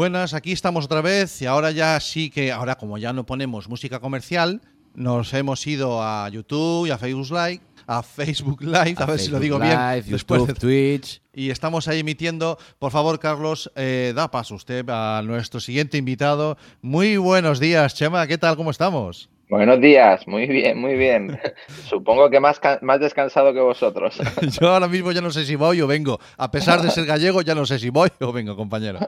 Buenas, 0.00 0.32
aquí 0.32 0.52
estamos 0.52 0.86
otra 0.86 1.02
vez 1.02 1.42
y 1.42 1.44
ahora 1.44 1.72
ya 1.72 2.00
sí 2.00 2.30
que, 2.30 2.52
ahora 2.52 2.76
como 2.76 2.96
ya 2.96 3.12
no 3.12 3.26
ponemos 3.26 3.68
música 3.68 4.00
comercial, 4.00 4.62
nos 4.94 5.34
hemos 5.34 5.66
ido 5.66 6.02
a 6.02 6.26
YouTube 6.30 6.86
y 6.86 6.90
a 6.90 6.96
Facebook 6.96 7.28
Live, 7.30 7.60
a 7.86 8.02
Facebook 8.02 8.62
Live, 8.62 8.94
a, 8.96 9.04
ver 9.04 9.20
si 9.20 9.30
lo 9.30 9.38
digo 9.38 9.58
bien, 9.58 9.78
después 10.06 10.46
de 10.46 10.54
Twitch. 10.54 11.20
Y 11.34 11.50
estamos 11.50 11.86
ahí 11.86 12.00
emitiendo. 12.00 12.56
Por 12.78 12.92
favor, 12.92 13.18
Carlos, 13.18 13.70
eh, 13.76 14.14
da 14.16 14.30
paso 14.30 14.54
usted 14.54 14.88
a 14.88 15.20
nuestro 15.22 15.60
siguiente 15.60 15.98
invitado. 15.98 16.56
Muy 16.80 17.18
buenos 17.18 17.60
días, 17.60 17.94
Chema, 17.94 18.26
¿qué 18.26 18.38
tal? 18.38 18.56
¿Cómo 18.56 18.70
estamos? 18.70 19.28
Buenos 19.50 19.80
días, 19.80 20.28
muy 20.28 20.46
bien, 20.46 20.80
muy 20.80 20.94
bien. 20.94 21.36
Supongo 21.88 22.30
que 22.30 22.38
más, 22.38 22.60
más 22.82 23.00
descansado 23.00 23.52
que 23.52 23.58
vosotros. 23.58 24.16
Yo 24.60 24.68
ahora 24.68 24.86
mismo 24.86 25.10
ya 25.10 25.20
no 25.20 25.32
sé 25.32 25.44
si 25.44 25.56
voy 25.56 25.80
o 25.80 25.88
vengo. 25.88 26.20
A 26.36 26.52
pesar 26.52 26.80
de 26.80 26.88
ser 26.88 27.04
gallego, 27.04 27.42
ya 27.42 27.56
no 27.56 27.66
sé 27.66 27.80
si 27.80 27.90
voy 27.90 28.10
o 28.20 28.32
vengo, 28.32 28.54
compañero. 28.54 29.00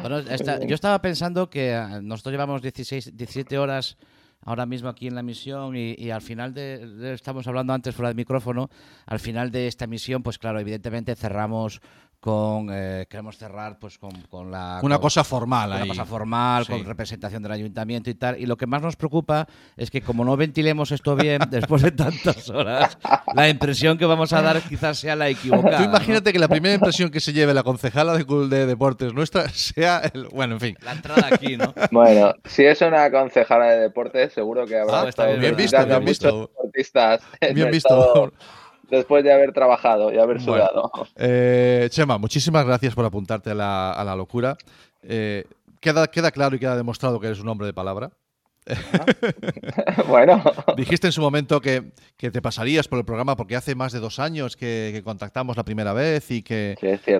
Bueno, 0.00 0.22
yo 0.66 0.74
estaba 0.74 1.00
pensando 1.00 1.48
que 1.48 1.70
eh, 1.70 2.00
nosotros 2.02 2.32
llevamos 2.32 2.62
16, 2.62 3.16
17 3.16 3.58
horas 3.58 3.96
ahora 4.44 4.66
mismo 4.66 4.88
aquí 4.88 5.06
en 5.06 5.14
la 5.14 5.22
misión 5.22 5.76
y, 5.76 6.10
al 6.10 6.22
final 6.22 6.52
de, 6.52 7.12
estamos 7.14 7.46
hablando 7.46 7.72
antes 7.72 7.94
fuera 7.94 8.08
del 8.08 8.16
micrófono, 8.16 8.70
al 9.06 9.20
final 9.20 9.52
de 9.52 9.68
esta 9.68 9.86
misión, 9.86 10.24
pues 10.24 10.38
claro, 10.38 10.58
evidentemente 10.58 11.14
cerramos 11.14 11.80
con 12.20 12.68
eh, 12.70 13.06
queremos 13.08 13.38
cerrar 13.38 13.78
pues 13.78 13.96
con, 13.96 14.12
con 14.28 14.50
la 14.50 14.80
una 14.82 14.98
cosa 14.98 15.24
formal 15.24 15.72
una 15.72 15.86
cosa 15.86 16.04
formal 16.04 16.66
con 16.66 16.84
representación 16.84 17.42
del 17.42 17.52
ayuntamiento 17.52 18.10
y 18.10 18.14
tal 18.14 18.38
y 18.38 18.44
lo 18.44 18.58
que 18.58 18.66
más 18.66 18.82
nos 18.82 18.94
preocupa 18.96 19.48
es 19.74 19.90
que 19.90 20.02
como 20.02 20.22
no 20.22 20.36
ventilemos 20.36 20.92
esto 20.92 21.16
bien 21.16 21.40
después 21.50 21.80
de 21.80 21.92
tantas 21.92 22.50
horas 22.50 22.98
la 23.34 23.48
impresión 23.48 23.96
que 23.96 24.04
vamos 24.04 24.34
a 24.34 24.42
dar 24.42 24.60
quizás 24.60 24.98
sea 24.98 25.16
la 25.16 25.30
equivocada 25.30 25.78
tú 25.78 25.84
imagínate 25.84 26.32
que 26.32 26.38
la 26.38 26.48
primera 26.48 26.74
impresión 26.74 27.10
que 27.10 27.20
se 27.20 27.32
lleve 27.32 27.54
la 27.54 27.62
concejala 27.62 28.12
de, 28.12 28.24
de 28.24 28.66
deportes 28.66 29.14
nuestra 29.14 29.48
sea 29.48 30.02
el, 30.12 30.28
bueno 30.28 30.54
en 30.54 30.60
fin. 30.60 30.76
La 30.82 30.92
entrada 30.92 31.26
aquí 31.32 31.56
no 31.56 31.72
bueno 31.90 32.34
si 32.44 32.64
es 32.64 32.82
una 32.82 33.10
concejala 33.10 33.70
de 33.70 33.80
deportes 33.80 34.34
seguro 34.34 34.66
que 34.66 34.78
habrá 34.78 35.08
ah, 35.16 35.26
bien, 35.26 35.40
bien, 35.40 35.56
visto 35.56 35.86
bien 35.86 36.04
visto. 36.04 36.50
bien 37.54 37.70
visto 37.70 38.32
después 38.90 39.24
de 39.24 39.32
haber 39.32 39.52
trabajado 39.52 40.12
y 40.12 40.18
haber 40.18 40.40
sudado. 40.40 40.90
Eh, 41.16 41.88
Chema, 41.90 42.18
muchísimas 42.18 42.64
gracias 42.64 42.94
por 42.94 43.04
apuntarte 43.04 43.50
a 43.50 43.54
la, 43.54 44.14
locura. 44.16 44.56
Eh, 45.02 45.44
queda, 45.80 46.08
queda 46.08 46.30
claro 46.30 46.56
y 46.56 46.58
queda 46.58 46.76
demostrado 46.76 47.20
que 47.20 47.26
eres 47.26 47.40
un 47.40 47.48
hombre 47.48 47.66
de 47.66 47.72
palabra. 47.72 48.10
bueno. 50.08 50.42
Dijiste 50.76 51.08
en 51.08 51.12
su 51.12 51.20
momento 51.20 51.60
que, 51.60 51.92
te 52.16 52.42
pasarías 52.42 52.88
por 52.88 52.98
el 52.98 53.04
programa 53.04 53.36
porque 53.36 53.56
hace 53.56 53.74
más 53.74 53.92
de 53.92 54.00
dos 54.00 54.18
años 54.18 54.56
que, 54.56 55.00
contactamos 55.04 55.56
la 55.56 55.64
primera 55.64 55.92
vez 55.92 56.30
y 56.30 56.42
que, 56.42 56.76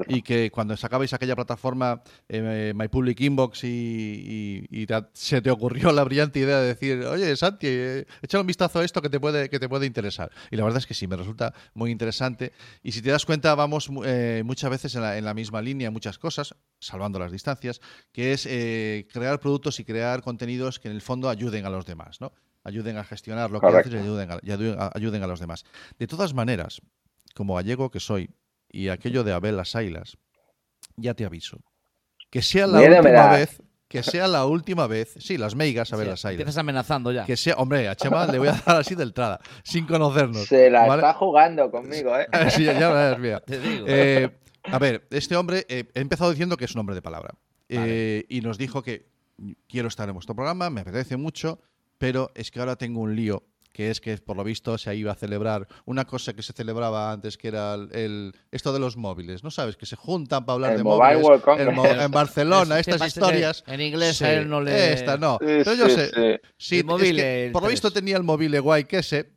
y 0.08 0.22
que 0.22 0.50
cuando 0.50 0.76
sacabais 0.76 1.12
aquella 1.12 1.34
plataforma 1.34 2.02
eh, 2.28 2.72
My 2.74 2.88
Public 2.88 3.20
Inbox 3.20 3.64
y, 3.64 4.86
se 5.12 5.40
te 5.40 5.50
ocurrió 5.50 5.92
la 5.92 6.04
brillante 6.04 6.40
idea 6.40 6.60
de 6.60 6.66
decir, 6.68 7.04
oye 7.04 7.36
Santi, 7.36 7.66
eh, 7.68 8.06
echa 8.22 8.40
un 8.40 8.46
vistazo 8.46 8.80
a 8.80 8.84
esto 8.84 9.00
que 9.00 9.08
te, 9.08 9.20
puede, 9.20 9.48
que 9.48 9.58
te 9.58 9.68
puede 9.68 9.86
interesar. 9.86 10.30
Y 10.50 10.56
la 10.56 10.64
verdad 10.64 10.78
es 10.78 10.86
que 10.86 10.94
sí, 10.94 11.06
me 11.06 11.16
resulta 11.16 11.54
muy 11.74 11.90
interesante. 11.90 12.52
Y 12.82 12.92
si 12.92 13.02
te 13.02 13.10
das 13.10 13.24
cuenta, 13.24 13.54
vamos 13.54 13.88
eh, 14.04 14.42
muchas 14.44 14.70
veces 14.70 14.94
en 14.94 15.02
la, 15.02 15.16
en 15.16 15.24
la, 15.24 15.34
misma 15.34 15.62
línea, 15.62 15.90
muchas 15.90 16.18
cosas, 16.18 16.54
salvando 16.80 17.18
las 17.18 17.32
distancias, 17.32 17.80
que 18.12 18.32
es 18.32 18.42
crear 19.12 19.40
productos 19.40 19.80
y 19.80 19.84
crear 19.84 20.22
contenidos 20.22 20.78
que 20.78 20.88
en 20.88 20.94
el 20.94 21.02
fondo 21.02 21.29
ayuden 21.30 21.66
a 21.66 21.70
los 21.70 21.86
demás, 21.86 22.20
¿no? 22.20 22.32
Ayuden 22.62 22.98
a 22.98 23.04
gestionar 23.04 23.50
lo 23.50 23.60
que 23.60 23.66
haces 23.66 23.92
y 23.92 23.96
ayuden 23.96 24.30
a, 24.30 24.90
ayuden 24.94 25.22
a 25.22 25.26
los 25.26 25.40
demás. 25.40 25.64
De 25.98 26.06
todas 26.06 26.34
maneras, 26.34 26.80
como 27.34 27.54
gallego 27.54 27.90
que 27.90 28.00
soy, 28.00 28.30
y 28.68 28.88
aquello 28.88 29.24
de 29.24 29.32
Abel 29.32 29.56
las 29.56 29.74
Ailas, 29.74 30.18
ya 30.96 31.14
te 31.14 31.24
aviso. 31.24 31.58
Que 32.30 32.42
sea 32.42 32.66
la 32.66 32.80
última 32.80 33.30
vez 33.30 33.60
que 33.90 34.04
sea 34.04 34.28
la 34.28 34.46
última 34.46 34.86
vez. 34.86 35.16
Sí, 35.18 35.36
las 35.36 35.56
meigas, 35.56 35.92
a 35.92 35.96
ver 35.96 36.06
las 36.06 36.24
ailas. 36.24 36.42
Empiezas 36.42 36.58
amenazando 36.58 37.10
ya. 37.10 37.24
Que 37.24 37.36
sea, 37.36 37.56
hombre, 37.56 37.88
a 37.88 37.96
Chema 37.96 38.24
le 38.28 38.38
voy 38.38 38.46
a 38.46 38.52
dar 38.52 38.76
así 38.76 38.94
de 38.94 39.02
entrada, 39.02 39.40
sin 39.64 39.84
conocernos. 39.84 40.46
Se 40.46 40.70
la 40.70 40.86
está 40.94 41.12
jugando 41.12 41.72
conmigo, 41.72 42.16
¿eh? 42.16 42.28
sí, 42.50 42.64
ya 42.64 42.92
ves, 42.92 43.18
mira. 43.18 43.40
Te 43.40 43.58
digo. 43.58 43.86
Eh, 43.88 44.30
a 44.62 44.78
ver, 44.78 45.08
este 45.10 45.34
hombre, 45.34 45.66
eh, 45.68 45.90
he 45.92 46.00
empezado 46.00 46.30
diciendo 46.30 46.56
que 46.56 46.66
es 46.66 46.74
un 46.74 46.80
hombre 46.80 46.94
de 46.94 47.02
palabra. 47.02 47.34
Eh, 47.68 48.26
y 48.28 48.42
nos 48.42 48.58
dijo 48.58 48.84
que 48.84 49.09
quiero 49.68 49.88
estar 49.88 50.08
en 50.08 50.14
vuestro 50.14 50.34
programa, 50.34 50.70
me 50.70 50.80
apetece 50.82 51.16
mucho, 51.16 51.60
pero 51.98 52.30
es 52.34 52.50
que 52.50 52.60
ahora 52.60 52.76
tengo 52.76 53.00
un 53.00 53.14
lío 53.16 53.44
que 53.72 53.90
es 53.90 54.00
que 54.00 54.16
por 54.18 54.36
lo 54.36 54.44
visto 54.44 54.76
se 54.78 54.94
iba 54.96 55.12
a 55.12 55.14
celebrar 55.14 55.68
una 55.84 56.04
cosa 56.04 56.34
que 56.34 56.42
se 56.42 56.52
celebraba 56.52 57.12
antes, 57.12 57.38
que 57.38 57.48
era 57.48 57.74
el, 57.74 58.34
esto 58.50 58.72
de 58.72 58.80
los 58.80 58.96
móviles, 58.96 59.44
¿no 59.44 59.50
sabes? 59.50 59.76
Que 59.76 59.86
se 59.86 59.96
juntan 59.96 60.44
para 60.44 60.54
hablar 60.54 60.76
de 60.76 60.82
móviles 60.82 61.24
en 62.00 62.10
Barcelona, 62.10 62.78
estas 62.80 63.06
historias. 63.06 63.64
En 63.66 63.80
inglés 63.80 64.20
a 64.22 64.32
él 64.32 64.48
no 64.48 64.60
le... 64.60 64.92
Esta, 64.92 65.16
no. 65.16 65.38
Pero 65.38 65.74
yo 65.74 65.88
sé, 65.88 66.40
sí, 66.56 66.82
por 66.82 67.62
lo 67.62 67.68
visto 67.68 67.92
tenía 67.92 68.16
el 68.16 68.24
móvil 68.24 68.60
guay 68.60 68.84
que 68.84 68.98
ese, 68.98 69.32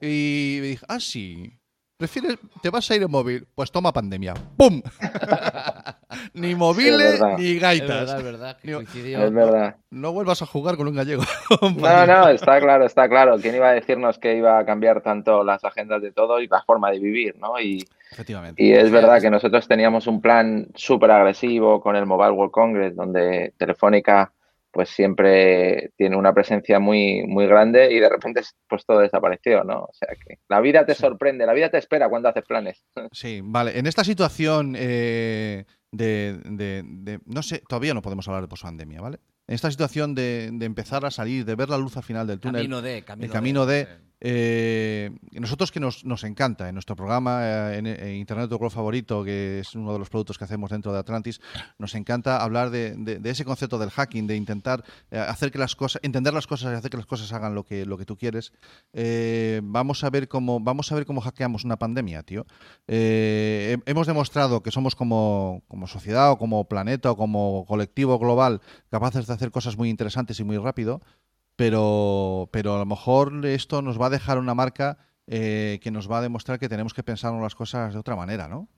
y 0.00 0.60
dije, 0.60 0.84
ah, 0.88 1.00
sí, 1.00 1.58
¿Prefieres, 1.98 2.38
te 2.62 2.70
vas 2.70 2.88
a 2.88 2.94
ir 2.94 3.02
en 3.02 3.10
móvil? 3.10 3.48
Pues 3.56 3.72
toma 3.72 3.92
pandemia. 3.92 4.32
¡Pum! 4.56 4.80
ni 6.38 6.54
móviles 6.54 7.20
ni 7.38 7.58
gaitas. 7.58 8.12
Es 8.12 8.22
verdad, 8.22 8.56
es 8.62 9.32
verdad. 9.32 9.76
No 9.90 10.12
vuelvas 10.12 10.42
a 10.42 10.46
jugar 10.46 10.76
con 10.76 10.88
un 10.88 10.94
gallego. 10.94 11.22
no, 11.60 12.06
no, 12.06 12.28
está 12.28 12.60
claro, 12.60 12.84
está 12.84 13.08
claro. 13.08 13.38
¿Quién 13.38 13.54
iba 13.54 13.68
a 13.68 13.72
decirnos 13.72 14.18
que 14.18 14.36
iba 14.36 14.58
a 14.58 14.64
cambiar 14.64 15.00
tanto 15.02 15.44
las 15.44 15.64
agendas 15.64 16.02
de 16.02 16.12
todo 16.12 16.40
y 16.40 16.46
la 16.46 16.62
forma 16.62 16.90
de 16.90 16.98
vivir, 16.98 17.36
no? 17.38 17.58
Y, 17.60 17.84
Efectivamente. 18.10 18.62
Y 18.62 18.72
es 18.72 18.90
verdad 18.90 19.20
que 19.20 19.30
nosotros 19.30 19.68
teníamos 19.68 20.06
un 20.06 20.20
plan 20.20 20.68
súper 20.74 21.10
agresivo 21.10 21.80
con 21.80 21.96
el 21.96 22.06
Mobile 22.06 22.32
World 22.32 22.52
Congress, 22.52 22.96
donde 22.96 23.52
Telefónica 23.58 24.32
pues 24.70 24.90
siempre 24.90 25.92
tiene 25.96 26.16
una 26.16 26.32
presencia 26.32 26.78
muy, 26.78 27.24
muy 27.26 27.46
grande 27.46 27.92
y 27.92 27.98
de 27.98 28.08
repente 28.08 28.42
pues 28.68 28.84
todo 28.84 29.00
desapareció, 29.00 29.64
¿no? 29.64 29.84
O 29.84 29.90
sea 29.92 30.14
que 30.14 30.38
la 30.48 30.60
vida 30.60 30.84
te 30.84 30.94
sorprende, 30.94 31.46
la 31.46 31.54
vida 31.54 31.70
te 31.70 31.78
espera 31.78 32.08
cuando 32.08 32.28
haces 32.28 32.44
planes. 32.44 32.84
Sí, 33.12 33.40
vale. 33.42 33.78
En 33.78 33.86
esta 33.86 34.04
situación 34.04 34.74
eh, 34.78 35.64
de, 35.92 36.38
de, 36.44 37.20
no 37.24 37.42
sé, 37.42 37.62
todavía 37.68 37.94
no 37.94 38.02
podemos 38.02 38.26
hablar 38.28 38.42
de 38.42 38.48
pospandemia, 38.48 39.00
¿vale? 39.00 39.20
En 39.46 39.54
esta 39.54 39.70
situación 39.70 40.14
de, 40.14 40.46
empezar 40.60 41.06
a 41.06 41.10
salir, 41.10 41.44
de 41.44 41.54
ver 41.54 41.70
la 41.70 41.78
luz 41.78 41.96
al 41.96 42.02
final 42.02 42.26
del 42.26 42.38
túnel, 42.38 42.62
camino 42.62 42.82
de, 42.82 43.02
camino 43.02 43.24
el 43.24 43.32
camino 43.32 43.66
de, 43.66 43.88
eh, 44.20 45.10
nosotros 45.32 45.70
que 45.70 45.78
nos, 45.78 46.04
nos, 46.04 46.24
encanta 46.24 46.68
en 46.68 46.74
nuestro 46.74 46.96
programa 46.96 47.40
eh, 47.42 47.78
en, 47.78 48.16
Internet 48.16 48.50
tu 48.50 48.70
favorito, 48.70 49.22
que 49.22 49.60
es 49.60 49.74
uno 49.74 49.92
de 49.92 49.98
los 49.98 50.10
productos 50.10 50.38
que 50.38 50.44
hacemos 50.44 50.70
dentro 50.70 50.92
de 50.92 50.98
Atlantis, 50.98 51.40
nos 51.78 51.94
encanta 51.94 52.42
hablar 52.42 52.70
de, 52.70 53.20
ese 53.24 53.44
concepto 53.44 53.78
del 53.78 53.90
hacking, 53.90 54.26
de 54.26 54.36
intentar 54.36 54.84
eh, 55.10 55.18
hacer 55.18 55.52
que 55.52 55.58
las 55.58 55.76
cosas, 55.76 56.00
entender 56.02 56.34
las 56.34 56.46
cosas 56.46 56.72
y 56.72 56.76
hacer 56.76 56.90
que 56.90 56.96
las 56.96 57.06
cosas 57.06 57.32
hagan 57.32 57.54
lo 57.54 57.64
que, 57.64 57.86
lo 57.86 57.96
que 57.96 58.04
tú 58.04 58.16
quieres. 58.16 58.52
vamos 59.62 60.02
a 60.02 60.10
ver 60.10 60.28
cómo, 60.28 60.58
vamos 60.60 60.90
a 60.90 60.94
ver 60.96 61.06
cómo 61.06 61.20
hackeamos 61.20 61.64
una 61.64 61.76
pandemia, 61.76 62.22
tío. 62.22 62.46
hemos 62.88 64.06
demostrado 64.06 64.62
que 64.62 64.70
somos 64.70 64.96
como, 64.96 65.62
como 65.68 65.86
sociedad 65.86 66.32
o 66.32 66.38
como 66.38 66.68
planeta 66.68 67.12
o 67.12 67.16
como 67.16 67.64
colectivo 67.66 68.18
global 68.18 68.60
capaces 68.90 69.26
de 69.26 69.32
hacer 69.32 69.50
cosas 69.50 69.76
muy 69.76 69.90
interesantes 69.90 70.40
y 70.40 70.44
muy 70.44 70.58
rápido 70.58 71.00
pero, 71.58 72.48
pero 72.52 72.74
a 72.76 72.78
lo 72.78 72.86
mejor 72.86 73.44
esto 73.44 73.82
nos 73.82 74.00
va 74.00 74.06
a 74.06 74.10
dejar 74.10 74.38
una 74.38 74.54
marca 74.54 74.96
eh, 75.26 75.80
que 75.82 75.90
nos 75.90 76.08
va 76.08 76.18
a 76.18 76.22
demostrar 76.22 76.60
que 76.60 76.68
tenemos 76.68 76.94
que 76.94 77.02
pensar 77.02 77.34
en 77.34 77.42
las 77.42 77.56
cosas 77.56 77.92
de 77.92 77.98
otra 77.98 78.14
manera, 78.14 78.46
¿no? 78.46 78.68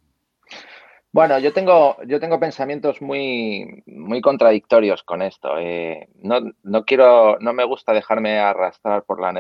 Bueno, 1.12 1.38
yo 1.40 1.52
tengo, 1.52 1.98
yo 2.06 2.19
tengo 2.20 2.40
pensamientos 2.40 3.02
muy, 3.02 3.82
muy 3.84 4.22
contradictorios 4.22 5.02
con 5.02 5.20
esto. 5.20 5.58
Eh, 5.58 6.08
no, 6.22 6.40
no, 6.62 6.84
quiero, 6.86 7.36
no 7.40 7.52
me 7.52 7.64
gusta 7.64 7.92
dejarme 7.92 8.38
arrastrar 8.38 9.04
por 9.04 9.20
la 9.20 9.32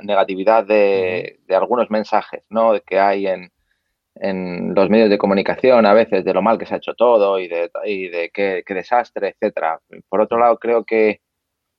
negatividad 0.00 0.64
de, 0.64 1.40
de 1.46 1.54
algunos 1.54 1.90
mensajes 1.90 2.44
¿no? 2.48 2.72
que 2.86 2.98
hay 2.98 3.26
en, 3.26 3.52
en, 4.14 4.74
los 4.74 4.88
medios 4.88 5.10
de 5.10 5.18
comunicación 5.18 5.84
a 5.84 5.92
veces 5.92 6.24
de 6.24 6.32
lo 6.32 6.40
mal 6.40 6.56
que 6.56 6.64
se 6.64 6.72
ha 6.72 6.78
hecho 6.78 6.94
todo 6.94 7.38
y 7.38 7.48
de, 7.48 7.70
y 7.84 8.08
de 8.08 8.30
qué, 8.30 8.62
qué 8.64 8.72
desastre, 8.72 9.28
etcétera. 9.28 9.78
Por 10.08 10.22
otro 10.22 10.38
lado, 10.38 10.58
creo 10.58 10.84
que 10.86 11.20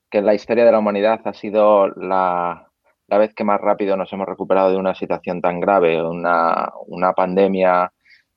que 0.10 0.20
en 0.20 0.26
la 0.26 0.34
historia 0.34 0.66
de 0.66 0.72
la 0.72 0.80
humanidad 0.80 1.22
ha 1.26 1.34
sido 1.34 1.88
la, 1.90 2.68
vez 3.08 3.34
que 3.34 3.44
más 3.44 3.62
rápido 3.62 3.98
nos 3.98 4.12
hemos 4.14 4.28
recuperado 4.28 4.72
de 4.72 4.78
una 4.78 4.96
situación 4.96 5.42
tan 5.42 5.60
grave, 5.60 6.04
una, 6.04 6.72
una 6.88 7.14
pandemia 7.14 7.92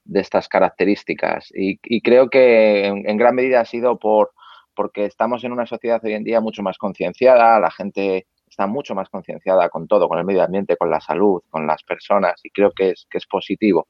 de 0.05 0.21
estas 0.21 0.49
características. 0.49 1.49
Y, 1.55 2.01
creo 2.03 2.29
que 2.29 2.87
en, 2.87 3.17
gran 3.17 3.35
medida 3.35 3.61
ha 3.61 3.65
sido 3.65 3.99
por 3.99 4.33
porque 4.75 5.05
estamos 5.05 5.45
en 5.45 5.53
una 5.53 5.67
sociedad 5.67 6.01
hoy 6.03 6.15
en 6.15 6.25
día 6.25 6.41
mucho 6.41 6.63
más 6.63 6.79
concienciada, 6.79 7.61
la 7.61 7.71
gente 7.71 8.27
está 8.49 8.67
mucho 8.67 8.95
más 8.95 9.11
concienciada 9.11 9.69
con 9.69 9.87
todo, 9.87 10.09
con 10.09 10.19
el 10.19 10.25
medio 10.25 10.43
ambiente, 10.43 10.79
con 10.79 10.91
la 10.91 11.01
salud, 11.01 11.43
con 11.51 11.67
las 11.67 11.83
personas, 11.83 12.41
y 12.43 12.51
creo 12.51 12.71
que 12.73 12.91
es, 12.91 13.07
que 13.11 13.19
es 13.19 13.27
positivo. 13.27 13.87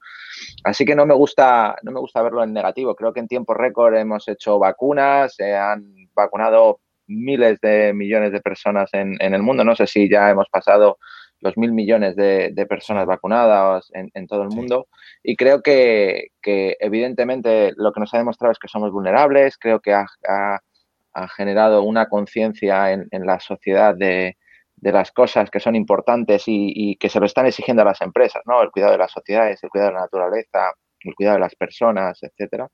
Así 0.64 0.84
que 0.84 0.96
no 0.96 1.06
me 1.06 1.14
gusta, 1.14 1.76
no 1.82 1.92
me 1.92 2.00
gusta 2.00 2.22
verlo 2.22 2.42
en 2.42 2.52
negativo. 2.52 2.96
Creo 2.96 3.12
que 3.12 3.20
en 3.20 3.28
tiempo 3.28 3.54
récord 3.54 3.94
hemos 3.94 4.26
hecho 4.26 4.58
vacunas, 4.58 5.36
se 5.36 5.54
han 5.56 5.84
vacunado 6.14 6.80
miles 7.12 7.60
de 7.60 7.92
millones 7.94 8.32
de 8.32 8.40
personas 8.40 8.90
en, 8.92 9.16
el 9.20 9.42
mundo. 9.42 9.64
No 9.64 9.76
sé 9.76 9.86
si 9.86 10.08
ya 10.08 10.30
hemos 10.30 10.48
pasado 10.48 10.98
los 11.40 11.56
mil 11.56 11.72
millones 11.72 12.16
de, 12.16 12.66
personas 12.68 13.06
vacunadas 13.06 13.90
en, 13.94 14.26
todo 14.26 14.42
el 14.42 14.48
mundo. 14.48 14.88
Y 15.22 15.36
creo 15.36 15.62
que, 15.62 16.28
evidentemente 16.42 17.72
lo 17.76 17.92
que 17.92 18.00
nos 18.00 18.14
ha 18.14 18.18
demostrado 18.18 18.52
es 18.52 18.58
que 18.58 18.68
somos 18.68 18.92
vulnerables. 18.92 19.58
Creo 19.58 19.80
que 19.80 19.92
ha, 19.92 20.06
generado 21.36 21.82
una 21.82 22.08
conciencia 22.08 22.92
en, 22.92 23.08
la 23.26 23.40
sociedad 23.40 23.94
de, 23.94 24.36
las 24.80 25.12
cosas 25.12 25.50
que 25.50 25.60
son 25.60 25.76
importantes 25.76 26.44
y, 26.46 26.96
que 26.96 27.08
se 27.08 27.20
lo 27.20 27.26
están 27.26 27.46
exigiendo 27.46 27.82
a 27.82 27.86
las 27.86 28.00
empresas, 28.00 28.42
¿no? 28.46 28.62
El 28.62 28.70
cuidado 28.70 28.92
de 28.92 28.98
las 28.98 29.12
sociedades, 29.12 29.62
el 29.62 29.70
cuidado 29.70 29.90
de 29.90 29.94
la 29.96 30.02
naturaleza, 30.02 30.72
el 31.00 31.14
cuidado 31.14 31.36
de 31.36 31.40
las 31.40 31.54
personas, 31.56 32.22
etcétera. 32.22 32.68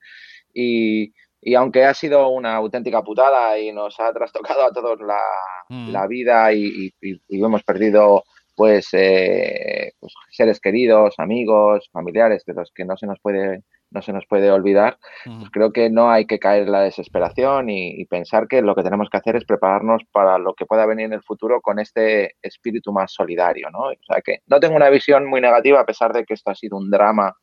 Y, 0.52 1.12
y 1.40 1.54
aunque 1.54 1.84
ha 1.84 1.94
sido 1.94 2.28
una 2.28 2.56
auténtica 2.56 3.02
putada 3.02 3.58
y 3.58 3.72
nos 3.72 3.98
ha 4.00 4.12
trastocado 4.12 4.64
a 4.64 4.72
todos 4.72 5.00
la, 5.00 5.20
mm. 5.68 6.08
vida 6.08 6.52
y, 6.52 6.92
hemos 7.28 7.62
perdido 7.62 8.24
pues, 8.56 8.88
eh, 8.92 9.92
pues, 10.00 10.12
seres 10.30 10.60
queridos, 10.60 11.14
amigos, 11.18 11.88
familiares 11.92 12.44
de 12.44 12.54
los 12.54 12.72
que 12.74 12.84
no 12.84 12.96
se 12.96 13.06
nos 13.06 13.20
puede 13.20 13.62
no 13.90 14.02
se 14.02 14.12
nos 14.12 14.26
puede 14.26 14.50
olvidar, 14.50 14.98
pues 15.24 15.36
mm. 15.36 15.50
creo 15.50 15.72
que 15.72 15.90
no 15.90 16.10
hay 16.10 16.26
que 16.26 16.38
caer 16.38 16.64
en 16.64 16.72
la 16.72 16.82
desesperación 16.82 17.70
y, 17.70 18.04
pensar 18.06 18.48
que 18.48 18.62
lo 18.62 18.74
que 18.74 18.82
tenemos 18.82 19.08
que 19.10 19.16
hacer 19.16 19.36
es 19.36 19.44
prepararnos 19.44 20.02
para 20.12 20.38
lo 20.38 20.54
que 20.54 20.66
pueda 20.66 20.86
venir 20.86 21.06
en 21.06 21.12
el 21.14 21.22
futuro 21.22 21.60
con 21.60 21.78
este 21.78 22.36
espíritu 22.42 22.92
más 22.92 23.12
solidario, 23.12 23.70
¿no? 23.70 23.80
O 23.80 24.04
sea 24.06 24.20
que 24.22 24.38
no 24.46 24.60
tengo 24.60 24.76
una 24.76 24.88
visión 24.88 25.26
muy 25.26 25.40
negativa 25.40 25.80
a 25.80 25.86
pesar 25.86 26.12
de 26.12 26.24
que 26.24 26.34
esto 26.34 26.50
ha 26.50 26.54
sido 26.54 26.76
un 26.76 26.90
drama, 26.90 27.34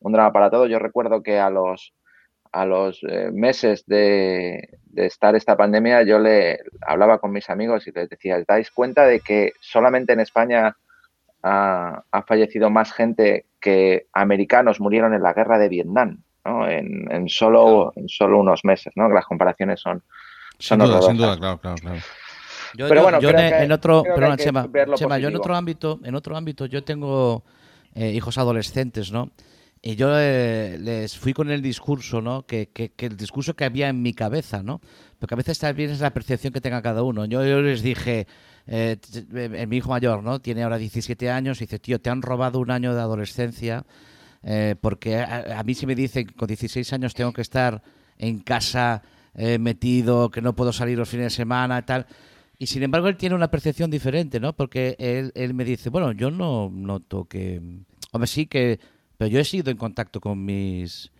un 0.00 0.12
drama 0.12 0.32
para 0.32 0.50
todos. 0.50 0.70
Yo 0.70 0.78
recuerdo 0.78 1.22
que 1.22 1.38
a 1.38 1.50
los 1.50 1.92
a 2.56 2.64
los 2.64 3.00
eh, 3.02 3.30
meses 3.32 3.84
de, 3.86 4.78
estar 4.96 5.36
esta 5.36 5.58
pandemia, 5.58 6.04
yo 6.04 6.18
le 6.18 6.60
hablaba 6.80 7.18
con 7.18 7.30
mis 7.30 7.50
amigos 7.50 7.86
y 7.86 7.92
les 7.92 8.08
decía, 8.08 8.42
¿dais 8.48 8.70
cuenta 8.70 9.04
de 9.04 9.20
que 9.20 9.52
solamente 9.60 10.14
en 10.14 10.20
España 10.20 10.74
ha, 11.42 12.02
fallecido 12.26 12.70
más 12.70 12.92
gente 12.92 13.44
que 13.60 14.06
americanos 14.14 14.80
murieron 14.80 15.12
en 15.12 15.22
la 15.22 15.34
guerra 15.34 15.58
de 15.58 15.68
Vietnam? 15.68 16.22
¿no? 16.46 16.66
En, 16.66 17.28
solo, 17.28 17.92
en 17.94 18.08
solo 18.08 18.40
unos 18.40 18.64
meses, 18.64 18.90
¿no? 18.96 19.10
las 19.10 19.26
comparaciones 19.26 19.78
son, 19.78 20.02
son 20.58 20.80
sin 20.80 20.88
duda, 20.88 21.02
sin 21.02 21.16
duda, 21.18 21.36
claro, 21.36 21.58
claro, 21.58 21.76
Yo, 22.74 22.88
pero 22.88 23.02
bueno, 23.02 23.20
yo 23.20 23.30
en, 23.30 23.70
otro, 23.70 24.02
Chema, 24.38 25.18
yo 25.18 25.28
en 25.28 25.36
otro 25.36 25.54
ámbito, 25.54 26.00
en 26.02 26.14
otro 26.14 26.34
ámbito, 26.34 26.64
yo 26.64 26.82
tengo 26.82 27.44
eh, 27.94 28.12
hijos 28.12 28.38
adolescentes, 28.38 29.12
¿no? 29.12 29.30
Y 29.86 29.94
yo 29.94 30.10
eh, 30.18 30.78
les 30.80 31.16
fui 31.16 31.32
con 31.32 31.48
el 31.48 31.62
discurso, 31.62 32.20
¿no? 32.20 32.44
Que, 32.44 32.70
que, 32.70 32.90
el 33.06 33.16
discurso 33.16 33.54
que 33.54 33.64
había 33.64 33.88
en 33.88 34.02
mi 34.02 34.14
cabeza, 34.14 34.60
¿no? 34.60 34.80
Porque 35.20 35.34
a 35.34 35.36
veces 35.36 35.60
también 35.60 35.90
es 35.90 36.00
la 36.00 36.12
percepción 36.12 36.52
que 36.52 36.60
tenga 36.60 36.82
cada 36.82 37.04
uno. 37.04 37.24
Yo, 37.24 37.40
les 37.62 37.82
dije, 37.82 38.26
eh, 38.66 38.96
eh, 39.32 39.66
mi 39.68 39.76
hijo 39.76 39.90
mayor, 39.90 40.24
¿no? 40.24 40.40
Tiene 40.40 40.64
ahora 40.64 40.78
17 40.78 41.30
años 41.30 41.60
y 41.60 41.66
dice, 41.66 41.78
tío, 41.78 42.00
te 42.00 42.10
han 42.10 42.20
robado 42.20 42.58
un 42.58 42.72
año 42.72 42.96
de 42.96 43.00
adolescencia 43.00 43.86
porque 44.80 45.18
a, 45.18 45.62
mí 45.64 45.74
si 45.74 45.86
me 45.86 45.94
dicen 45.94 46.26
que 46.26 46.34
con 46.34 46.48
16 46.48 46.92
años 46.92 47.14
tengo 47.14 47.32
que 47.32 47.42
estar 47.42 47.82
en 48.18 48.40
casa 48.40 49.02
metido, 49.34 50.30
que 50.30 50.40
no 50.40 50.54
puedo 50.54 50.72
salir 50.72 50.98
los 50.98 51.08
fines 51.08 51.26
de 51.26 51.30
semana 51.30 51.78
y 51.78 51.82
tal. 51.82 52.06
Y 52.58 52.66
sin 52.66 52.82
embargo 52.82 53.06
él 53.06 53.16
tiene 53.16 53.36
una 53.36 53.52
percepción 53.52 53.88
diferente, 53.88 54.40
¿no? 54.40 54.52
Porque 54.52 54.96
él, 54.98 55.30
él 55.36 55.54
me 55.54 55.64
dice, 55.64 55.90
bueno, 55.90 56.10
yo 56.10 56.32
no 56.32 56.70
noto 56.72 57.24
que... 57.26 57.60
Hombre, 58.12 58.28
sí 58.28 58.46
que 58.46 58.78
pero 59.16 59.28
yo 59.30 59.40
he 59.40 59.44
seguido 59.44 59.70
en 59.70 59.76
contacto 59.76 60.20
con 60.20 60.44
mis 60.44 61.10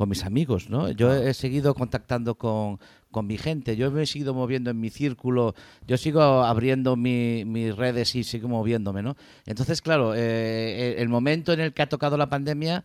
con 0.00 0.08
mis 0.08 0.24
amigos, 0.24 0.70
¿no? 0.70 0.90
Yo 0.90 1.12
he 1.12 1.34
seguido 1.34 1.74
contactando 1.74 2.36
con, 2.36 2.78
mi 3.22 3.36
gente, 3.36 3.76
yo 3.76 3.90
me 3.90 4.04
he 4.04 4.06
seguido 4.06 4.32
moviendo 4.32 4.70
en 4.70 4.80
mi 4.80 4.88
círculo, 4.88 5.54
yo 5.86 5.98
sigo 5.98 6.22
abriendo 6.22 6.96
mis 6.96 7.76
redes 7.76 8.14
y 8.14 8.24
sigo 8.24 8.48
moviéndome, 8.48 9.02
¿no? 9.02 9.16
Entonces, 9.44 9.82
claro, 9.82 10.14
eh, 10.14 10.94
el 10.96 11.10
momento 11.10 11.52
en 11.52 11.60
el 11.60 11.74
que 11.74 11.82
ha 11.82 11.88
tocado 11.90 12.16
la 12.16 12.30
pandemia 12.30 12.82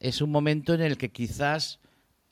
es 0.00 0.20
un 0.20 0.32
momento 0.32 0.74
en 0.74 0.80
el 0.80 0.98
que 0.98 1.12
quizás 1.12 1.78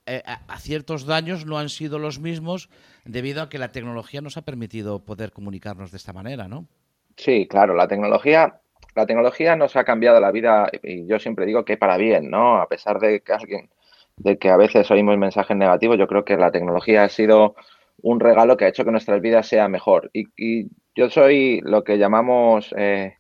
eh, 0.06 0.22
a, 0.26 0.58
ciertos 0.58 1.06
daños 1.06 1.46
no 1.46 1.58
han 1.58 1.68
sido 1.68 2.00
los 2.00 2.18
mismos 2.18 2.68
debido 3.04 3.40
a 3.40 3.48
que 3.48 3.58
la 3.58 3.70
tecnología 3.70 4.20
nos 4.20 4.36
ha 4.36 4.42
permitido 4.42 4.98
poder 5.04 5.30
comunicarnos 5.30 5.92
de 5.92 5.96
esta 5.96 6.12
manera, 6.12 6.48
¿no? 6.48 6.66
Sí, 7.16 7.46
claro, 7.48 7.74
la 7.76 7.86
tecnología 7.86 8.60
la 8.94 9.06
tecnología 9.06 9.56
nos 9.56 9.76
ha 9.76 9.84
cambiado 9.84 10.20
la 10.20 10.30
vida 10.30 10.70
y 10.82 11.06
yo 11.06 11.18
siempre 11.18 11.46
digo 11.46 11.64
que 11.64 11.76
para 11.76 11.96
bien, 11.96 12.30
¿no? 12.30 12.56
A 12.60 12.68
pesar 12.68 13.00
de 13.00 13.20
que 13.20 13.32
alguien, 13.32 13.70
de 14.16 14.38
que 14.38 14.50
a 14.50 14.56
veces 14.56 14.90
oímos 14.90 15.18
mensajes 15.18 15.56
negativos, 15.56 15.98
yo 15.98 16.06
creo 16.06 16.24
que 16.24 16.36
la 16.36 16.52
tecnología 16.52 17.04
ha 17.04 17.08
sido 17.08 17.56
un 18.02 18.20
regalo 18.20 18.56
que 18.56 18.66
ha 18.66 18.68
hecho 18.68 18.84
que 18.84 18.92
nuestras 18.92 19.20
vidas 19.20 19.48
sean 19.48 19.70
mejor. 19.70 20.10
Y, 20.12 20.68
yo 20.96 21.10
soy 21.10 21.60
lo 21.64 21.82
que 21.82 21.98
llamamos 21.98 22.72
eh, 22.76 23.16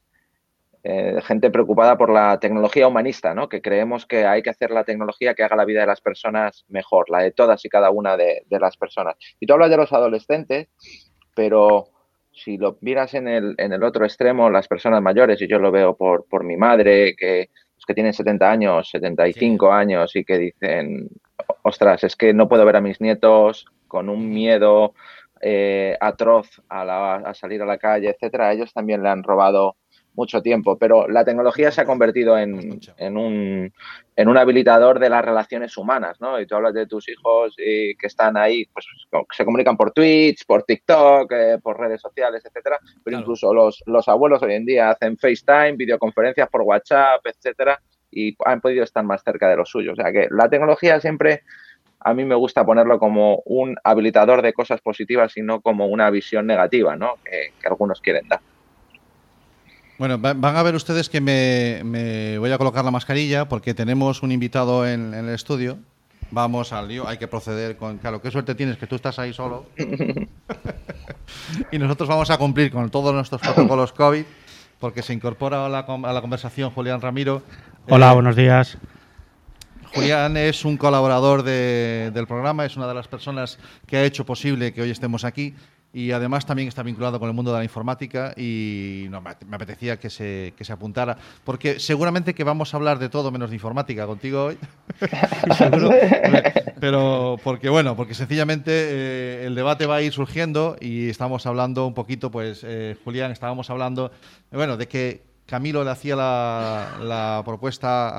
eh, 0.84 1.20
gente 1.24 1.50
preocupada 1.50 1.98
por 1.98 2.08
la 2.08 2.38
tecnología 2.38 2.86
humanista, 2.86 3.34
¿no? 3.34 3.48
Que 3.48 3.60
creemos 3.60 4.06
que 4.06 4.26
hay 4.26 4.42
que 4.42 4.50
hacer 4.50 4.70
la 4.70 4.84
tecnología 4.84 5.34
que 5.34 5.42
haga 5.42 5.56
la 5.56 5.64
vida 5.64 5.80
de 5.80 5.88
las 5.88 6.00
personas 6.00 6.64
mejor, 6.68 7.10
la 7.10 7.18
de 7.18 7.32
todas 7.32 7.64
y 7.64 7.68
cada 7.68 7.90
una 7.90 8.16
de, 8.16 8.44
de 8.46 8.60
las 8.60 8.76
personas. 8.76 9.16
Y 9.40 9.46
tú 9.46 9.54
hablas 9.54 9.70
de 9.70 9.76
los 9.76 9.92
adolescentes, 9.92 10.68
pero 11.34 11.88
si 12.34 12.56
lo 12.58 12.76
miras 12.80 13.14
en 13.14 13.28
el, 13.28 13.54
en 13.58 13.72
el 13.72 13.82
otro 13.82 14.04
extremo, 14.04 14.50
las 14.50 14.68
personas 14.68 15.00
mayores, 15.02 15.40
y 15.40 15.48
yo 15.48 15.58
lo 15.58 15.70
veo 15.70 15.96
por, 15.96 16.26
por 16.26 16.44
mi 16.44 16.56
madre, 16.56 17.14
que, 17.16 17.50
pues, 17.74 17.86
que 17.86 17.94
tienen 17.94 18.12
70 18.12 18.50
años, 18.50 18.90
75 18.90 19.72
años 19.72 20.14
y 20.16 20.24
que 20.24 20.38
dicen, 20.38 21.08
ostras, 21.62 22.04
es 22.04 22.16
que 22.16 22.32
no 22.32 22.48
puedo 22.48 22.64
ver 22.64 22.76
a 22.76 22.80
mis 22.80 23.00
nietos 23.00 23.66
con 23.86 24.08
un 24.08 24.30
miedo 24.30 24.94
eh, 25.40 25.96
atroz 26.00 26.62
a, 26.68 27.16
a, 27.16 27.34
salir 27.34 27.62
a 27.62 27.66
la 27.66 27.78
calle, 27.78 28.10
etcétera, 28.10 28.52
ellos 28.52 28.72
también 28.72 29.02
le 29.02 29.10
han 29.10 29.22
robado 29.22 29.76
mucho 30.14 30.40
tiempo, 30.42 30.78
pero 30.78 31.08
la 31.08 31.24
tecnología 31.24 31.70
se 31.70 31.80
ha 31.80 31.84
convertido 31.84 32.38
en, 32.38 32.80
en, 32.96 33.16
un, 33.16 33.72
en 34.16 34.28
un 34.28 34.36
habilitador 34.36 34.98
de 34.98 35.10
las 35.10 35.24
relaciones 35.24 35.76
humanas, 35.76 36.20
¿no? 36.20 36.40
Y 36.40 36.46
tú 36.46 36.54
hablas 36.54 36.74
de 36.74 36.86
tus 36.86 37.08
hijos 37.08 37.54
y 37.58 37.96
que 37.96 38.06
están 38.06 38.36
ahí, 38.36 38.66
pues 38.66 38.86
se 39.32 39.44
comunican 39.44 39.76
por 39.76 39.92
Twitch, 39.92 40.46
por 40.46 40.62
TikTok, 40.62 41.32
eh, 41.32 41.58
por 41.62 41.78
redes 41.78 42.00
sociales, 42.00 42.44
etcétera, 42.44 42.78
pero 43.02 43.18
incluso 43.18 43.52
los, 43.52 43.82
los 43.86 44.08
abuelos 44.08 44.42
hoy 44.42 44.54
en 44.54 44.66
día 44.66 44.90
hacen 44.90 45.18
FaceTime, 45.18 45.72
videoconferencias 45.72 46.48
por 46.48 46.62
WhatsApp, 46.62 47.20
etcétera, 47.24 47.80
y 48.10 48.36
han 48.44 48.60
podido 48.60 48.84
estar 48.84 49.04
más 49.04 49.22
cerca 49.22 49.48
de 49.48 49.56
los 49.56 49.68
suyos. 49.68 49.98
O 49.98 50.02
sea 50.02 50.12
que 50.12 50.28
la 50.30 50.48
tecnología 50.48 51.00
siempre 51.00 51.42
a 51.98 52.14
mí 52.14 52.24
me 52.24 52.34
gusta 52.34 52.64
ponerlo 52.64 52.98
como 52.98 53.42
un 53.46 53.76
habilitador 53.82 54.42
de 54.42 54.52
cosas 54.52 54.80
positivas 54.80 55.36
y 55.36 55.42
no 55.42 55.62
como 55.62 55.86
una 55.86 56.10
visión 56.10 56.46
negativa, 56.46 56.96
¿no? 56.96 57.14
que 57.24 57.66
algunos 57.66 58.00
quieren 58.00 58.28
dar. 58.28 58.40
Bueno, 59.96 60.18
van 60.18 60.44
a 60.44 60.62
ver 60.62 60.74
ustedes 60.74 61.08
que 61.08 61.20
me, 61.20 62.36
voy 62.38 62.50
a 62.50 62.58
colocar 62.58 62.84
la 62.84 62.90
mascarilla 62.90 63.48
porque 63.48 63.74
tenemos 63.74 64.22
un 64.22 64.32
invitado 64.32 64.86
en, 64.86 65.14
el 65.14 65.28
estudio. 65.28 65.78
Vamos 66.30 66.72
al 66.72 66.88
lío, 66.88 67.06
hay 67.06 67.16
que 67.16 67.28
proceder 67.28 67.76
con... 67.76 67.98
Claro, 67.98 68.20
qué 68.20 68.30
suerte 68.30 68.56
tienes 68.56 68.76
que 68.76 68.88
tú 68.88 68.96
estás 68.96 69.20
ahí 69.20 69.32
solo. 69.32 69.66
y 71.70 71.78
nosotros 71.78 72.08
vamos 72.08 72.28
a 72.30 72.38
cumplir 72.38 72.72
con 72.72 72.90
todos 72.90 73.14
nuestros 73.14 73.40
protocolos 73.40 73.92
COVID 73.92 74.24
porque 74.80 75.02
se 75.02 75.12
incorpora 75.12 75.66
a 75.66 75.68
la, 75.68 75.80
a 75.80 76.12
la 76.12 76.20
conversación 76.20 76.70
Julián 76.70 77.00
Ramiro. 77.00 77.42
Hola, 77.88 78.10
eh, 78.10 78.14
buenos 78.14 78.34
días. 78.34 78.76
Julián 79.94 80.36
es 80.36 80.64
un 80.64 80.76
colaborador 80.76 81.44
del 81.44 82.26
programa, 82.26 82.64
es 82.64 82.76
una 82.76 82.88
de 82.88 82.94
las 82.94 83.06
personas 83.06 83.60
que 83.86 83.96
ha 83.96 84.04
hecho 84.04 84.26
posible 84.26 84.72
que 84.72 84.82
hoy 84.82 84.90
estemos 84.90 85.22
aquí 85.22 85.54
y 85.94 86.10
además 86.10 86.44
también 86.44 86.66
está 86.66 86.82
vinculado 86.82 87.20
con 87.20 87.28
el 87.28 87.34
mundo 87.34 87.52
de 87.52 87.58
la 87.58 87.64
informática 87.64 88.34
y 88.36 89.06
me 89.46 89.54
apetecía 89.54 89.96
que 89.96 90.10
se, 90.10 90.52
que 90.56 90.64
se 90.64 90.72
apuntara, 90.72 91.16
porque 91.44 91.78
seguramente 91.78 92.34
que 92.34 92.42
vamos 92.42 92.74
a 92.74 92.76
hablar 92.76 92.98
de 92.98 93.08
todo 93.08 93.30
menos 93.30 93.50
de 93.50 93.56
informática 93.56 94.04
contigo 94.04 94.46
hoy. 94.46 94.58
pero 96.80 97.38
porque 97.44 97.68
bueno, 97.68 97.94
porque 97.94 98.14
sencillamente 98.14 98.72
eh, 98.72 99.46
el 99.46 99.54
debate 99.54 99.86
va 99.86 99.96
a 99.96 100.02
ir 100.02 100.12
surgiendo 100.12 100.76
y 100.80 101.08
estamos 101.08 101.46
hablando 101.46 101.86
un 101.86 101.94
poquito, 101.94 102.28
pues 102.28 102.62
eh, 102.64 102.96
Julián, 103.04 103.30
estábamos 103.30 103.70
hablando, 103.70 104.10
bueno, 104.50 104.76
de 104.76 104.88
que 104.88 105.22
Camilo 105.46 105.84
le 105.84 105.90
hacía 105.90 106.16
la, 106.16 106.88
la 107.02 107.42
propuesta 107.44 108.10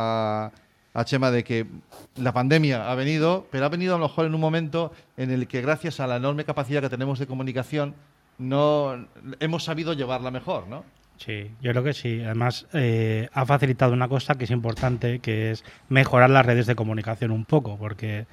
a 0.46 0.52
a 0.96 1.04
Chema 1.04 1.30
de 1.30 1.44
que 1.44 1.68
la 2.16 2.34
pandemia 2.34 2.90
ha 2.90 2.96
venido, 2.96 3.46
pero 3.52 3.66
ha 3.66 3.70
venido 3.70 3.96
a 3.96 4.00
lo 4.00 4.08
mejor 4.08 4.26
en 4.26 4.34
un 4.34 4.42
momento 4.42 4.94
en 5.18 5.30
el 5.30 5.48
que 5.48 5.62
gracias 5.62 6.00
a 6.00 6.08
la 6.08 6.16
enorme 6.16 6.46
capacidad 6.46 6.82
que 6.82 6.90
tenemos 6.90 7.20
de 7.20 7.28
comunicación 7.28 7.94
no 8.38 9.06
hemos 9.40 9.66
sabido 9.66 9.94
llevarla 9.94 10.32
mejor, 10.32 10.68
¿no? 10.68 10.84
Sí, 11.18 11.52
yo 11.62 11.72
creo 11.72 11.84
que 11.84 11.94
sí. 11.94 12.22
Además, 12.24 12.66
eh, 12.74 13.30
ha 13.34 13.46
facilitado 13.46 13.94
una 13.94 14.08
cosa 14.08 14.36
que 14.36 14.46
es 14.46 14.52
importante, 14.52 15.20
que 15.20 15.52
es 15.52 15.64
mejorar 15.90 16.30
las 16.30 16.46
redes 16.46 16.66
de 16.66 16.76
comunicación 16.76 17.32
un 17.32 17.46
poco, 17.46 17.78
porque 17.78 18.26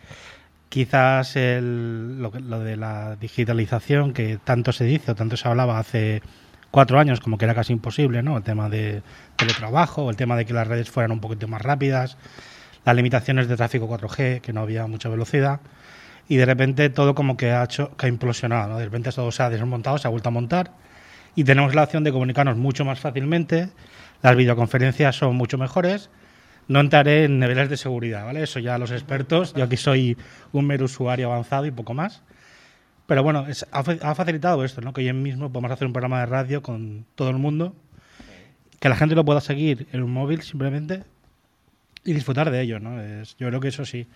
quizás 0.69 1.35
lo, 1.37 2.31
lo, 2.31 2.61
de 2.61 2.77
la 2.77 3.17
digitalización 3.17 4.13
que 4.13 4.39
tanto 4.43 4.73
se 4.73 4.85
dice 4.85 5.13
o 5.13 5.15
tanto 5.15 5.37
se 5.37 5.49
hablaba 5.49 5.79
hace 5.79 6.23
cuatro 6.71 6.99
años 6.99 7.21
como 7.21 7.39
que 7.39 7.45
era 7.45 7.55
casi 7.55 7.73
imposible, 7.73 8.23
¿no? 8.23 8.37
El 8.37 8.43
tema 8.43 8.69
de 8.69 9.03
teletrabajo, 9.37 10.11
el 10.11 10.17
tema 10.17 10.37
de 10.37 10.47
que 10.47 10.55
las 10.55 10.67
redes 10.67 10.91
fueran 10.91 11.13
un 11.13 11.21
poquito 11.21 11.47
más 11.47 11.63
rápidas, 11.63 12.17
las 12.85 12.97
limitaciones 12.97 13.49
de 13.49 13.57
tráfico 13.57 13.89
4G, 13.89 14.41
que 14.41 14.53
no 14.53 14.61
había 14.63 14.87
mucha 14.87 15.09
velocidad. 15.09 15.61
y 16.29 16.37
de 16.37 16.47
repente 16.47 16.89
todo 16.89 17.15
como 17.15 17.37
que 17.37 17.51
ha 17.51 17.65
hecho 17.65 17.97
que 17.97 18.07
ha 18.07 18.09
implosionado, 18.09 18.69
¿no? 18.71 18.79
De 18.79 18.85
repente 18.85 19.11
todo 19.13 19.31
se 19.33 19.43
ha 19.43 19.51
desmontado, 19.51 19.99
se 19.99 20.07
ha 20.07 20.11
vuelto 20.11 20.29
a 20.29 20.33
montar 20.33 20.73
y 21.35 21.45
tenemos 21.45 21.75
la 21.75 21.85
opción 21.85 22.05
de 22.05 22.13
comunicarnos 22.13 22.57
mucho 22.57 22.85
más 22.85 23.01
fácilmente. 23.01 23.71
Las 24.23 24.37
videoconferencias 24.37 25.17
son 25.17 25.37
mucho 25.37 25.59
mejores. 25.59 26.11
No 26.69 26.81
entraré 26.81 27.25
en 27.25 27.39
niveles 27.39 27.69
de 27.71 27.77
seguridad, 27.77 28.25
¿vale? 28.25 28.43
Eso 28.43 28.61
ya 28.61 28.79
los 28.79 28.91
expertos. 28.91 29.55
Yo 29.55 29.65
aquí 29.65 29.77
soy 29.77 30.17
un 30.53 30.67
mero 30.67 30.85
usuario 30.85 31.33
avanzado 31.33 31.67
y 31.67 31.71
poco 31.71 31.95
más. 31.95 32.23
Pero 33.07 33.23
bueno, 33.23 33.47
ha, 33.73 34.15
facilitado 34.15 34.65
esto, 34.65 34.81
¿no? 34.81 34.93
Que 34.93 35.01
hoy 35.01 35.13
mismo 35.13 35.51
podemos 35.51 35.73
hacer 35.73 35.87
un 35.87 35.93
programa 35.93 36.21
de 36.21 36.27
radio 36.27 36.63
con 36.63 37.05
todo 37.15 37.31
el 37.31 37.39
mundo, 37.39 37.75
que 38.79 38.89
la 38.89 38.97
gente 38.97 39.15
lo 39.15 39.25
pueda 39.25 39.41
seguir 39.41 39.89
en 39.93 40.03
un 40.03 40.13
móvil 40.13 40.43
simplemente 40.43 41.05
y 42.05 42.13
disfrutar 42.13 42.51
de 42.51 42.61
ello, 42.61 42.81
¿no? 42.81 43.01
Es, 43.01 43.37
yo 43.37 43.49
creo 43.49 43.61
que 43.61 43.69
eso 43.69 43.85
sí. 43.85 44.07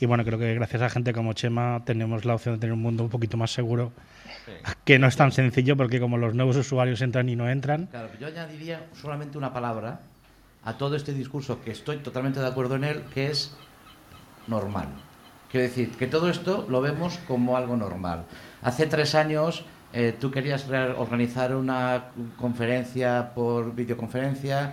Y 0.00 0.06
bueno, 0.06 0.24
creo 0.24 0.38
que 0.38 0.54
gracias 0.54 0.82
a 0.82 0.90
gente 0.90 1.12
como 1.12 1.32
Chema 1.32 1.82
tenemos 1.84 2.24
la 2.24 2.34
opción 2.34 2.56
de 2.56 2.60
tener 2.60 2.72
un 2.72 2.82
mundo 2.82 3.04
un 3.04 3.10
poquito 3.10 3.36
más 3.36 3.52
seguro, 3.52 3.92
que 4.84 4.98
no 4.98 5.06
es 5.06 5.16
tan 5.16 5.32
sencillo 5.32 5.76
porque 5.76 6.00
como 6.00 6.18
los 6.18 6.34
nuevos 6.34 6.56
usuarios 6.56 7.00
entran 7.02 7.28
y 7.28 7.36
no 7.36 7.48
entran. 7.48 7.86
Claro, 7.86 8.08
yo 8.20 8.26
añadiría 8.26 8.86
solamente 9.00 9.38
una 9.38 9.52
palabra 9.52 10.00
a 10.64 10.76
todo 10.76 10.96
este 10.96 11.12
discurso 11.12 11.62
que 11.62 11.70
estoy 11.70 11.98
totalmente 11.98 12.40
de 12.40 12.46
acuerdo 12.46 12.76
en 12.76 12.84
él, 12.84 13.02
que 13.14 13.28
es 13.28 13.54
normal. 14.46 14.88
Quiero 15.50 15.66
decir, 15.66 15.90
que 15.90 16.06
todo 16.06 16.30
esto 16.30 16.66
lo 16.68 16.80
vemos 16.80 17.18
como 17.28 17.56
algo 17.56 17.76
normal. 17.76 18.24
Hace 18.62 18.86
tres 18.86 19.14
años 19.14 19.64
eh, 19.92 20.14
tú 20.18 20.30
querías 20.30 20.66
organizar 20.96 21.54
una 21.54 22.04
conferencia 22.38 23.32
por 23.34 23.74
videoconferencia 23.74 24.72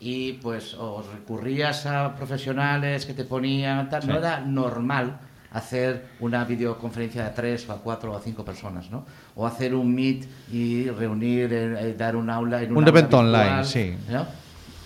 y 0.00 0.32
pues 0.34 0.74
os 0.74 1.06
recurrías 1.12 1.84
a 1.84 2.16
profesionales 2.16 3.04
que 3.04 3.12
te 3.12 3.24
ponían 3.24 3.88
tal. 3.90 4.08
No 4.08 4.16
era 4.16 4.40
normal 4.40 5.20
hacer 5.52 6.06
una 6.20 6.44
videoconferencia 6.44 7.24
de 7.24 7.30
tres 7.30 7.68
o 7.68 7.72
a 7.72 7.76
cuatro 7.76 8.12
o 8.12 8.16
a 8.16 8.20
cinco 8.20 8.44
personas, 8.44 8.90
¿no? 8.90 9.04
O 9.34 9.46
hacer 9.46 9.74
un 9.74 9.94
meet 9.94 10.26
y 10.50 10.88
reunir, 10.88 11.52
eh, 11.52 11.94
dar 11.98 12.16
un 12.16 12.30
aula 12.30 12.62
en 12.62 12.74
un 12.74 12.88
evento 12.88 13.18
online, 13.18 13.64
sí. 13.64 13.94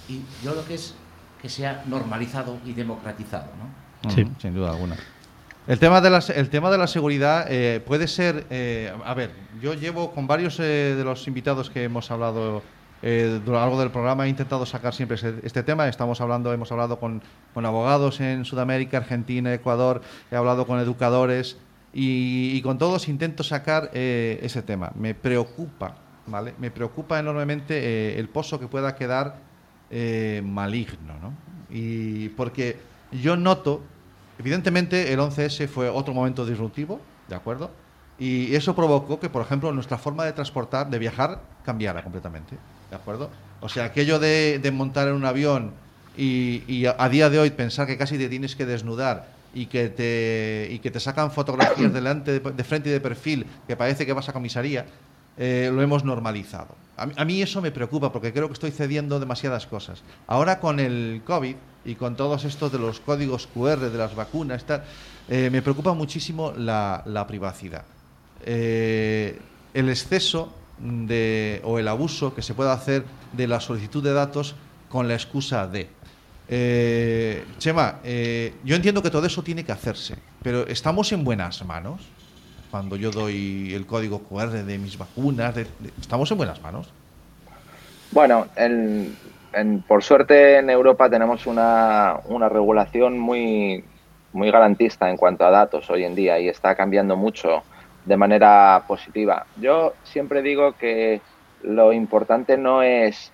Y 0.08 0.20
yo 0.42 0.54
lo 0.54 0.64
que 0.66 0.74
es 0.74 0.94
que 1.40 1.48
sea 1.48 1.84
normalizado 1.86 2.58
y 2.64 2.72
democratizado, 2.72 3.50
¿no? 3.58 4.10
Sí, 4.10 4.26
sin 4.38 4.54
duda 4.54 4.70
alguna. 4.70 4.96
El 5.66 5.78
tema 5.78 6.02
de 6.02 6.10
la, 6.10 6.18
el 6.18 6.50
tema 6.50 6.70
de 6.70 6.76
la 6.76 6.86
seguridad 6.86 7.46
eh, 7.48 7.80
puede 7.86 8.06
ser, 8.06 8.46
eh, 8.50 8.92
a 9.02 9.14
ver, 9.14 9.30
yo 9.62 9.72
llevo 9.72 10.12
con 10.12 10.26
varios 10.26 10.60
eh, 10.60 10.94
de 10.96 11.04
los 11.04 11.26
invitados 11.26 11.70
que 11.70 11.84
hemos 11.84 12.10
hablado 12.10 12.62
a 13.04 13.40
lo 13.46 13.52
largo 13.52 13.78
del 13.78 13.90
programa 13.90 14.26
he 14.26 14.28
intentado 14.30 14.64
sacar 14.64 14.94
siempre 14.94 15.18
este, 15.42 15.62
tema. 15.62 15.88
Estamos 15.88 16.20
hablando, 16.20 16.52
hemos 16.52 16.72
hablado 16.72 16.98
con, 16.98 17.22
abogados 17.54 18.20
en 18.20 18.44
Sudamérica, 18.44 18.96
Argentina, 18.96 19.52
Ecuador, 19.52 20.00
he 20.30 20.36
hablado 20.36 20.66
con 20.66 20.80
educadores 20.80 21.58
y, 21.92 22.60
con 22.62 22.78
todos 22.78 23.08
intento 23.08 23.44
sacar 23.44 23.90
ese 23.92 24.62
tema. 24.62 24.90
Me 24.94 25.14
preocupa, 25.14 25.96
¿vale? 26.26 26.54
Me 26.58 26.70
preocupa 26.70 27.18
enormemente 27.18 28.18
el 28.18 28.28
pozo 28.28 28.58
que 28.58 28.68
pueda 28.68 28.96
quedar 28.96 29.36
maligno, 30.42 31.14
¿no? 31.20 31.32
Y 31.70 32.30
porque 32.30 32.78
yo 33.12 33.36
noto 33.36 33.82
Evidentemente, 34.38 35.12
el 35.12 35.20
11S 35.20 35.68
fue 35.68 35.88
otro 35.88 36.12
momento 36.12 36.44
disruptivo, 36.44 37.00
¿de 37.28 37.36
acuerdo? 37.36 37.70
Y 38.18 38.54
eso 38.54 38.74
provocó 38.74 39.20
que, 39.20 39.28
por 39.28 39.42
ejemplo, 39.42 39.72
nuestra 39.72 39.98
forma 39.98 40.24
de 40.24 40.32
transportar, 40.32 40.90
de 40.90 40.98
viajar, 40.98 41.40
cambiara 41.64 42.02
completamente, 42.02 42.56
¿de 42.94 43.00
acuerdo? 43.00 43.30
O 43.60 43.68
sea, 43.68 43.86
aquello 43.86 44.20
de, 44.20 44.70
montar 44.72 45.08
en 45.08 45.14
un 45.14 45.24
avión 45.24 45.72
y, 46.16 46.86
a, 46.86 47.08
día 47.08 47.28
de 47.28 47.40
hoy 47.40 47.50
pensar 47.50 47.88
que 47.88 47.98
casi 47.98 48.16
te 48.16 48.28
tienes 48.28 48.54
que 48.54 48.66
desnudar 48.66 49.26
y 49.52 49.66
que 49.66 49.88
te, 49.88 50.68
y 50.70 50.78
que 50.78 50.92
te 50.92 51.00
sacan 51.00 51.32
fotografías 51.32 51.92
delante, 51.92 52.38
de, 52.38 52.64
frente 52.64 52.90
y 52.90 52.92
de 52.92 53.00
perfil, 53.00 53.46
que 53.66 53.76
parece 53.76 54.06
que 54.06 54.12
vas 54.12 54.28
a 54.28 54.32
comisaría, 54.32 54.86
eh, 55.36 55.70
lo 55.72 55.82
hemos 55.82 56.04
normalizado. 56.04 56.76
A 56.96 57.24
mí, 57.24 57.42
eso 57.42 57.60
me 57.60 57.72
preocupa 57.72 58.12
porque 58.12 58.32
creo 58.32 58.46
que 58.46 58.52
estoy 58.52 58.70
cediendo 58.70 59.18
demasiadas 59.18 59.66
cosas. 59.66 60.04
Ahora 60.28 60.60
con 60.60 60.78
el 60.78 61.22
COVID 61.24 61.56
y 61.84 61.96
con 61.96 62.14
todos 62.14 62.44
estos 62.44 62.70
de 62.70 62.78
los 62.78 63.00
códigos 63.00 63.48
QR 63.48 63.90
de 63.90 63.98
las 63.98 64.14
vacunas, 64.14 64.64
eh, 65.28 65.50
me 65.50 65.60
preocupa 65.62 65.92
muchísimo 65.94 66.52
la, 66.56 67.24
privacidad. 67.26 67.82
Eh, 68.46 69.40
el 69.72 69.88
exceso 69.88 70.52
de, 70.78 71.60
o 71.64 71.78
el 71.78 71.88
abuso 71.88 72.34
que 72.34 72.42
se 72.42 72.54
puede 72.54 72.70
hacer 72.70 73.04
de 73.32 73.46
la 73.46 73.60
solicitud 73.60 74.02
de 74.02 74.12
datos 74.12 74.54
con 74.88 75.08
la 75.08 75.14
excusa 75.14 75.66
de. 75.66 75.88
Chema, 77.58 78.00
yo 78.02 78.76
entiendo 78.76 79.02
que 79.02 79.10
todo 79.10 79.26
eso 79.26 79.42
tiene 79.42 79.64
que 79.64 79.72
hacerse, 79.72 80.16
pero 80.42 80.66
¿estamos 80.66 81.10
en 81.12 81.24
buenas 81.24 81.64
manos? 81.64 82.02
cuando 82.74 82.96
yo 82.96 83.12
doy 83.12 83.72
el 83.72 83.86
código 83.86 84.18
QR 84.18 84.50
de 84.50 84.78
mis 84.78 84.98
vacunas? 84.98 85.54
¿Estamos 86.00 86.28
en 86.32 86.36
buenas 86.36 86.60
manos? 86.60 86.92
Bueno, 88.10 88.48
por 89.86 90.02
suerte 90.02 90.58
en 90.58 90.68
Europa 90.70 91.08
tenemos 91.08 91.46
una, 91.46 92.18
regulación 92.48 93.16
muy, 93.16 93.84
muy 94.32 94.50
garantista 94.50 95.08
en 95.08 95.16
cuanto 95.16 95.46
a 95.46 95.52
datos 95.52 95.88
hoy 95.88 96.02
en 96.02 96.16
día 96.16 96.40
y 96.40 96.48
está 96.48 96.74
cambiando 96.74 97.14
mucho 97.16 97.62
de 98.04 98.16
manera 98.16 98.82
positiva. 98.86 99.46
Yo 99.56 99.94
siempre 100.02 100.42
digo 100.42 100.72
que 100.72 101.20
lo 101.62 101.92
importante 101.92 102.56
no 102.58 102.82
es 102.82 103.32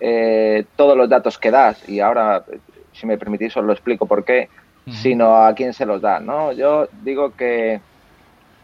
eh, 0.00 0.64
todos 0.76 0.96
los 0.96 1.08
datos 1.08 1.38
que 1.38 1.50
das, 1.50 1.88
y 1.88 2.00
ahora, 2.00 2.44
si 2.92 3.06
me 3.06 3.18
permitís, 3.18 3.56
os 3.56 3.64
lo 3.64 3.72
explico 3.72 4.06
por 4.06 4.24
qué, 4.24 4.48
sino 4.90 5.44
a 5.44 5.54
quién 5.54 5.72
se 5.72 5.86
los 5.86 6.02
da. 6.02 6.18
¿no? 6.18 6.52
Yo 6.52 6.88
digo 7.02 7.34
que 7.36 7.80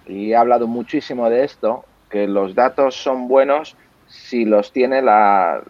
y 0.09 0.33
he 0.33 0.37
hablado 0.37 0.67
muchísimo 0.67 1.29
de 1.29 1.45
esto, 1.45 1.85
que 2.09 2.27
los 2.27 2.55
datos 2.55 2.97
son 2.97 3.29
buenos 3.29 3.77
si 4.07 4.47
los 4.47 4.73
tiene 4.73 5.03
la, 5.03 5.63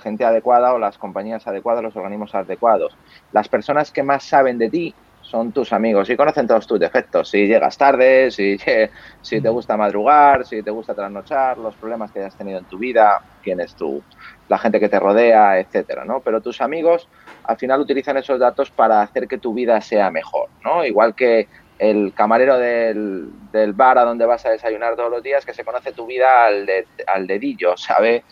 gente 0.00 0.24
adecuada 0.24 0.72
o 0.72 0.78
las 0.78 0.96
compañías 0.96 1.46
adecuadas, 1.48 1.82
los 1.82 1.96
organismos 1.96 2.34
adecuados. 2.34 2.96
Las 3.32 3.48
personas 3.48 3.90
que 3.90 4.04
más 4.04 4.22
saben 4.22 4.58
de 4.58 4.70
ti 4.70 4.94
son 5.30 5.52
tus 5.52 5.72
amigos 5.72 6.10
y 6.10 6.16
conocen 6.16 6.48
todos 6.48 6.66
tus 6.66 6.80
defectos. 6.80 7.30
Si 7.30 7.46
llegas 7.46 7.78
tarde, 7.78 8.32
si, 8.32 8.58
si 9.22 9.40
te 9.40 9.48
gusta 9.48 9.76
madrugar, 9.76 10.44
si 10.44 10.62
te 10.62 10.72
gusta 10.72 10.92
trasnochar, 10.92 11.56
los 11.56 11.76
problemas 11.76 12.10
que 12.10 12.18
hayas 12.18 12.36
tenido 12.36 12.58
en 12.58 12.64
tu 12.64 12.78
vida, 12.78 13.22
quién 13.42 13.60
es 13.60 13.74
tú, 13.76 14.02
la 14.48 14.58
gente 14.58 14.80
que 14.80 14.88
te 14.88 14.98
rodea, 14.98 15.60
etcétera, 15.60 16.04
¿no? 16.04 16.20
Pero 16.20 16.40
tus 16.40 16.60
amigos 16.60 17.08
al 17.44 17.56
final 17.56 17.80
utilizan 17.80 18.16
esos 18.16 18.40
datos 18.40 18.70
para 18.72 19.02
hacer 19.02 19.28
que 19.28 19.38
tu 19.38 19.54
vida 19.54 19.80
sea 19.80 20.10
mejor, 20.10 20.48
¿no? 20.64 20.84
Igual 20.84 21.14
que 21.14 21.48
el 21.78 22.12
camarero 22.12 22.58
del, 22.58 23.30
del, 23.52 23.72
bar 23.72 23.98
a 23.98 24.04
donde 24.04 24.26
vas 24.26 24.44
a 24.44 24.50
desayunar 24.50 24.96
todos 24.96 25.10
los 25.10 25.22
días 25.22 25.46
que 25.46 25.54
se 25.54 25.64
conoce 25.64 25.92
tu 25.92 26.06
vida 26.06 26.44
al, 26.44 26.68
al 27.06 27.26
dedillo, 27.26 27.76
sabe 27.76 28.24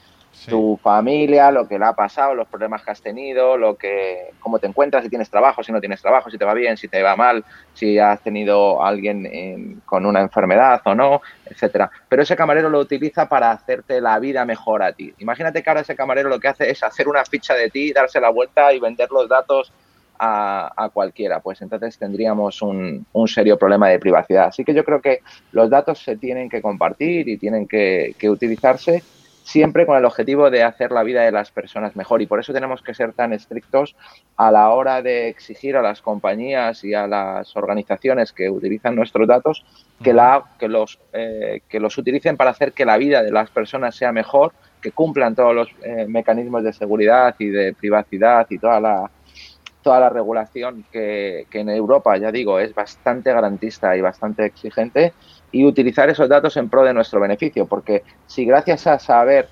tu 0.47 0.79
familia, 0.83 1.51
lo 1.51 1.67
que 1.67 1.79
le 1.79 1.85
ha 1.85 1.93
pasado, 1.93 2.35
los 2.35 2.49
problemas 2.49 2.83
que 2.83 2.91
has 2.91 3.01
tenido, 3.01 3.57
lo 3.57 3.77
que, 3.77 4.31
cómo 4.41 4.59
te 4.59 4.67
encuentras, 4.67 5.03
si 5.03 5.09
tienes 5.09 5.31
trabajo, 5.31 5.63
si 5.63 5.73
no 5.73 5.81
tienes 5.81 6.01
trabajo, 6.01 6.31
si 6.31 6.39
te 6.39 6.45
va 6.45 6.55
bien, 6.55 6.77
si 6.77 6.89
te 6.89 7.03
va 7.03 7.17
mal, 7.17 7.45
si 7.75 7.99
has 7.99 8.21
tenido 8.23 8.85
alguien 8.85 9.81
con 9.85 10.07
una 10.07 10.21
enfermedad 10.21 10.81
o 10.85 10.95
no, 10.95 11.23
etcétera. 11.47 11.91
Pero 12.09 12.23
ese 12.23 12.37
camarero 12.37 12.69
lo 12.71 12.81
utiliza 12.81 13.29
para 13.29 13.51
hacerte 13.51 14.01
la 14.01 14.19
vida 14.19 14.45
mejor 14.45 14.83
a 14.83 14.93
ti. 14.93 15.13
Imagínate 15.19 15.63
que 15.63 15.71
ahora 15.71 15.83
ese 15.83 15.97
camarero 15.97 16.29
lo 16.29 16.41
que 16.41 16.49
hace 16.49 16.71
es 16.71 16.83
hacer 16.83 17.09
una 17.09 17.25
ficha 17.25 17.55
de 17.55 17.71
ti, 17.71 17.93
darse 17.93 18.21
la 18.21 18.31
vuelta 18.31 18.73
y 18.73 18.81
vender 18.81 19.11
los 19.11 19.29
datos 19.29 19.73
a, 20.19 20.91
cualquiera, 20.93 21.41
pues 21.41 21.63
entonces 21.63 21.99
tendríamos 21.99 22.63
un, 22.63 23.07
serio 23.27 23.59
problema 23.59 23.89
de 23.89 23.99
privacidad. 23.99 24.47
Así 24.47 24.65
que 24.65 24.75
yo 24.75 24.85
creo 24.85 25.01
que 25.01 25.21
los 25.53 25.71
datos 25.71 26.03
se 26.03 26.17
tienen 26.17 26.49
que 26.49 26.63
compartir 26.63 27.29
y 27.29 27.37
tienen 27.37 27.67
que, 27.67 28.15
utilizarse 28.29 29.03
siempre 29.49 29.87
con 29.87 29.97
el 29.97 30.05
objetivo 30.05 30.51
de 30.51 30.63
hacer 30.63 30.93
la 30.93 31.03
vida 31.03 31.23
de 31.23 31.33
las 31.33 31.51
personas 31.51 31.97
mejor. 31.97 32.21
Y 32.21 32.27
por 32.27 32.39
eso 32.39 32.53
tenemos 32.53 32.83
que 32.83 32.93
ser 32.93 33.15
tan 33.15 33.33
estrictos 33.33 33.97
a 34.37 34.53
la 34.53 34.69
hora 34.69 35.01
de 35.01 35.29
exigir 35.29 35.75
a 35.75 35.81
las 35.81 36.03
compañías 36.03 36.85
y 36.85 36.93
a 36.93 37.07
las 37.07 37.57
organizaciones 37.57 38.35
que 38.35 38.51
utilizan 38.51 38.95
nuestros 38.95 39.27
datos 39.27 39.65
que, 40.05 40.13
la, 40.13 40.45
que, 40.59 40.69
los, 40.69 40.99
eh, 41.15 41.63
que 41.67 41.81
los 41.81 41.97
utilicen 41.97 42.37
para 42.37 42.51
hacer 42.51 42.73
que 42.73 42.85
la 42.85 42.99
vida 42.99 43.23
de 43.23 43.33
las 43.33 43.49
personas 43.49 43.97
sea 43.97 44.13
mejor, 44.13 44.53
que 44.83 44.93
cumplan 44.93 45.35
todos 45.35 45.55
los 45.55 45.69
eh, 45.83 46.05
mecanismos 46.07 46.63
de 46.63 46.75
seguridad 46.75 47.35
y 47.39 47.47
de 47.47 47.73
privacidad 47.73 48.47
y 48.51 48.59
toda 48.59 48.81
la, 48.81 49.11
toda 49.83 50.01
la 50.01 50.09
regulación 50.09 50.85
que, 50.93 51.47
en 51.53 51.69
Europa, 51.69 52.17
ya 52.17 52.33
digo, 52.33 52.59
es 52.59 52.75
bastante 52.75 53.33
garantista 53.33 53.97
y 53.97 54.01
bastante 54.01 54.45
exigente 54.45 55.13
y 55.51 55.65
utilizar 55.65 56.11
esos 56.11 56.29
datos 56.29 56.57
en 56.57 56.69
pro 56.69 56.85
de 56.85 56.93
nuestro 56.93 57.21
beneficio, 57.21 57.67
porque 57.67 58.03
si 58.27 58.45
gracias 58.45 58.87
a 58.87 58.99
saber 58.99 59.49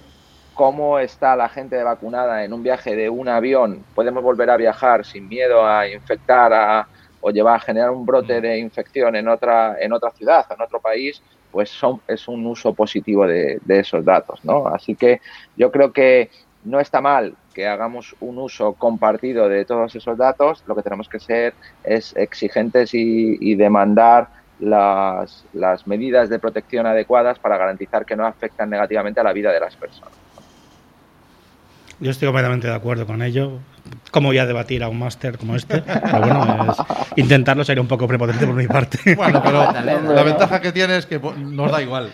cómo 0.54 0.98
está 0.98 1.36
la 1.36 1.48
gente 1.48 1.82
vacunada 1.82 2.44
en 2.44 2.52
un 2.52 2.62
viaje 2.62 2.96
de 2.96 3.08
un 3.08 3.28
avión, 3.28 3.84
podemos 3.94 4.22
volver 4.22 4.50
a 4.50 4.56
viajar 4.56 5.04
sin 5.04 5.28
miedo 5.28 5.66
a 5.66 5.88
infectar 5.88 6.52
a, 6.52 6.88
o 7.20 7.30
llevar 7.30 7.56
a 7.56 7.60
generar 7.60 7.90
un 7.90 8.04
brote 8.04 8.40
de 8.40 8.58
infección 8.58 9.16
en 9.16 9.28
otra, 9.28 9.76
en 9.80 9.92
otra 9.92 10.10
ciudad, 10.10 10.46
en 10.50 10.60
otro 10.60 10.80
país, 10.80 11.22
pues 11.50 11.70
son, 11.70 12.00
es 12.06 12.28
un 12.28 12.46
uso 12.46 12.74
positivo 12.74 13.26
de, 13.26 13.58
de 13.64 13.80
esos 13.80 14.04
datos, 14.04 14.44
¿no? 14.44 14.66
Así 14.66 14.94
que 14.94 15.20
yo 15.56 15.70
creo 15.70 15.92
que 15.92 16.30
no 16.66 16.80
está 16.80 17.00
mal 17.00 17.34
que 17.54 17.66
hagamos 17.66 18.14
un 18.20 18.38
uso 18.38 18.74
compartido 18.74 19.48
de 19.48 19.64
todos 19.64 19.94
esos 19.94 20.18
datos, 20.18 20.62
lo 20.66 20.74
que 20.74 20.82
tenemos 20.82 21.08
que 21.08 21.20
ser 21.20 21.54
es 21.84 22.14
exigentes 22.16 22.90
y, 22.92 23.54
demandar 23.54 24.28
las, 24.58 25.46
medidas 25.86 26.28
de 26.28 26.38
protección 26.38 26.86
adecuadas 26.86 27.38
para 27.38 27.56
garantizar 27.56 28.04
que 28.04 28.16
no 28.16 28.26
afectan 28.26 28.68
negativamente 28.68 29.20
a 29.20 29.24
la 29.24 29.32
vida 29.32 29.52
de 29.52 29.60
las 29.60 29.76
personas. 29.76 30.25
Yo 31.98 32.10
estoy 32.10 32.26
completamente 32.26 32.66
de 32.66 32.74
acuerdo 32.74 33.06
con 33.06 33.22
ello 33.22 33.60
cómo 34.10 34.28
voy 34.28 34.38
a 34.38 34.46
debatir 34.46 34.82
a 34.82 34.88
un 34.88 34.98
máster 34.98 35.38
como 35.38 35.56
este. 35.56 35.82
Pero 35.82 36.18
bueno, 36.20 36.74
intentarlo 37.16 37.64
sería 37.64 37.80
un 37.80 37.88
poco 37.88 38.06
prepotente 38.06 38.46
por 38.46 38.54
mi 38.54 38.66
parte. 38.66 38.98
Bueno, 39.16 39.42
pero 39.42 39.72
la 39.72 40.22
ventaja 40.22 40.60
que 40.60 40.72
tiene 40.72 40.98
es 40.98 41.06
que 41.06 41.18
nos 41.18 41.70
da 41.70 41.82
igual. 41.82 42.10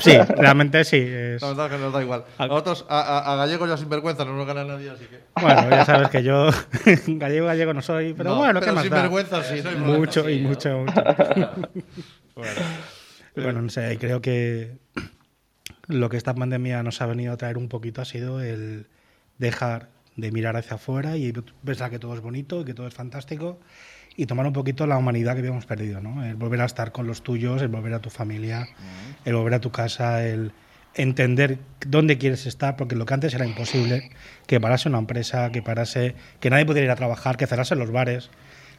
Sí, 0.00 0.16
realmente 0.36 0.84
sí. 0.84 1.06
La 1.40 1.48
ventaja 1.48 1.68
que 1.68 1.78
nos 1.78 1.92
da 1.92 2.02
igual. 2.02 2.24
A 2.38 2.46
nosotros, 2.46 2.86
a, 2.88 3.36
gallegos 3.36 3.68
ya 3.68 3.76
sin 3.76 3.88
vergüenza, 3.88 4.24
no 4.24 4.36
nos 4.36 4.46
gana 4.46 4.64
nadie, 4.64 4.90
así 4.90 5.04
que. 5.04 5.20
Bueno, 5.40 5.68
ya 5.70 5.84
sabes 5.84 6.08
que 6.08 6.22
yo 6.22 6.50
gallego, 7.06 7.46
gallego 7.46 7.74
no 7.74 7.82
soy, 7.82 8.14
pero 8.14 8.36
bueno, 8.36 8.60
¿qué 8.60 8.72
más 8.72 8.82
sin 8.82 8.92
vergüenza 8.92 9.42
sí. 9.42 9.62
mucho 9.78 10.28
y 10.28 10.40
mucho, 10.40 10.78
mucho. 10.86 11.02
bueno. 12.34 12.60
bueno, 13.36 13.62
no 13.62 13.68
sé, 13.68 13.98
creo 14.00 14.20
que 14.20 14.78
lo 15.88 16.08
que 16.08 16.16
esta 16.16 16.34
pandemia 16.34 16.82
nos 16.82 17.00
ha 17.02 17.06
venido 17.06 17.32
a 17.32 17.36
traer 17.36 17.58
un 17.58 17.68
poquito 17.68 18.00
ha 18.00 18.04
sido 18.04 18.40
el 18.40 18.86
dejar 19.40 19.88
de 20.16 20.30
mirar 20.30 20.56
hacia 20.56 20.76
afuera 20.76 21.16
y 21.16 21.32
pensar 21.64 21.90
que 21.90 21.98
todo 21.98 22.14
es 22.14 22.20
bonito, 22.20 22.64
que 22.64 22.74
todo 22.74 22.86
es 22.86 22.94
fantástico 22.94 23.58
y 24.16 24.26
tomar 24.26 24.46
un 24.46 24.52
poquito 24.52 24.86
la 24.86 24.98
humanidad 24.98 25.32
que 25.32 25.40
habíamos 25.40 25.66
perdido, 25.66 26.00
¿no? 26.00 26.24
El 26.24 26.36
volver 26.36 26.60
a 26.60 26.66
estar 26.66 26.92
con 26.92 27.06
los 27.06 27.22
tuyos, 27.22 27.62
el 27.62 27.68
volver 27.68 27.94
a 27.94 28.00
tu 28.00 28.10
familia, 28.10 28.68
el 29.24 29.34
volver 29.34 29.54
a 29.54 29.60
tu 29.60 29.70
casa, 29.70 30.26
el 30.26 30.52
entender 30.94 31.58
dónde 31.86 32.18
quieres 32.18 32.44
estar, 32.46 32.76
porque 32.76 32.96
lo 32.96 33.06
que 33.06 33.14
antes 33.14 33.32
era 33.32 33.46
imposible, 33.46 34.10
que 34.46 34.60
parase 34.60 34.88
una 34.88 34.98
empresa, 34.98 35.50
que 35.50 35.62
parase, 35.62 36.14
que 36.40 36.50
nadie 36.50 36.66
pudiera 36.66 36.84
ir 36.84 36.90
a 36.90 36.96
trabajar, 36.96 37.36
que 37.36 37.46
cerrase 37.46 37.76
los 37.76 37.90
bares. 37.90 38.30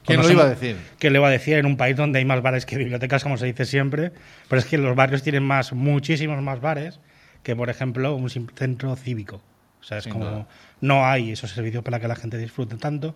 ¿Quién 0.06 0.22
lo 0.22 0.30
iba 0.30 0.44
a 0.44 0.50
decir? 0.50 0.78
¿Quién 1.00 1.14
le 1.14 1.20
iba 1.20 1.28
a 1.28 1.32
decir 1.32 1.58
en 1.58 1.66
un 1.66 1.78
país 1.78 1.96
donde 1.96 2.20
hay 2.20 2.26
más 2.26 2.42
bares 2.42 2.66
que 2.66 2.78
bibliotecas, 2.78 3.24
como 3.24 3.38
se 3.38 3.46
dice 3.46 3.66
siempre? 3.66 4.12
Pero 4.50 4.60
es 4.60 4.66
que 4.66 4.78
los 4.78 4.96
barrios 4.96 5.24
tienen 5.24 5.44
más, 5.44 5.74
muchísimos 5.74 6.42
más 6.42 6.60
bares 6.60 7.00
que, 7.44 7.56
por 7.56 7.70
ejemplo, 7.70 8.16
un 8.16 8.30
centro 8.30 8.96
cívico. 8.96 9.42
O 9.82 9.84
sea, 9.84 9.98
es 9.98 10.08
como 10.08 10.48
no 10.80 11.06
hay 11.06 11.32
esos 11.32 11.52
servicios 11.52 11.84
para 11.84 12.00
que 12.00 12.08
la 12.08 12.16
gente 12.16 12.38
disfrute 12.38 12.78
tanto 12.78 13.16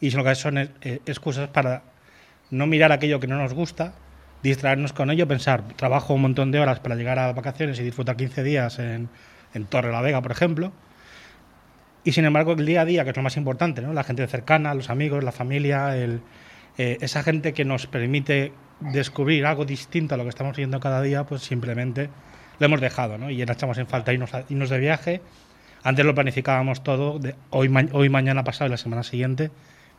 y 0.00 0.10
lo 0.10 0.24
que 0.24 0.34
son 0.34 0.58
eh, 0.58 0.70
excusas 1.04 1.48
para 1.48 1.82
no 2.50 2.66
mirar 2.66 2.90
aquello 2.90 3.20
que 3.20 3.26
no 3.26 3.36
nos 3.36 3.52
gusta, 3.52 3.92
distraernos 4.42 4.92
con 4.92 5.10
ello, 5.10 5.28
pensar, 5.28 5.62
trabajo 5.76 6.14
un 6.14 6.22
montón 6.22 6.50
de 6.50 6.58
horas 6.58 6.80
para 6.80 6.94
llegar 6.94 7.18
a 7.18 7.32
vacaciones 7.32 7.78
y 7.78 7.82
disfrutar 7.82 8.16
15 8.16 8.42
días 8.42 8.78
en, 8.78 9.08
en 9.54 9.64
Torre 9.66 9.92
la 9.92 10.00
Vega, 10.00 10.22
por 10.22 10.32
ejemplo. 10.32 10.72
Y 12.02 12.12
sin 12.12 12.24
embargo, 12.24 12.52
el 12.52 12.64
día 12.64 12.80
a 12.80 12.84
día, 12.86 13.04
que 13.04 13.10
es 13.10 13.16
lo 13.16 13.22
más 13.22 13.36
importante, 13.36 13.82
¿no? 13.82 13.92
la 13.92 14.04
gente 14.04 14.26
cercana, 14.26 14.74
los 14.74 14.88
amigos, 14.88 15.22
la 15.22 15.32
familia, 15.32 15.96
el, 15.96 16.22
eh, 16.78 16.96
esa 17.02 17.22
gente 17.22 17.52
que 17.52 17.64
nos 17.66 17.86
permite 17.86 18.54
descubrir 18.80 19.44
algo 19.44 19.66
distinto 19.66 20.14
a 20.14 20.18
lo 20.18 20.24
que 20.24 20.30
estamos 20.30 20.56
viendo 20.56 20.80
cada 20.80 21.02
día, 21.02 21.24
pues 21.24 21.42
simplemente 21.42 22.08
lo 22.58 22.66
hemos 22.66 22.80
dejado, 22.80 23.18
¿no? 23.18 23.30
Y 23.30 23.36
ya 23.36 23.44
echamos 23.44 23.76
en 23.76 23.86
falta 23.86 24.14
irnos, 24.14 24.30
irnos 24.48 24.70
de 24.70 24.78
viaje, 24.78 25.20
antes 25.82 26.04
lo 26.04 26.14
planificábamos 26.14 26.82
todo, 26.82 27.18
de 27.18 27.34
hoy, 27.50 27.70
hoy, 27.92 28.08
mañana, 28.08 28.44
pasado 28.44 28.68
y 28.68 28.70
la 28.70 28.76
semana 28.76 29.02
siguiente, 29.02 29.50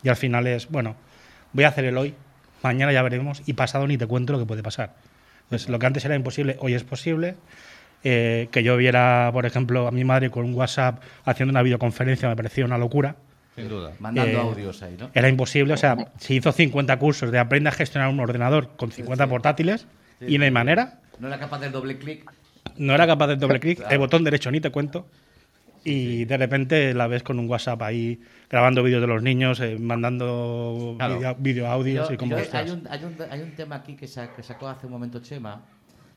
y 0.03 0.09
al 0.09 0.15
final 0.15 0.47
es, 0.47 0.69
bueno, 0.69 0.95
voy 1.53 1.63
a 1.63 1.69
hacer 1.69 1.85
el 1.85 1.97
hoy, 1.97 2.13
mañana 2.63 2.91
ya 2.91 3.01
veremos, 3.01 3.41
y 3.45 3.53
pasado 3.53 3.87
ni 3.87 3.97
te 3.97 4.07
cuento 4.07 4.33
lo 4.33 4.39
que 4.39 4.45
puede 4.45 4.63
pasar. 4.63 4.95
Entonces, 5.43 5.69
lo 5.69 5.79
que 5.79 5.85
antes 5.85 6.05
era 6.05 6.15
imposible, 6.15 6.57
hoy 6.59 6.73
es 6.73 6.83
posible. 6.83 7.35
Eh, 8.03 8.47
que 8.51 8.63
yo 8.63 8.77
viera, 8.77 9.29
por 9.31 9.45
ejemplo, 9.45 9.87
a 9.87 9.91
mi 9.91 10.03
madre 10.03 10.31
con 10.31 10.43
un 10.43 10.55
WhatsApp 10.55 11.03
haciendo 11.23 11.51
una 11.51 11.61
videoconferencia 11.61 12.27
me 12.27 12.35
parecía 12.35 12.65
una 12.65 12.79
locura. 12.79 13.15
Sin 13.55 13.69
duda. 13.69 13.91
Mandando 13.99 14.39
eh, 14.39 14.41
audios 14.41 14.81
ahí, 14.81 14.95
¿no? 14.99 15.11
Era 15.13 15.29
imposible, 15.29 15.75
o 15.75 15.77
sea, 15.77 15.95
se 16.17 16.33
hizo 16.33 16.51
50 16.51 16.97
cursos 16.97 17.31
de 17.31 17.37
aprende 17.37 17.69
a 17.69 17.73
gestionar 17.73 18.09
un 18.09 18.19
ordenador 18.19 18.75
con 18.75 18.91
50 18.91 19.27
portátiles 19.27 19.85
y 20.19 20.39
no 20.39 20.45
hay 20.45 20.51
manera. 20.51 20.99
No 21.19 21.27
era 21.27 21.37
capaz 21.37 21.59
del 21.59 21.71
doble 21.71 21.99
clic. 21.99 22.31
No 22.77 22.95
era 22.95 23.05
capaz 23.05 23.27
del 23.27 23.39
doble 23.39 23.59
clic, 23.59 23.83
el 23.87 23.99
botón 23.99 24.23
derecho 24.23 24.49
ni 24.49 24.61
te 24.61 24.71
cuento 24.71 25.05
y 25.83 26.25
de 26.25 26.37
repente 26.37 26.93
la 26.93 27.07
ves 27.07 27.23
con 27.23 27.39
un 27.39 27.49
WhatsApp 27.49 27.81
ahí 27.81 28.19
grabando 28.49 28.83
vídeos 28.83 29.01
de 29.01 29.07
los 29.07 29.23
niños, 29.23 29.59
eh, 29.59 29.77
mandando 29.79 30.97
vídeo 31.39 31.67
audios 31.67 32.11
y 32.11 32.17
como 32.17 32.35
hay, 32.35 32.43
un, 32.69 32.87
hay, 32.89 33.03
un, 33.03 33.17
hay, 33.29 33.41
un, 33.41 33.55
tema 33.55 33.77
aquí 33.77 33.95
que, 33.95 34.07
sacó 34.07 34.67
hace 34.67 34.85
un 34.85 34.91
momento 34.91 35.19
Chema, 35.19 35.61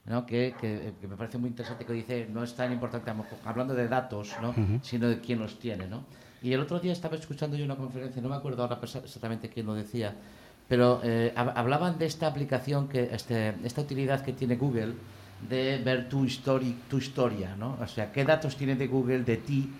¿no? 0.06 0.26
que, 0.26 0.54
que, 0.60 0.92
me 1.06 1.16
parece 1.16 1.38
muy 1.38 1.48
interesante, 1.50 1.84
que 1.84 1.92
dice, 1.92 2.28
no 2.32 2.42
es 2.42 2.54
tan 2.54 2.72
importante, 2.72 3.10
hablando 3.44 3.74
de 3.74 3.88
datos, 3.88 4.34
¿no? 4.42 4.54
sino 4.82 5.08
de 5.08 5.20
quién 5.20 5.38
los 5.38 5.58
tiene. 5.58 5.86
¿no? 5.86 6.04
Y 6.42 6.52
el 6.52 6.60
otro 6.60 6.78
día 6.78 6.92
estaba 6.92 7.16
escuchando 7.16 7.56
yo 7.56 7.64
una 7.64 7.76
conferencia, 7.76 8.20
no 8.20 8.28
me 8.28 8.36
acuerdo 8.36 8.62
ahora 8.62 8.78
exactamente 8.82 9.48
quién 9.48 9.66
lo 9.66 9.74
decía, 9.74 10.14
pero 10.68 11.00
eh, 11.02 11.32
hablaban 11.36 11.98
de 11.98 12.06
esta 12.06 12.26
aplicación, 12.26 12.88
que 12.88 13.10
este, 13.12 13.54
esta 13.64 13.80
utilidad 13.80 14.22
que 14.22 14.32
tiene 14.32 14.56
Google, 14.56 14.94
de 15.48 15.78
ver 15.84 16.08
tu, 16.08 16.26
tu 16.88 16.98
historia, 16.98 17.54
¿no? 17.58 17.76
O 17.80 17.86
sea, 17.86 18.10
qué 18.12 18.24
datos 18.24 18.56
tiene 18.56 18.76
de 18.76 18.86
Google 18.86 19.20
de 19.20 19.36
ti. 19.36 19.70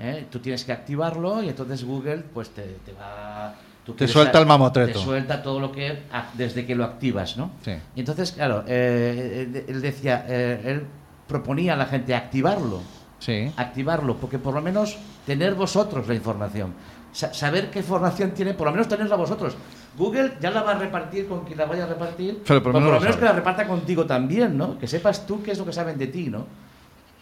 ¿eh? 0.00 0.26
Tú 0.30 0.38
tienes 0.38 0.64
que 0.64 0.72
activarlo 0.72 1.42
y 1.42 1.48
entonces 1.48 1.84
Google 1.84 2.18
pues 2.32 2.50
te, 2.50 2.62
te 2.84 2.92
va... 2.92 3.54
te 3.96 4.08
suelta 4.08 4.38
el 4.38 4.46
mamotreto. 4.46 4.98
Te 4.98 5.04
suelta 5.04 5.42
todo 5.42 5.60
lo 5.60 5.72
que... 5.72 6.02
desde 6.34 6.66
que 6.66 6.74
lo 6.74 6.84
activas, 6.84 7.36
¿no? 7.36 7.52
Sí. 7.64 7.72
Y 7.96 8.00
entonces, 8.00 8.32
claro, 8.32 8.64
eh, 8.66 9.64
él 9.66 9.80
decía, 9.80 10.24
eh, 10.28 10.60
él 10.64 10.84
proponía 11.26 11.74
a 11.74 11.76
la 11.76 11.86
gente 11.86 12.14
activarlo. 12.14 12.80
Sí. 13.18 13.50
Activarlo, 13.56 14.16
porque 14.16 14.38
por 14.38 14.54
lo 14.54 14.60
menos 14.60 14.98
tener 15.24 15.54
vosotros 15.54 16.06
la 16.06 16.14
información. 16.14 16.74
saber 17.12 17.70
qué 17.70 17.78
información 17.78 18.32
tiene, 18.32 18.52
por 18.54 18.66
lo 18.66 18.72
menos 18.72 18.88
tenerla 18.88 19.16
vosotros. 19.16 19.56
Google 19.96 20.32
ya 20.40 20.50
la 20.50 20.62
va 20.62 20.72
a 20.72 20.78
repartir 20.78 21.28
con 21.28 21.44
quien 21.44 21.58
la 21.58 21.66
vaya 21.66 21.84
a 21.84 21.86
repartir, 21.86 22.42
pero 22.46 22.62
por, 22.62 22.74
lo 22.74 22.80
menos 22.80 23.16
que 23.16 23.24
la 23.24 23.32
reparta 23.32 23.66
contigo 23.66 24.06
también, 24.06 24.56
¿no? 24.58 24.78
Que 24.78 24.86
sepas 24.86 25.26
tú 25.26 25.42
qué 25.42 25.52
es 25.52 25.58
lo 25.58 25.64
que 25.64 25.72
saben 25.72 25.98
de 25.98 26.08
ti, 26.08 26.30
¿no? 26.30 26.46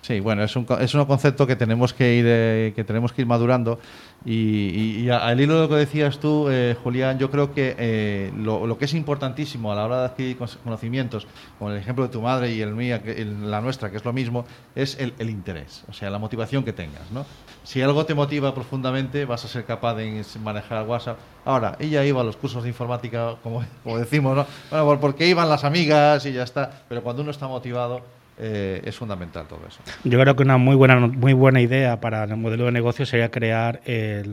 Sí, 0.02 0.18
bueno, 0.18 0.42
es 0.42 0.56
un, 0.56 0.66
es 0.80 0.94
un 0.94 1.04
concepto 1.04 1.46
que 1.46 1.54
tenemos 1.54 1.94
que 1.94 2.14
ir, 2.16 2.24
eh, 2.26 2.72
que 2.74 2.82
tenemos 2.82 3.12
que 3.12 3.22
ir 3.22 3.26
madurando. 3.28 3.78
Y, 4.24 5.08
al 5.08 5.40
hilo 5.40 5.54
de 5.54 5.60
lo 5.60 5.68
que 5.68 5.76
decías 5.76 6.18
tú, 6.18 6.48
eh, 6.50 6.76
Julián, 6.82 7.20
yo 7.20 7.30
creo 7.30 7.54
que 7.54 7.76
eh, 7.78 8.32
lo, 8.36 8.76
que 8.78 8.86
es 8.86 8.94
importantísimo 8.94 9.70
a 9.70 9.76
la 9.76 9.84
hora 9.84 10.00
de 10.00 10.04
adquirir 10.06 10.36
conocimientos, 10.64 11.28
como 11.56 11.70
el 11.70 11.76
ejemplo 11.78 12.04
de 12.04 12.10
tu 12.10 12.20
madre 12.20 12.52
y 12.52 12.60
el 12.60 12.74
mía, 12.74 13.00
que, 13.00 13.24
la 13.24 13.60
nuestra, 13.60 13.92
que 13.92 13.96
es 13.96 14.04
lo 14.04 14.12
mismo, 14.12 14.44
es 14.74 14.98
el, 14.98 15.14
el, 15.20 15.30
interés, 15.30 15.84
o 15.88 15.92
sea, 15.92 16.10
la 16.10 16.18
motivación 16.18 16.64
que 16.64 16.72
tengas. 16.72 17.08
¿no? 17.12 17.24
Si 17.62 17.80
algo 17.80 18.04
te 18.04 18.14
motiva 18.14 18.52
profundamente, 18.52 19.24
vas 19.24 19.44
a 19.44 19.48
ser 19.48 19.64
capaz 19.64 19.94
de 19.94 20.24
manejar 20.42 20.84
WhatsApp. 20.84 21.18
Ahora, 21.44 21.76
ella 21.78 22.04
iba 22.04 22.22
a 22.22 22.24
los 22.24 22.36
cursos 22.36 22.64
de 22.64 22.70
informática, 22.70 23.36
como, 23.40 23.64
como 23.84 23.98
decimos, 23.98 24.36
¿no? 24.36 24.84
Bueno, 24.84 25.00
porque 25.00 25.28
iban 25.28 25.48
las 25.48 25.62
amigas 25.62 26.26
y 26.26 26.32
ya 26.32 26.42
está. 26.42 26.82
Pero 26.88 27.02
cuando 27.02 27.22
uno 27.22 27.30
está 27.30 27.46
motivado, 27.46 28.02
eh, 28.44 28.82
es 28.84 28.96
fundamental 28.96 29.46
todo 29.46 29.60
eso. 29.68 29.78
Yo 30.02 30.18
creo 30.18 30.34
que 30.34 30.42
una 30.42 30.58
muy 30.58 30.74
buena, 30.74 30.98
muy 30.98 31.32
buena 31.32 31.60
idea 31.60 32.00
para 32.00 32.24
el 32.24 32.36
modelo 32.36 32.64
de 32.64 32.72
negocio 32.72 33.06
sería 33.06 33.30
crear 33.30 33.80
eh, 33.86 34.24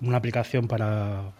una 0.00 0.16
aplicación 0.16 0.66
para, 0.66 1.32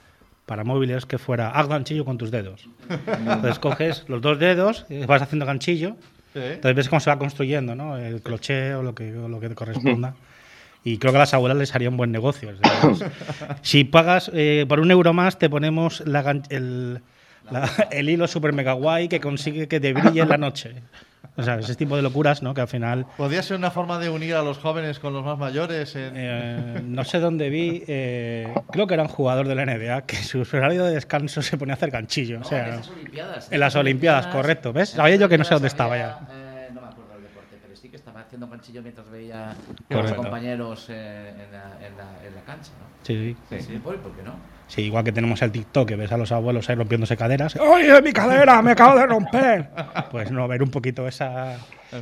para 0.45 0.63
móviles 0.63 1.07
que 1.07 1.17
fuera 1.17 1.51
haz 1.51 1.67
ganchillo 1.67 2.05
con 2.05 2.19
tus 2.19 2.31
dedos. 2.31 2.69
Entonces 2.91 3.59
coges 3.59 4.05
los 4.09 4.21
dos 4.21 4.39
dedos, 4.39 4.85
vas 5.07 5.23
haciendo 5.23 5.47
ganchillo, 5.47 5.97
entonces 6.35 6.75
ves 6.75 6.89
cómo 6.91 7.01
se 7.01 7.09
va 7.09 7.19
construyendo 7.19 7.75
¿no? 7.75 7.97
el 7.97 8.21
cloché 8.21 8.75
o 8.75 8.83
lo 8.83 8.95
que, 8.95 9.11
lo 9.13 9.41
que 9.41 9.49
te 9.49 9.55
corresponda. 9.55 10.15
Y 10.85 10.99
creo 10.99 11.13
que 11.13 11.19
a 11.19 11.21
las 11.21 11.33
abuelas 11.33 11.57
les 11.57 11.75
haría 11.75 11.89
un 11.89 11.97
buen 11.97 12.13
negocio. 12.13 12.51
si 13.63 13.85
pagas 13.85 14.31
eh, 14.35 14.67
por 14.69 14.81
un 14.81 14.91
euro 14.91 15.15
más, 15.15 15.39
te 15.39 15.49
ponemos 15.49 16.03
el, 16.51 17.01
el 17.91 18.09
hilo 18.09 18.27
super 18.27 18.53
mega 18.53 18.73
guay 18.73 19.09
que 19.09 19.21
consigue 19.21 19.69
que 19.69 19.81
te 19.81 19.93
brille 19.93 20.23
en 20.23 20.29
la 20.29 20.39
noche. 20.39 20.75
O 21.37 21.43
sea, 21.43 21.59
ese 21.59 21.75
tipo 21.75 21.97
de 21.97 22.03
locuras, 22.03 22.43
¿no? 22.43 22.55
Que 22.55 22.61
al 22.61 22.69
final... 22.69 23.07
¿Podría 23.17 23.43
ser 23.43 23.57
una 23.57 23.71
forma 23.71 23.99
de 23.99 24.11
unir 24.11 24.35
a 24.35 24.43
los 24.43 24.59
jóvenes 24.59 24.99
con 24.99 25.13
los 25.13 25.25
más 25.25 25.39
mayores? 25.39 25.95
Eh, 25.97 26.83
no 26.85 27.05
sé 27.05 27.21
dónde 27.21 27.49
vi, 27.51 27.83
eh, 27.87 28.53
creo 28.71 28.87
que 28.87 28.95
era 28.95 29.05
un 29.05 29.09
jugador 29.09 29.49
de 29.49 29.55
la 29.55 29.65
NBA, 29.65 30.03
que 30.03 30.17
su 30.17 30.41
horario 30.53 30.85
de 30.85 30.95
descanso 30.95 31.41
se 31.41 31.57
ponía 31.57 31.75
a 31.75 31.77
hacer 31.77 31.91
ganchillo. 31.91 32.41
o 32.41 32.45
sea, 32.45 32.67
en 32.69 32.77
las 32.77 32.91
Olimpiadas. 32.91 33.53
En 33.53 33.61
las 33.61 33.77
Olimpiadas, 33.77 34.27
correcto. 34.27 34.73
¿Ves? 34.73 34.91
Sabía 34.91 35.17
yo 35.17 35.29
que 35.29 35.39
no 35.39 35.45
sé 35.45 35.55
dónde 35.55 35.69
estaba 35.69 35.97
ya. 35.97 36.21
Eh, 36.31 36.69
no 36.75 36.81
me 36.81 36.89
acuerdo 36.89 37.15
del 37.15 37.23
deporte, 37.23 37.57
pero 37.63 37.77
sí 37.77 37.89
que 37.89 37.97
estaba 37.97 38.21
haciendo 38.47 38.83
mientras 38.83 39.11
veía 39.11 39.51
a 39.51 39.95
los 39.95 40.13
compañeros 40.13 40.89
en 40.89 40.97
la, 41.53 41.87
en, 41.87 41.97
la, 41.97 42.27
en, 42.27 42.35
la, 42.35 42.41
cancha, 42.47 42.73
¿no? 42.79 42.87
Sí, 43.03 43.37
sí. 43.49 43.61
sí. 43.61 43.79
¿Por 43.79 43.97
qué 43.97 44.23
no? 44.23 44.35
Sí, 44.69 44.83
igual 44.83 45.03
que 45.03 45.11
tenemos 45.11 45.43
el 45.43 45.51
TikTok, 45.51 45.89
que 45.89 45.97
ves 45.97 46.13
a 46.13 46.17
los 46.17 46.31
abuelos 46.31 46.71
ahí 46.71 46.77
rompiéndose 46.77 47.17
caderas. 47.17 47.57
¡Oye, 47.57 48.01
mi 48.03 48.13
cadera! 48.13 48.63
¡Me 48.63 48.73
acabo 48.73 48.99
de 48.99 49.07
romper! 49.07 49.71
Pues 50.11 50.31
no, 50.31 50.47
ver 50.49 50.63
un 50.63 50.71
poquito 50.71 51.07
esa, 51.07 51.57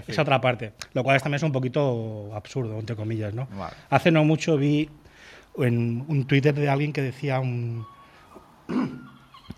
esa 0.07 0.22
otra 0.22 0.40
parte. 0.40 0.72
Lo 0.92 1.03
cual 1.03 1.20
también 1.20 1.37
es 1.37 1.42
un 1.42 1.53
poquito 1.53 2.31
absurdo, 2.35 2.79
entre 2.79 2.96
comillas, 2.96 3.35
¿no? 3.35 3.48
Hace 3.90 4.11
no 4.11 4.24
mucho 4.24 4.57
vi 4.57 4.88
en 5.59 6.05
un 6.09 6.27
Twitter 6.27 6.55
de 6.55 6.68
alguien 6.68 6.92
que 6.92 7.03
decía 7.03 7.40
un... 7.40 7.87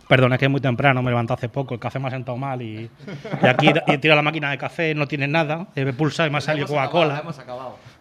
Perdona, 0.08 0.38
que 0.38 0.46
es 0.46 0.50
muy 0.50 0.60
temprano, 0.60 1.02
me 1.02 1.10
levanto 1.10 1.34
hace 1.34 1.48
poco, 1.48 1.74
el 1.74 1.80
café 1.80 1.98
me 1.98 2.08
ha 2.08 2.10
sentado 2.10 2.36
mal 2.36 2.62
y, 2.62 2.90
y 3.42 3.46
aquí 3.46 3.70
y 3.86 3.98
tiro 3.98 4.14
la 4.14 4.22
máquina 4.22 4.50
de 4.50 4.58
café, 4.58 4.94
no 4.94 5.06
tiene 5.06 5.28
nada, 5.28 5.68
me 5.74 5.92
pulsa 5.92 6.26
y 6.26 6.30
me 6.30 6.38
ha 6.38 6.40
salido 6.40 6.66
Coca-Cola. 6.66 7.22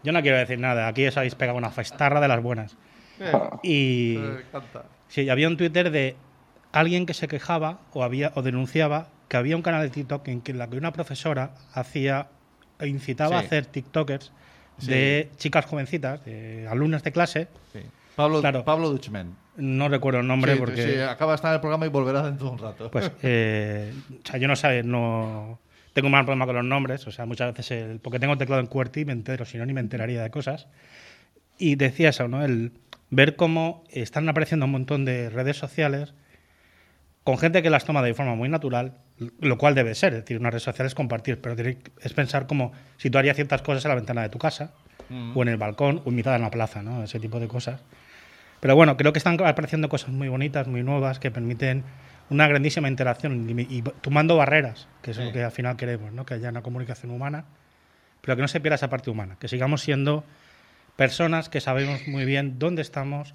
Yo 0.04 0.12
no 0.12 0.22
quiero 0.22 0.38
decir 0.38 0.60
nada, 0.60 0.88
aquí 0.88 1.06
os 1.08 1.18
habéis 1.18 1.36
pegado 1.36 1.58
una 1.58 1.70
festarra 1.70 2.20
de 2.20 2.28
las 2.28 2.42
buenas. 2.42 2.78
Y 3.64 4.20
sí, 5.08 5.30
había 5.30 5.48
un 5.48 5.58
Twitter 5.58 5.92
de 5.92 6.16
alguien 6.72 7.06
que 7.06 7.14
se 7.14 7.28
quejaba 7.28 7.80
o, 7.94 8.04
había, 8.04 8.32
o 8.36 8.42
denunciaba 8.42 9.08
que 9.28 9.38
había 9.38 9.56
un 9.56 9.62
canal 9.62 9.84
de 9.84 9.90
TikTok 9.90 10.28
en 10.28 10.42
que 10.42 10.54
la 10.54 10.68
que 10.68 10.78
una 10.78 10.92
profesora 10.92 11.52
hacía 11.74 12.30
e 12.80 12.88
incitaba 12.88 13.38
a 13.38 13.40
hacer 13.40 13.66
TikTokers 13.66 14.32
de 14.82 15.30
chicas 15.38 15.66
jovencitas, 15.66 16.24
de 16.26 16.68
alumnas 16.68 17.04
de 17.04 17.12
clase. 17.12 17.48
Pablo, 18.16 18.42
Pablo 18.64 18.90
Duchman. 18.90 19.36
No 19.60 19.90
recuerdo 19.90 20.22
el 20.22 20.28
nombre 20.28 20.56
porque. 20.56 20.82
Sí, 20.82 21.00
acaba 21.00 21.34
de 21.34 21.36
estar 21.36 21.52
en 21.52 21.56
el 21.56 21.62
programa 21.62 21.86
y 21.86 21.90
volverá 21.90 22.24
dentro 22.24 22.48
de 22.48 22.52
un 22.54 22.60
rato. 22.60 22.90
Pues, 22.92 23.12
eh, 23.24 23.94
o 24.12 24.28
sea, 24.28 24.40
yo 24.40 24.48
no 24.48 24.56
sé, 24.56 24.84
no. 24.84 25.60
Tengo 25.94 26.08
un 26.08 26.12
mal 26.12 26.24
problema 26.24 26.46
con 26.46 26.56
los 26.56 26.66
nombres, 26.66 27.06
o 27.08 27.12
sea, 27.12 27.26
muchas 27.26 27.54
veces, 27.54 27.72
el, 27.72 28.00
porque 28.00 28.20
tengo 28.20 28.38
teclado 28.38 28.62
en 28.62 28.68
QWERTY 28.68 29.06
me 29.06 29.12
entero, 29.12 29.44
si 29.44 29.58
no, 29.58 29.66
ni 29.66 29.74
me 29.74 29.82
enteraría 29.82 30.22
de 30.22 30.30
cosas. 30.30 30.68
Y 31.58 31.76
decía 31.76 32.10
eso, 32.10 32.28
¿no? 32.28 32.46
El 32.46 32.72
ver 33.10 33.36
cómo 33.36 33.84
están 33.90 34.30
apareciendo 34.30 34.66
un 34.66 34.72
montón 34.72 35.04
de 35.04 35.30
redes 35.30 35.58
sociales 35.58 36.14
con 37.24 37.38
gente 37.38 37.62
que 37.62 37.70
las 37.70 37.86
toma 37.86 38.02
de 38.02 38.14
forma 38.14 38.36
muy 38.36 38.50
natural, 38.50 38.94
lo 39.40 39.58
cual 39.58 39.76
debe 39.76 39.94
ser. 39.96 40.14
Es 40.14 40.22
decir, 40.22 40.40
una 40.40 40.52
red 40.52 40.60
social 40.60 40.88
es 40.88 40.96
compartir, 40.96 41.42
pero 41.42 41.56
es 42.02 42.14
pensar 42.14 42.48
como 42.48 42.72
si 42.98 43.10
tú 43.10 43.18
harías 43.18 43.36
ciertas 43.36 43.62
cosas 43.62 43.84
en 43.86 43.90
la 43.90 43.96
ventana 43.96 44.22
de 44.22 44.30
tu 44.30 44.40
casa, 44.40 44.72
mm. 45.10 45.38
o 45.38 45.42
en 45.42 45.50
el 45.50 45.58
balcón, 45.58 46.02
o 46.06 46.10
en 46.10 46.16
mitad 46.16 46.36
en 46.36 46.42
la 46.42 46.52
plaza, 46.52 46.82
¿no? 46.82 47.04
Ese 47.04 47.20
tipo 47.20 47.40
de 47.40 47.48
cosas. 47.48 47.82
Pero 48.60 48.76
bueno, 48.76 48.98
creo 48.98 49.14
que 49.14 49.20
están 49.20 49.38
apareciendo 49.46 49.90
cosas 49.90 50.10
muy 50.10 50.28
bonitas, 50.28 50.68
muy 50.68 50.84
nuevas, 50.84 51.20
que 51.20 51.32
permiten 51.32 51.84
una 52.30 52.48
grandísima 52.48 52.88
interacción 52.88 53.50
y, 53.50 53.82
tomando 54.02 54.36
barreras, 54.38 54.88
que 55.02 55.12
es 55.12 55.18
lo 55.18 55.32
que 55.32 55.44
al 55.44 55.52
final 55.52 55.78
queremos, 55.78 56.12
¿no? 56.14 56.26
que 56.26 56.36
haya 56.36 56.50
una 56.50 56.62
comunicación 56.62 57.12
humana, 57.12 57.46
pero 58.22 58.36
que 58.36 58.42
no 58.42 58.48
se 58.48 58.60
pierda 58.60 58.76
esa 58.76 58.90
parte 58.90 59.10
humana, 59.10 59.38
que 59.40 59.48
sigamos 59.48 59.82
siendo 59.82 60.24
personas 60.96 61.50
que 61.50 61.62
sabemos 61.62 62.08
muy 62.08 62.26
bien 62.26 62.60
dónde 62.60 62.82
estamos, 62.82 63.34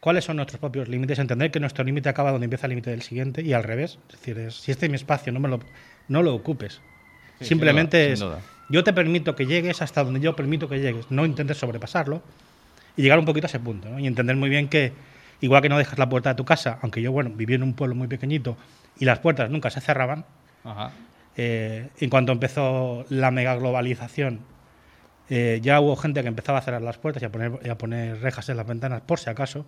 cuáles 0.00 0.24
son 0.24 0.36
nuestros 0.36 0.60
propios 0.60 0.88
límites, 0.88 1.18
entender 1.18 1.50
que 1.50 1.58
nuestro 1.58 1.82
límite 1.82 2.08
acaba 2.08 2.30
donde 2.30 2.44
empieza 2.44 2.66
el 2.66 2.70
límite 2.70 2.90
del 2.90 3.02
siguiente 3.02 3.42
y 3.42 3.52
al 3.52 3.64
revés, 3.64 3.98
es 4.12 4.20
decir, 4.20 4.52
si 4.52 4.70
este 4.70 4.86
es 4.86 4.90
mi 4.90 4.96
espacio, 4.96 5.32
no, 5.32 5.40
me 5.40 5.48
lo, 5.48 5.60
no 6.08 6.22
lo 6.22 6.34
ocupes. 6.34 6.80
Simplemente 7.40 8.12
es, 8.12 8.24
yo 8.68 8.84
te 8.84 8.92
permito 8.92 9.34
que 9.34 9.46
llegues 9.46 9.82
hasta 9.82 10.04
donde 10.04 10.20
yo 10.20 10.36
permito 10.36 10.68
que 10.68 10.78
llegues, 10.78 11.10
no 11.10 11.26
intentes 11.26 11.58
sobrepasarlo 11.58 12.22
y 12.96 13.02
llegar 13.02 13.18
un 13.18 13.24
poquito 13.24 13.46
a 13.46 13.48
ese 13.48 13.60
punto 13.60 13.88
¿no? 13.88 13.98
y 13.98 14.06
entender 14.06 14.36
muy 14.36 14.48
bien 14.48 14.68
que 14.68 14.92
igual 15.40 15.62
que 15.62 15.68
no 15.68 15.78
dejas 15.78 15.98
la 15.98 16.08
puerta 16.08 16.30
de 16.30 16.34
tu 16.36 16.44
casa, 16.44 16.78
aunque 16.82 17.02
yo, 17.02 17.12
bueno, 17.12 17.30
viví 17.34 17.54
en 17.54 17.62
un 17.62 17.74
pueblo 17.74 17.94
muy 17.94 18.08
pequeñito 18.08 18.56
y 18.98 19.04
las 19.04 19.18
puertas 19.18 19.50
nunca 19.50 19.70
se 19.70 19.80
cerraban, 19.80 20.24
eh, 21.36 21.88
en 21.98 22.10
cuanto 22.10 22.32
empezó 22.32 23.04
la 23.08 23.30
mega 23.30 23.54
globalización, 23.56 24.40
eh, 25.28 25.60
ya 25.62 25.80
hubo 25.80 25.96
gente 25.96 26.22
que 26.22 26.28
empezaba 26.28 26.58
a 26.58 26.62
cerrar 26.62 26.82
las 26.82 26.98
puertas 26.98 27.22
y 27.22 27.26
a 27.26 27.32
poner, 27.32 27.70
a 27.70 27.74
poner 27.76 28.20
rejas 28.20 28.48
en 28.48 28.56
las 28.56 28.66
ventanas 28.66 29.00
por 29.02 29.18
si 29.18 29.28
acaso, 29.28 29.66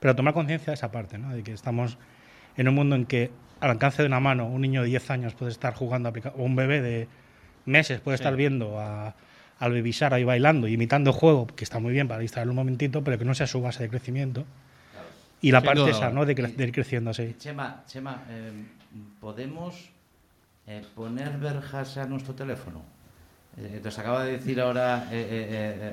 pero 0.00 0.14
tomar 0.16 0.34
conciencia 0.34 0.70
de 0.70 0.74
esa 0.74 0.90
parte, 0.90 1.18
¿no? 1.18 1.34
de 1.34 1.42
que 1.42 1.52
estamos 1.52 1.98
en 2.56 2.68
un 2.68 2.74
mundo 2.74 2.96
en 2.96 3.06
que 3.06 3.30
al 3.60 3.70
alcance 3.70 4.02
de 4.02 4.06
una 4.06 4.20
mano 4.20 4.46
un 4.46 4.60
niño 4.60 4.82
de 4.82 4.88
10 4.88 5.10
años 5.10 5.34
puede 5.34 5.52
estar 5.52 5.74
jugando, 5.74 6.12
o 6.36 6.42
un 6.42 6.56
bebé 6.56 6.80
de 6.82 7.08
meses 7.64 8.00
puede 8.00 8.16
estar 8.16 8.34
viendo 8.36 8.80
a, 8.80 9.14
al 9.58 9.72
Baby 9.72 9.94
ahí 10.10 10.24
bailando, 10.24 10.68
imitando 10.68 11.12
juego, 11.12 11.46
que 11.46 11.64
está 11.64 11.78
muy 11.78 11.92
bien 11.92 12.08
para 12.08 12.20
distraer 12.20 12.48
un 12.48 12.56
momentito, 12.56 13.02
pero 13.02 13.18
que 13.18 13.24
no 13.24 13.34
sea 13.34 13.46
su 13.46 13.60
base 13.60 13.82
de 13.82 13.88
crecimiento. 13.88 14.44
Y 15.40 15.52
la 15.52 15.62
parte 15.62 15.90
esa, 15.90 16.10
¿no? 16.10 16.26
De, 16.26 16.32
ir 16.32 16.72
creciendo 16.72 17.10
así. 17.10 17.34
Chema, 17.38 17.84
Chema 17.86 18.24
eh, 18.28 18.50
¿podemos 19.20 19.90
eh, 20.66 20.84
poner 20.94 21.38
verjas 21.38 21.96
a 21.96 22.06
nuestro 22.06 22.34
teléfono? 22.34 22.82
Eh, 23.56 23.80
nos 23.82 23.98
acaba 23.98 24.24
de 24.24 24.32
decir 24.32 24.60
ahora 24.60 25.08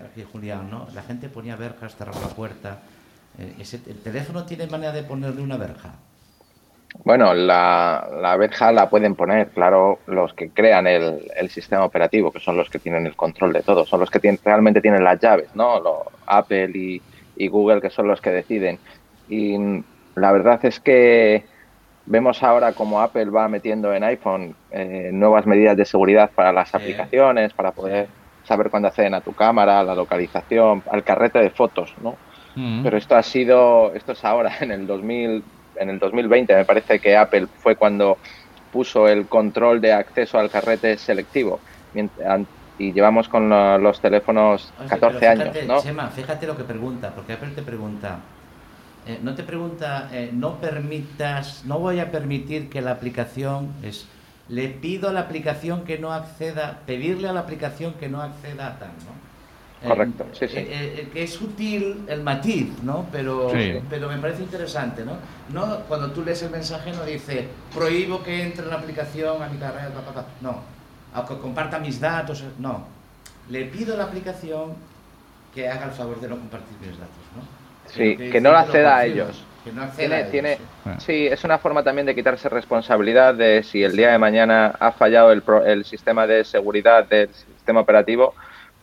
aquí 0.05 0.23
Julián, 0.31 0.69
¿no? 0.69 0.87
La 0.93 1.03
gente 1.03 1.29
ponía 1.29 1.55
verjas, 1.55 1.95
cerraba 1.95 2.19
la 2.21 2.29
puerta. 2.29 2.79
¿El 3.37 3.97
teléfono 3.97 4.45
tiene 4.45 4.65
manera 4.67 4.93
de 4.93 5.03
ponerle 5.03 5.41
una 5.41 5.57
verja? 5.57 5.93
Bueno, 7.03 7.33
la, 7.33 8.07
la, 8.21 8.37
verja 8.37 8.71
la 8.71 8.89
pueden 8.89 9.15
poner, 9.15 9.49
claro, 9.49 9.99
los 10.07 10.33
que 10.33 10.49
crean 10.49 10.87
el, 10.87 11.31
el, 11.35 11.49
sistema 11.49 11.83
operativo, 11.83 12.31
que 12.31 12.39
son 12.39 12.57
los 12.57 12.69
que 12.69 12.79
tienen 12.79 13.05
el 13.05 13.15
control 13.15 13.53
de 13.53 13.61
todo, 13.61 13.85
son 13.85 13.99
los 13.99 14.09
que 14.09 14.19
tienen, 14.19 14.39
realmente 14.43 14.81
tienen 14.81 15.03
las 15.03 15.19
llaves, 15.19 15.49
¿no? 15.55 15.81
Apple 16.25 16.71
y, 16.73 17.01
y, 17.35 17.47
Google, 17.47 17.81
que 17.81 17.89
son 17.89 18.07
los 18.07 18.21
que 18.21 18.31
deciden. 18.31 18.79
Y 19.29 19.55
la 20.15 20.31
verdad 20.31 20.63
es 20.63 20.79
que 20.79 21.43
vemos 22.05 22.43
ahora 22.43 22.73
como 22.73 23.01
Apple 23.01 23.25
va 23.25 23.47
metiendo 23.47 23.93
en 23.93 24.03
iPhone 24.03 24.55
eh, 24.71 25.09
nuevas 25.11 25.45
medidas 25.45 25.75
de 25.75 25.85
seguridad 25.85 26.31
para 26.33 26.53
las 26.53 26.73
aplicaciones, 26.73 27.53
para 27.53 27.71
poder 27.71 28.07
saber 28.43 28.69
cuándo 28.69 28.87
acceden 28.87 29.15
a 29.15 29.21
tu 29.21 29.33
cámara, 29.33 29.83
la 29.83 29.95
localización, 29.95 30.83
al 30.91 31.03
carrete 31.03 31.39
de 31.39 31.49
fotos, 31.49 31.93
¿no? 32.01 32.15
Mm. 32.55 32.83
Pero 32.83 32.97
esto 32.97 33.15
ha 33.15 33.23
sido, 33.23 33.93
esto 33.95 34.13
es 34.13 34.23
ahora, 34.23 34.51
en 34.61 34.71
el 34.71 34.87
2000 34.87 35.43
en 35.79 35.89
el 35.89 35.99
2020 35.99 36.55
me 36.55 36.65
parece 36.65 36.99
que 36.99 37.15
Apple 37.15 37.47
fue 37.59 37.75
cuando 37.75 38.17
puso 38.71 39.07
el 39.07 39.27
control 39.27 39.79
de 39.81 39.93
acceso 39.93 40.37
al 40.37 40.49
carrete 40.49 40.97
selectivo 40.97 41.59
y 42.77 42.91
llevamos 42.91 43.29
con 43.29 43.49
los 43.49 44.01
teléfonos 44.01 44.73
14 44.89 45.27
años, 45.27 45.55
¿no? 45.65 45.81
fíjate 46.09 46.45
lo 46.45 46.57
que 46.57 46.63
pregunta, 46.63 47.11
porque 47.15 47.33
Apple 47.33 47.51
te 47.55 47.61
pregunta, 47.61 48.19
eh, 49.07 49.19
no 49.21 49.35
te 49.35 49.43
pregunta, 49.43 50.09
eh, 50.11 50.31
no 50.33 50.55
permitas, 50.55 51.63
no 51.65 51.79
voy 51.79 51.99
a 51.99 52.11
permitir 52.11 52.69
que 52.69 52.81
la 52.81 52.91
aplicación 52.91 53.73
es, 53.83 54.07
le 54.49 54.67
pido 54.67 55.09
a 55.09 55.13
la 55.13 55.21
aplicación 55.21 55.85
que 55.85 55.97
no 55.97 56.11
acceda, 56.11 56.81
pedirle 56.85 57.29
a 57.29 57.33
la 57.33 57.41
aplicación 57.41 57.93
que 57.93 58.09
no 58.09 58.21
acceda 58.21 58.67
a 58.67 58.79
tal, 58.79 58.89
¿no? 58.89 59.34
Correcto, 59.83 60.25
sí, 60.31 60.47
sí. 60.47 60.57
Eh, 60.57 60.67
eh, 60.69 61.09
que 61.13 61.23
es 61.23 61.33
sutil 61.33 62.05
el 62.07 62.21
matiz, 62.21 62.67
¿no? 62.81 63.05
Pero, 63.11 63.51
pero 63.89 64.09
me 64.09 64.17
parece 64.17 64.43
interesante, 64.43 65.03
¿no? 65.03 65.17
¿no? 65.49 65.79
Cuando 65.87 66.11
tú 66.11 66.23
lees 66.23 66.41
el 66.43 66.49
mensaje 66.49 66.91
no 66.91 67.03
dice 67.03 67.47
prohíbo 67.73 68.23
que 68.23 68.41
entre 68.41 68.63
en 68.63 68.71
la 68.71 68.77
aplicación 68.77 69.43
a 69.43 69.47
mi 69.47 69.57
carrera, 69.57 69.89
no, 70.41 70.61
a 71.13 71.25
que 71.25 71.37
comparta 71.37 71.79
mis 71.79 71.99
datos, 71.99 72.43
no. 72.57 72.85
Le 73.49 73.65
pido 73.65 73.93
a 73.93 73.97
la 73.97 74.05
aplicación 74.05 74.73
que 75.53 75.69
haga 75.69 75.85
el 75.85 75.91
favor 75.91 76.19
de 76.19 76.29
no 76.29 76.37
compartir 76.37 76.77
mis 76.81 76.97
datos, 76.97 77.15
¿no? 77.35 77.65
Sí, 77.91 78.17
que, 78.17 78.41
no 78.41 78.49
acceda 78.49 78.97
a 78.97 79.05
ellos. 79.05 79.43
Que 79.63 79.71
no 79.71 79.83
acceda 79.83 79.95
tiene, 79.97 80.15
a 80.15 80.19
ellos, 80.19 80.31
tiene, 80.31 80.57
sí. 80.99 81.27
es 81.27 81.43
una 81.43 81.59
forma 81.59 81.83
también 81.83 82.07
de 82.07 82.15
quitarse 82.15 82.49
responsabilidad 82.49 83.35
de 83.35 83.61
si 83.61 83.83
el 83.83 83.95
día 83.95 84.11
de 84.11 84.17
mañana 84.17 84.75
ha 84.79 84.91
fallado 84.91 85.31
el, 85.31 85.43
el 85.65 85.85
sistema 85.85 86.25
de 86.25 86.43
seguridad 86.43 87.05
del 87.07 87.29
sistema 87.33 87.81
operativo, 87.81 88.33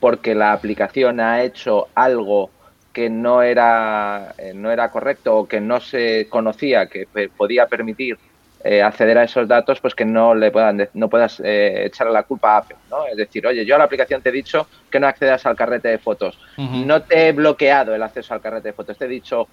porque 0.03 0.35
la 0.35 0.53
aplicación 0.53 1.21
ha 1.21 1.45
hecho 1.45 1.87
algo 1.95 2.51
que 2.93 3.09
no 3.09 3.41
era, 3.41 4.35
eh, 4.37 4.53
no 4.53 4.73
era 4.73 4.91
correcto 4.91 5.37
o 5.37 5.47
que 5.47 5.61
no 5.61 5.79
se 5.79 6.27
conocía 6.29 6.87
que 6.87 7.07
podía 7.37 7.69
permitir 7.69 8.19
eh, 8.65 8.83
acceder 8.83 9.17
a 9.19 9.23
esos 9.23 9.47
datos, 9.47 9.81
pues 9.81 9.95
que 9.95 10.05
no 10.05 10.35
le 10.35 10.51
puedan 10.51 10.89
no 10.95 11.09
puedas 11.09 11.39
eh, 11.45 11.85
echarle 11.87 12.13
la 12.13 12.25
culpa 12.25 12.55
a 12.55 12.57
Apple, 12.59 12.79
¿no? 12.91 13.07
Es 13.07 13.17
decir, 13.17 13.47
oye, 13.47 13.65
yo 13.65 13.77
a 13.77 13.79
la 13.79 13.85
aplicación 13.85 14.21
te 14.21 14.31
he 14.31 14.33
dicho 14.33 14.67
que 14.91 14.99
no 14.99 15.07
accedas 15.07 15.47
al 15.47 15.55
carrete 15.55 15.91
de 15.91 15.99
fotos, 15.99 16.37
no 16.57 17.03
te 17.03 17.29
he 17.29 17.33
bloqueado 17.33 17.95
el 17.95 18.03
acceso 18.03 18.35
al 18.35 18.41
carrete 18.41 18.71
de 18.71 18.75
fotos, 18.75 18.99
te 18.99 19.05
he 19.05 19.09
dicho 19.09 19.47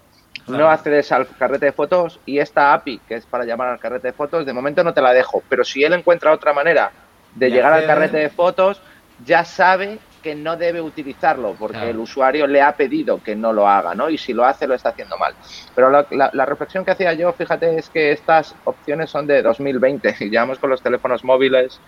no 0.48 0.68
accedes 0.68 1.12
al 1.12 1.28
carrete 1.28 1.68
de 1.68 1.74
fotos 1.74 2.20
y 2.26 2.40
esta 2.40 2.74
API 2.74 3.02
que 3.08 3.14
es 3.16 3.26
para 3.28 3.46
llamar 3.46 3.68
al 3.68 3.80
carrete 3.80 4.08
de 4.08 4.14
fotos, 4.14 4.48
de 4.48 4.54
momento 4.54 4.84
no 4.84 4.96
te 4.96 5.02
la 5.02 5.14
dejo, 5.14 5.44
pero 5.48 5.64
si 5.64 5.84
él 5.84 5.94
encuentra 5.94 6.34
otra 6.34 6.54
manera 6.54 6.92
de 7.36 7.52
llegar 7.52 7.72
al 7.72 7.86
carrete 7.86 8.18
de 8.18 8.30
fotos, 8.30 8.82
ya 9.24 9.46
sabe 9.46 10.00
que 10.21 10.36
no 10.36 10.58
debe 10.58 10.82
utilizarlo 10.82 11.55
porque 11.58 11.89
el 11.89 11.97
usuario 11.97 12.47
le 12.47 12.62
ha 12.62 12.75
pedido 12.75 13.21
que 13.23 13.36
no 13.36 13.53
lo 13.53 13.67
haga, 13.67 13.95
¿no? 13.95 14.10
Y 14.10 14.17
si 14.17 14.34
lo 14.34 14.45
hace, 14.45 14.67
lo 14.67 14.75
está 14.75 14.89
haciendo 14.89 15.17
mal. 15.17 15.34
Pero 15.75 15.89
la, 15.89 16.45
reflexión 16.45 16.86
que 16.86 16.91
hacía 16.91 17.13
yo, 17.13 17.34
fíjate, 17.34 17.77
es 17.77 17.89
que 17.89 18.12
estas 18.12 18.55
opciones 18.65 19.10
son 19.10 19.27
de 19.27 19.41
2020 19.41 20.15
y 20.19 20.29
llevamos 20.29 20.60
con 20.60 20.69
los 20.69 20.82
teléfonos 20.82 21.23
móviles 21.23 21.79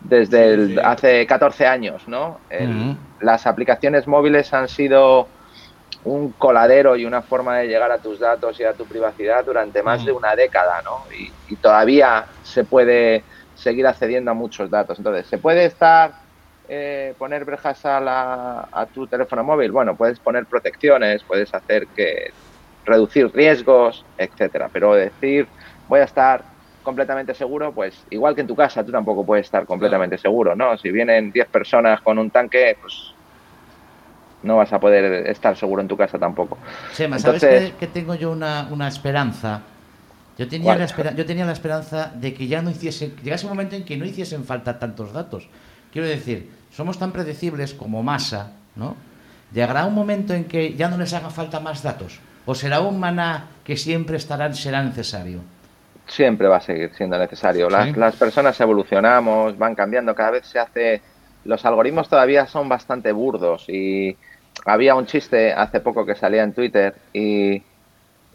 desde 0.00 0.80
hace 0.82 1.26
14 1.26 1.66
años, 1.66 2.06
¿no? 2.08 2.40
Las 3.20 3.46
aplicaciones 3.46 4.06
móviles 4.06 4.52
han 4.52 4.68
sido 4.68 5.28
un 6.04 6.32
coladero 6.32 6.96
y 6.96 7.06
una 7.06 7.22
forma 7.22 7.58
de 7.58 7.68
llegar 7.68 7.90
a 7.90 7.98
tus 7.98 8.18
datos 8.18 8.60
y 8.60 8.64
a 8.64 8.74
tu 8.74 8.84
privacidad 8.84 9.44
durante 9.44 9.82
más 9.82 10.04
de 10.04 10.12
una 10.12 10.36
década, 10.36 10.82
¿no? 10.82 11.04
Y, 11.16 11.32
y 11.48 11.56
todavía 11.56 12.26
se 12.42 12.64
puede 12.64 13.24
seguir 13.54 13.86
accediendo 13.86 14.30
a 14.30 14.34
muchos 14.34 14.68
datos. 14.68 14.98
Entonces, 14.98 15.26
se 15.26 15.38
puede 15.38 15.64
estar 15.64 16.23
eh, 16.68 17.14
poner 17.18 17.44
brejas 17.44 17.84
a, 17.84 18.00
la, 18.00 18.68
a 18.72 18.86
tu 18.86 19.06
teléfono 19.06 19.44
móvil? 19.44 19.72
Bueno, 19.72 19.96
puedes 19.96 20.18
poner 20.18 20.46
protecciones, 20.46 21.22
puedes 21.22 21.52
hacer 21.54 21.86
que 21.88 22.32
reducir 22.84 23.30
riesgos, 23.34 24.04
etcétera. 24.18 24.68
Pero 24.72 24.94
decir 24.94 25.46
voy 25.88 26.00
a 26.00 26.04
estar 26.04 26.44
completamente 26.82 27.34
seguro, 27.34 27.72
pues 27.72 28.04
igual 28.10 28.34
que 28.34 28.42
en 28.42 28.46
tu 28.46 28.54
casa, 28.54 28.84
tú 28.84 28.92
tampoco 28.92 29.24
puedes 29.24 29.46
estar 29.46 29.66
completamente 29.66 30.18
seguro, 30.18 30.54
¿no? 30.54 30.76
Si 30.78 30.90
vienen 30.90 31.32
10 31.32 31.48
personas 31.48 32.00
con 32.02 32.18
un 32.18 32.30
tanque, 32.30 32.76
pues 32.80 33.14
no 34.42 34.58
vas 34.58 34.72
a 34.72 34.78
poder 34.78 35.26
estar 35.28 35.56
seguro 35.56 35.82
en 35.82 35.88
tu 35.88 35.96
casa 35.96 36.18
tampoco. 36.18 36.58
Sema, 36.92 37.18
¿sabes 37.18 37.42
que, 37.42 37.86
tengo 37.86 38.14
yo 38.14 38.30
una, 38.30 38.68
una 38.70 38.86
esperanza? 38.86 39.62
Yo 40.36 40.48
tenía, 40.48 40.76
la 40.76 40.86
yo 40.86 41.26
tenía 41.26 41.46
la 41.46 41.52
esperanza 41.52 42.12
de 42.14 42.34
que 42.34 42.46
ya 42.46 42.60
no 42.60 42.70
hiciesen, 42.70 43.16
llegase 43.22 43.46
un 43.46 43.52
momento 43.52 43.76
en 43.76 43.84
que 43.84 43.96
no 43.96 44.04
hiciesen 44.04 44.44
falta 44.44 44.78
tantos 44.78 45.12
datos. 45.12 45.48
Quiero 45.94 46.08
decir, 46.08 46.50
somos 46.72 46.98
tan 46.98 47.12
predecibles 47.12 47.72
como 47.72 48.02
masa, 48.02 48.52
¿no? 48.74 48.96
Llegará 49.52 49.86
un 49.86 49.94
momento 49.94 50.34
en 50.34 50.44
que 50.44 50.74
ya 50.74 50.88
no 50.88 50.98
les 50.98 51.14
haga 51.14 51.30
falta 51.30 51.60
más 51.60 51.84
datos. 51.84 52.18
¿O 52.44 52.54
será 52.54 52.80
un 52.80 52.98
maná 52.98 53.46
que 53.62 53.76
siempre 53.76 54.16
estará, 54.16 54.52
será 54.52 54.82
necesario? 54.82 55.40
siempre 56.06 56.48
va 56.48 56.56
a 56.56 56.60
seguir 56.60 56.92
siendo 56.94 57.18
necesario. 57.18 57.70
Las, 57.70 57.96
las 57.96 58.16
personas 58.16 58.60
evolucionamos, 58.60 59.56
van 59.56 59.74
cambiando, 59.74 60.14
cada 60.14 60.32
vez 60.32 60.46
se 60.46 60.58
hace... 60.58 61.00
Los 61.44 61.64
algoritmos 61.64 62.08
todavía 62.08 62.46
son 62.46 62.68
bastante 62.68 63.12
burdos 63.12 63.66
y 63.68 64.16
había 64.64 64.94
un 64.94 65.06
chiste 65.06 65.52
hace 65.52 65.80
poco 65.80 66.04
que 66.04 66.14
salía 66.14 66.42
en 66.42 66.54
Twitter 66.54 66.94
y, 67.12 67.62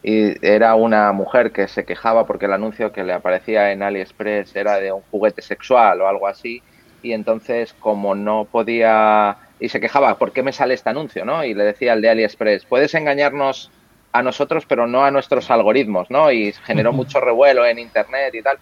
y, 0.01 0.47
era 0.47 0.75
una 0.75 1.11
mujer 1.11 1.51
que 1.51 1.67
se 1.67 1.85
quejaba 1.85 2.25
porque 2.25 2.45
el 2.45 2.53
anuncio 2.53 2.91
que 2.91 3.03
le 3.03 3.13
aparecía 3.13 3.71
en 3.71 3.81
AliExpress 3.83 4.55
era 4.55 4.79
de 4.79 4.91
un 4.91 5.01
juguete 5.11 5.41
sexual 5.41 6.01
o 6.01 6.07
algo 6.07 6.27
así 6.27 6.63
y 7.01 7.13
entonces 7.13 7.73
como 7.79 8.15
no 8.15 8.45
podía 8.45 9.37
y 9.59 9.69
se 9.69 9.79
quejaba, 9.79 10.17
¿por 10.17 10.31
qué 10.31 10.41
me 10.41 10.53
sale 10.53 10.73
este 10.73 10.89
anuncio? 10.89 11.25
¿no? 11.25 11.43
Y 11.43 11.53
le 11.53 11.63
decía 11.63 11.93
al 11.93 12.01
de 12.01 12.09
AliExpress, 12.09 12.65
puedes 12.65 12.93
engañarnos 12.95 13.71
a 14.11 14.23
nosotros, 14.23 14.65
pero 14.67 14.87
no 14.87 15.03
a 15.03 15.11
nuestros 15.11 15.51
algoritmos, 15.51 16.09
¿no? 16.09 16.31
Y 16.31 16.51
generó 16.63 16.93
mucho 16.93 17.19
revuelo 17.19 17.65
en 17.65 17.77
Internet 17.77 18.33
y 18.33 18.41
tal. 18.41 18.57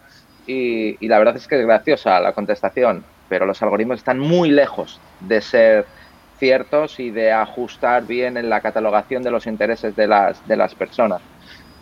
Y, 0.45 0.97
y, 0.99 1.07
la 1.07 1.19
verdad 1.19 1.37
es 1.37 1.47
que 1.47 1.59
es 1.59 1.65
graciosa 1.65 2.19
la 2.19 2.33
contestación, 2.33 3.03
pero 3.29 3.45
los 3.45 3.61
algoritmos 3.61 3.99
están 3.99 4.19
muy 4.19 4.49
lejos 4.49 4.99
de 5.21 5.41
ser 5.41 5.85
ciertos 6.37 6.99
y 6.99 7.11
de 7.11 7.31
ajustar 7.31 8.05
bien 8.05 8.37
en 8.37 8.49
la 8.49 8.61
catalogación 8.61 9.23
de 9.23 9.31
los 9.31 9.47
intereses 9.47 9.95
de 9.95 10.07
las, 10.07 10.45
de 10.47 10.55
las 10.55 10.75
personas. 10.75 11.21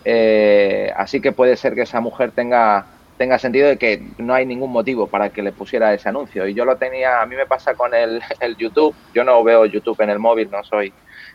Eh, 0.03 0.91
así 0.95 1.19
que 1.19 1.31
puede 1.31 1.57
ser 1.57 1.75
que 1.75 1.81
esa 1.81 1.99
mujer 1.99 2.31
tenga, 2.31 2.85
tenga 3.17 3.39
sentido 3.39 3.67
de 3.69 3.77
que 3.77 4.01
no 4.17 4.33
hay 4.33 4.45
ningún 4.45 4.71
motivo 4.71 5.07
para 5.07 5.29
que 5.29 5.41
le 5.41 5.51
pusiera 5.51 5.93
ese 5.93 6.09
anuncio. 6.09 6.47
Y 6.47 6.53
yo 6.53 6.65
lo 6.65 6.75
tenía, 6.77 7.21
a 7.21 7.25
mí 7.25 7.35
me 7.35 7.45
pasa 7.45 7.73
con 7.73 7.93
el, 7.93 8.21
el 8.39 8.57
YouTube, 8.57 8.95
yo 9.13 9.23
no 9.23 9.43
veo 9.43 9.65
YouTube 9.65 10.01
en 10.01 10.09
el 10.09 10.19
móvil, 10.19 10.49
no 10.51 10.63
soy 10.63 10.93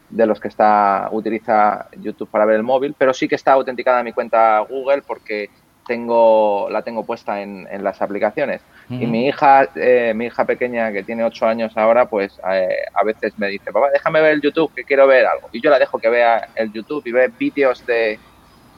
de 0.08 0.26
los 0.26 0.40
que 0.40 0.48
está 0.48 1.08
utiliza 1.12 1.88
YouTube 1.98 2.28
para 2.28 2.44
ver 2.44 2.56
el 2.56 2.62
móvil, 2.62 2.94
pero 2.98 3.14
sí 3.14 3.28
que 3.28 3.36
está 3.36 3.52
autenticada 3.52 4.02
mi 4.02 4.12
cuenta 4.12 4.58
Google 4.60 5.02
porque 5.06 5.48
tengo 5.86 6.68
la 6.70 6.82
tengo 6.82 7.04
puesta 7.04 7.42
en, 7.42 7.66
en 7.70 7.82
las 7.82 8.00
aplicaciones. 8.00 8.60
Y 8.88 9.06
mi 9.06 9.28
hija, 9.28 9.68
eh, 9.76 10.12
mi 10.16 10.26
hija 10.26 10.44
pequeña 10.44 10.90
que 10.90 11.04
tiene 11.04 11.22
8 11.22 11.46
años 11.46 11.76
ahora, 11.76 12.06
pues 12.06 12.40
eh, 12.50 12.76
a 12.92 13.04
veces 13.04 13.38
me 13.38 13.46
dice, 13.46 13.72
papá, 13.72 13.88
déjame 13.92 14.20
ver 14.20 14.32
el 14.32 14.40
YouTube, 14.40 14.74
que 14.74 14.82
quiero 14.82 15.06
ver 15.06 15.26
algo. 15.26 15.48
Y 15.52 15.60
yo 15.60 15.70
la 15.70 15.78
dejo 15.78 16.00
que 16.00 16.08
vea 16.08 16.48
el 16.56 16.72
YouTube 16.72 17.06
y 17.06 17.12
ve 17.12 17.30
vídeos 17.38 17.86
de 17.86 18.18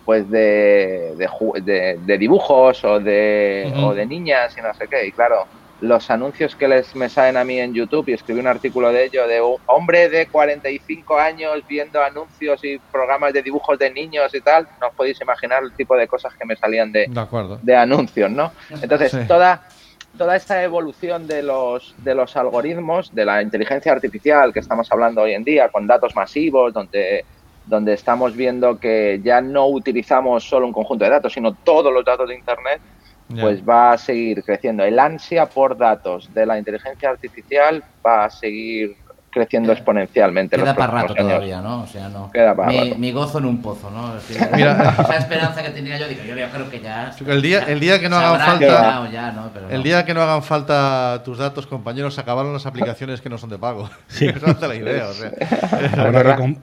pues 0.05 0.29
de, 0.31 1.15
de, 1.17 1.99
de, 2.05 2.19
dibujos 2.19 2.85
o 2.85 3.01
de, 3.01 3.73
o 3.77 3.95
de 3.95 4.07
niñas 4.07 4.57
y 4.59 4.61
no 4.61 4.75
sé 4.75 4.89
qué. 4.89 5.07
Y 5.07 5.13
claro, 5.13 5.47
los 5.83 6.11
anuncios 6.11 6.55
que 6.55 6.69
les 6.69 6.95
me 6.95 7.09
salen 7.09 7.37
a 7.37 7.45
mí 7.45 7.59
en 7.59 7.75
YouTube 7.75 8.09
y 8.09 8.13
escribí 8.13 8.41
un 8.41 8.47
artículo 8.47 8.93
de 8.93 9.05
ello 9.05 9.27
de 9.27 9.41
un 9.41 9.57
hombre 9.67 10.09
de 10.09 10.27
45 10.27 11.19
años 11.19 11.63
viendo 11.69 12.03
anuncios 12.03 12.65
y 12.65 12.79
programas 12.79 13.33
de 13.33 13.43
dibujos 13.43 13.79
de 13.79 13.91
niños 13.91 14.33
y 14.35 14.41
tal, 14.41 14.69
no 14.81 14.89
os 14.89 14.95
podéis 14.95 15.21
imaginar 15.21 15.63
el 15.63 15.73
tipo 15.73 15.97
de 15.97 16.07
cosas 16.07 16.35
que 16.35 16.47
me 16.47 16.57
salían 16.57 16.93
de, 16.93 17.11
de, 17.63 17.77
anuncios, 17.77 18.31
¿no? 18.31 18.53
Entonces, 18.71 19.27
toda 19.27 19.63
toda 20.17 20.37
esta 20.37 20.63
evolución 20.63 21.27
de 21.27 21.43
los 21.43 21.95
de 21.99 22.15
los 22.15 22.37
algoritmos, 22.37 23.15
de 23.15 23.25
la 23.25 23.43
inteligencia 23.43 23.93
artificial 23.93 24.53
que 24.53 24.61
estamos 24.61 24.91
hablando 24.93 25.23
hoy 25.23 25.33
en 25.33 25.43
día 25.43 25.69
con 25.69 25.87
datos 25.87 26.15
masivos 26.15 26.73
donde 26.73 27.25
donde 27.67 27.93
estamos 27.95 28.37
viendo 28.37 28.79
que 28.79 29.21
ya 29.23 29.41
no 29.41 29.67
utilizamos 29.69 30.45
solo 30.45 30.67
un 30.67 30.73
conjunto 30.73 31.05
de 31.05 31.11
datos, 31.11 31.33
sino 31.33 31.55
todos 31.55 31.93
los 31.93 32.05
datos 32.05 32.29
de 32.29 32.35
internet, 32.35 32.81
pues 33.41 33.67
va 33.67 33.93
a 33.93 33.99
seguir 33.99 34.43
creciendo. 34.43 34.85
El 34.85 34.99
ansia 34.99 35.47
por 35.47 35.77
datos 35.77 36.33
de 36.35 36.45
la 36.45 36.59
inteligencia 36.59 37.11
artificial 37.11 37.83
va 38.05 38.25
a 38.25 38.31
seguir 38.31 38.97
creciendo 39.33 39.73
exponencialmente. 39.73 40.57
Queda 40.57 40.75
para 40.75 40.93
rato 40.93 41.15
todavía, 41.15 41.61
¿no? 41.61 41.83
O 41.83 41.87
sea, 41.87 42.09
no. 42.09 42.31
Queda 42.31 42.55
para 42.55 42.71
mi, 42.71 42.95
mi, 42.95 43.13
gozo 43.13 43.39
en 43.39 43.47
un 43.47 43.63
pozo, 43.63 43.91
¿no? 43.91 44.13
Mira, 44.55 44.95
esa 45.01 45.17
esperanza 45.17 45.63
que 45.63 45.71
tenía 45.71 45.99
yo, 45.99 46.07
digo, 46.07 46.23
yo 46.23 46.35
creo 46.51 46.71
que 46.71 46.81
ya. 46.81 47.15
El 47.27 47.43
día, 47.43 47.61
el 47.61 47.81
día 47.81 47.99
que 47.99 48.09
no 48.09 48.17
hagan 48.17 48.41
falta. 48.41 49.09
Ya, 49.11 49.33
¿no? 49.33 49.51
Pero 49.53 49.71
el 49.71 49.83
día 49.83 50.05
que 50.05 50.15
no 50.15 50.23
hagan 50.23 50.43
falta 50.43 51.23
tus 51.25 51.39
datos, 51.39 51.67
compañeros, 51.67 52.19
acabaron 52.19 52.53
las 52.53 52.67
aplicaciones 52.67 53.21
que 53.21 53.29
no 53.29 53.39
son 53.39 53.51
de 53.51 53.59
pago. 53.59 53.89
Sí. 54.13 54.27
esa 54.37 54.51
es 54.51 54.61
la 54.61 54.75
idea, 54.75 55.09
o 55.09 55.13
sea. 55.13 55.31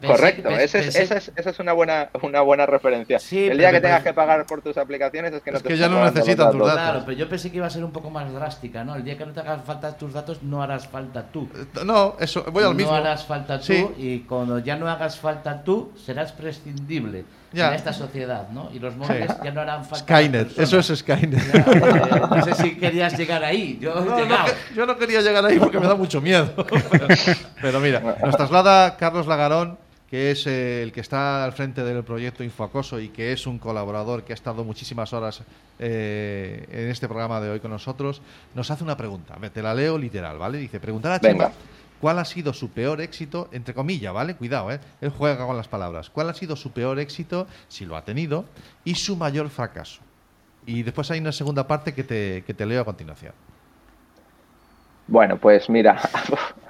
Correcto, 0.06 0.50
esa 0.50 0.78
es, 0.80 0.96
esa, 0.96 1.18
es, 1.18 1.32
esa 1.36 1.50
es, 1.50 1.60
una 1.60 1.74
buena, 1.74 2.10
una 2.22 2.42
buena 2.42 2.68
referencia. 2.68 3.18
Sí, 3.18 3.48
el 3.48 3.58
día 3.58 3.72
que 3.72 3.82
tengas 3.82 4.04
que 4.04 4.14
pagar 4.14 4.46
por 4.46 4.62
tus 4.62 4.78
aplicaciones 4.78 5.34
es 5.34 5.42
que 5.42 5.52
no 5.52 5.58
es 5.58 5.64
que 5.64 5.78
ya 5.78 5.90
no 5.90 6.04
necesitan 6.04 6.52
tus 6.52 6.60
datos. 6.60 6.74
Claro, 6.74 7.02
pero 7.06 7.18
yo 7.18 7.28
pensé 7.28 7.50
que 7.50 7.58
iba 7.58 7.66
a 7.66 7.70
ser 7.72 7.84
un 7.84 7.92
poco 7.92 8.12
más 8.12 8.32
drástica, 8.32 8.84
¿no? 8.84 8.96
El 8.96 9.04
día 9.04 9.18
que 9.18 9.26
no 9.26 9.34
te 9.34 9.40
hagan 9.40 9.64
falta 9.64 9.98
tus 9.98 10.14
datos, 10.14 10.44
no 10.44 10.62
harás 10.62 10.88
falta 10.88 11.24
tú. 11.32 11.50
No, 11.84 12.16
eso 12.20 12.46
no 12.60 12.94
harás 12.94 13.26
falta 13.26 13.60
tú 13.60 13.94
y 13.98 14.20
cuando 14.20 14.60
ya 14.60 14.76
no 14.76 14.90
hagas 14.90 15.18
falta 15.18 15.64
tú, 15.64 15.92
serás 16.06 16.32
prescindible 16.32 17.26
en 17.54 17.74
esta 17.74 17.94
sociedad, 17.94 18.50
¿no? 18.50 18.70
Y 18.74 18.80
los 18.80 18.96
móviles 18.96 19.32
ya 19.44 19.52
no 19.52 19.62
harán 19.62 19.84
falta. 19.84 20.06
Skynet, 20.06 20.60
eso 20.60 20.80
es 20.80 20.88
Skynet. 20.88 21.56
Eh, 21.56 22.22
no 22.30 22.44
sé 22.44 22.54
si 22.56 22.76
querías 22.76 23.18
llegar 23.18 23.44
ahí. 23.44 23.78
Yo, 23.82 23.96
no, 23.96 24.18
yo 24.76 24.86
no 24.86 24.98
quería 24.98 25.22
llegar 25.22 25.46
ahí 25.46 25.60
porque 25.60 25.80
me 25.80 25.88
da 25.88 25.96
mucho 25.96 26.22
miedo. 26.22 26.54
pero, 27.62 27.80
mira, 27.80 28.18
nos 28.24 28.38
traslada 28.38 28.96
Carlos 28.98 29.28
Lagarón 29.28 29.78
que 30.10 30.32
es 30.32 30.48
eh, 30.48 30.82
el 30.82 30.92
que 30.92 31.02
está 31.02 31.44
al 31.44 31.54
frente 31.54 31.84
del 31.84 32.04
proyecto 32.04 32.44
Infoacoso 32.44 33.00
y 33.00 33.10
que 33.10 33.32
es 33.32 33.46
un 33.46 33.60
colaborador 33.60 34.24
que 34.24 34.34
ha 34.34 34.36
estado 34.36 34.64
muchísimas 34.64 35.14
horas 35.14 35.44
eh, 35.78 36.66
en 36.72 36.90
este 36.90 37.08
programa 37.08 37.40
de 37.40 37.52
hoy 37.52 37.60
con 37.60 37.70
nosotros, 37.70 38.22
nos 38.56 38.72
hace 38.72 38.84
una 38.84 38.98
pregunta. 38.98 39.36
te 39.54 39.62
la 39.62 39.76
leo 39.76 40.00
literal, 40.00 40.40
¿vale? 40.40 40.58
Dice, 40.58 40.80
preguntar 40.80 41.12
a 41.12 41.20
Chema 41.20 41.52
cuál 42.00 42.20
ha 42.20 42.26
sido 42.26 42.54
su 42.54 42.70
peor 42.70 43.02
éxito, 43.02 43.50
entre 43.52 43.74
comillas, 43.74 44.14
¿vale? 44.14 44.36
Cuidado, 44.36 44.72
¿eh? 44.72 44.80
Él 45.02 45.10
juega 45.10 45.46
con 45.46 45.58
las 45.58 45.68
palabras. 45.68 46.10
¿Cuál 46.10 46.30
ha 46.30 46.34
sido 46.34 46.56
su 46.56 46.72
peor 46.72 47.00
éxito, 47.00 47.48
si 47.68 47.86
lo 47.86 47.96
ha 47.96 48.04
tenido, 48.04 48.46
y 48.84 48.96
su 48.96 49.16
mayor 49.16 49.50
fracaso? 49.50 50.02
Y 50.66 50.84
después 50.84 51.10
hay 51.12 51.20
una 51.20 51.32
segunda 51.32 51.68
parte 51.68 51.94
que 51.94 52.04
te, 52.04 52.44
que 52.46 52.54
te 52.54 52.66
leo 52.66 52.82
a 52.82 52.86
continuación. 52.86 53.34
Bueno, 55.08 55.38
pues 55.38 55.70
mira, 55.70 56.00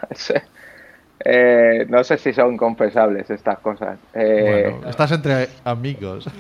Eh, 1.26 1.86
no 1.90 2.02
sé 2.04 2.18
si 2.18 2.32
son 2.32 2.56
confesables 2.56 3.30
estas 3.30 3.60
cosas. 3.60 4.00
Eh, 4.14 4.72
bueno, 4.72 4.90
estás 4.90 5.12
entre 5.12 5.50
amigos. 5.64 6.26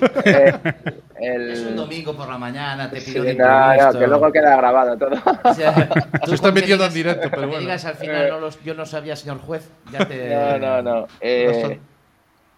Eh, 1.21 1.51
es 1.51 1.65
un 1.65 1.75
domingo 1.75 2.15
por 2.15 2.29
la 2.29 2.37
mañana, 2.37 2.89
te 2.89 3.01
pido 3.01 3.25
sí, 3.25 3.35
no, 3.35 3.99
que 3.99 4.07
luego 4.07 4.31
queda 4.31 4.55
grabado 4.55 4.97
todo. 4.97 5.17
Se 5.53 6.35
está 6.35 6.49
metiendo 6.53 6.85
en 6.85 6.93
directo, 6.93 7.27
pero 7.29 7.41
bueno. 7.41 7.59
Digas 7.59 7.83
al 7.83 7.95
final, 7.95 8.29
no 8.29 8.39
los, 8.39 8.63
yo 8.63 8.73
no 8.73 8.85
sabía, 8.85 9.17
señor 9.17 9.39
juez. 9.39 9.69
Ya 9.91 10.07
te... 10.07 10.29
No, 10.29 10.57
no, 10.57 10.81
no. 10.81 11.07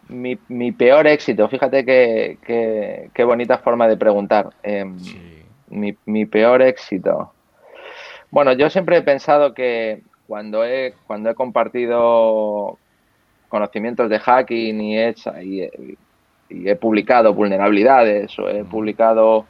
mi, 0.09 0.37
mi, 0.47 0.71
peor 0.71 1.07
éxito, 1.07 1.47
fíjate 1.49 1.83
qué 1.83 2.37
que, 2.45 3.09
que, 3.11 3.23
bonita 3.23 3.57
forma 3.57 3.87
de 3.87 3.97
preguntar. 3.97 4.51
Em, 4.61 4.95
mi, 5.69 5.97
mi 6.05 6.27
peor 6.27 6.61
éxito. 6.61 7.33
Bueno, 8.29 8.53
yo 8.53 8.69
siempre 8.69 8.97
he 8.97 9.01
pensado 9.01 9.55
que 9.55 10.03
cuando 10.31 10.63
he, 10.63 10.93
cuando 11.07 11.29
he 11.29 11.35
compartido 11.35 12.77
conocimientos 13.49 14.09
de 14.09 14.17
hacking 14.17 14.79
y 14.79 14.97
he, 14.97 15.13
y, 15.43 16.69
he 16.69 16.75
publicado 16.77 17.33
vulnerabilidades 17.33 18.39
o 18.39 18.47
he 18.47 18.63
publicado 18.63 19.45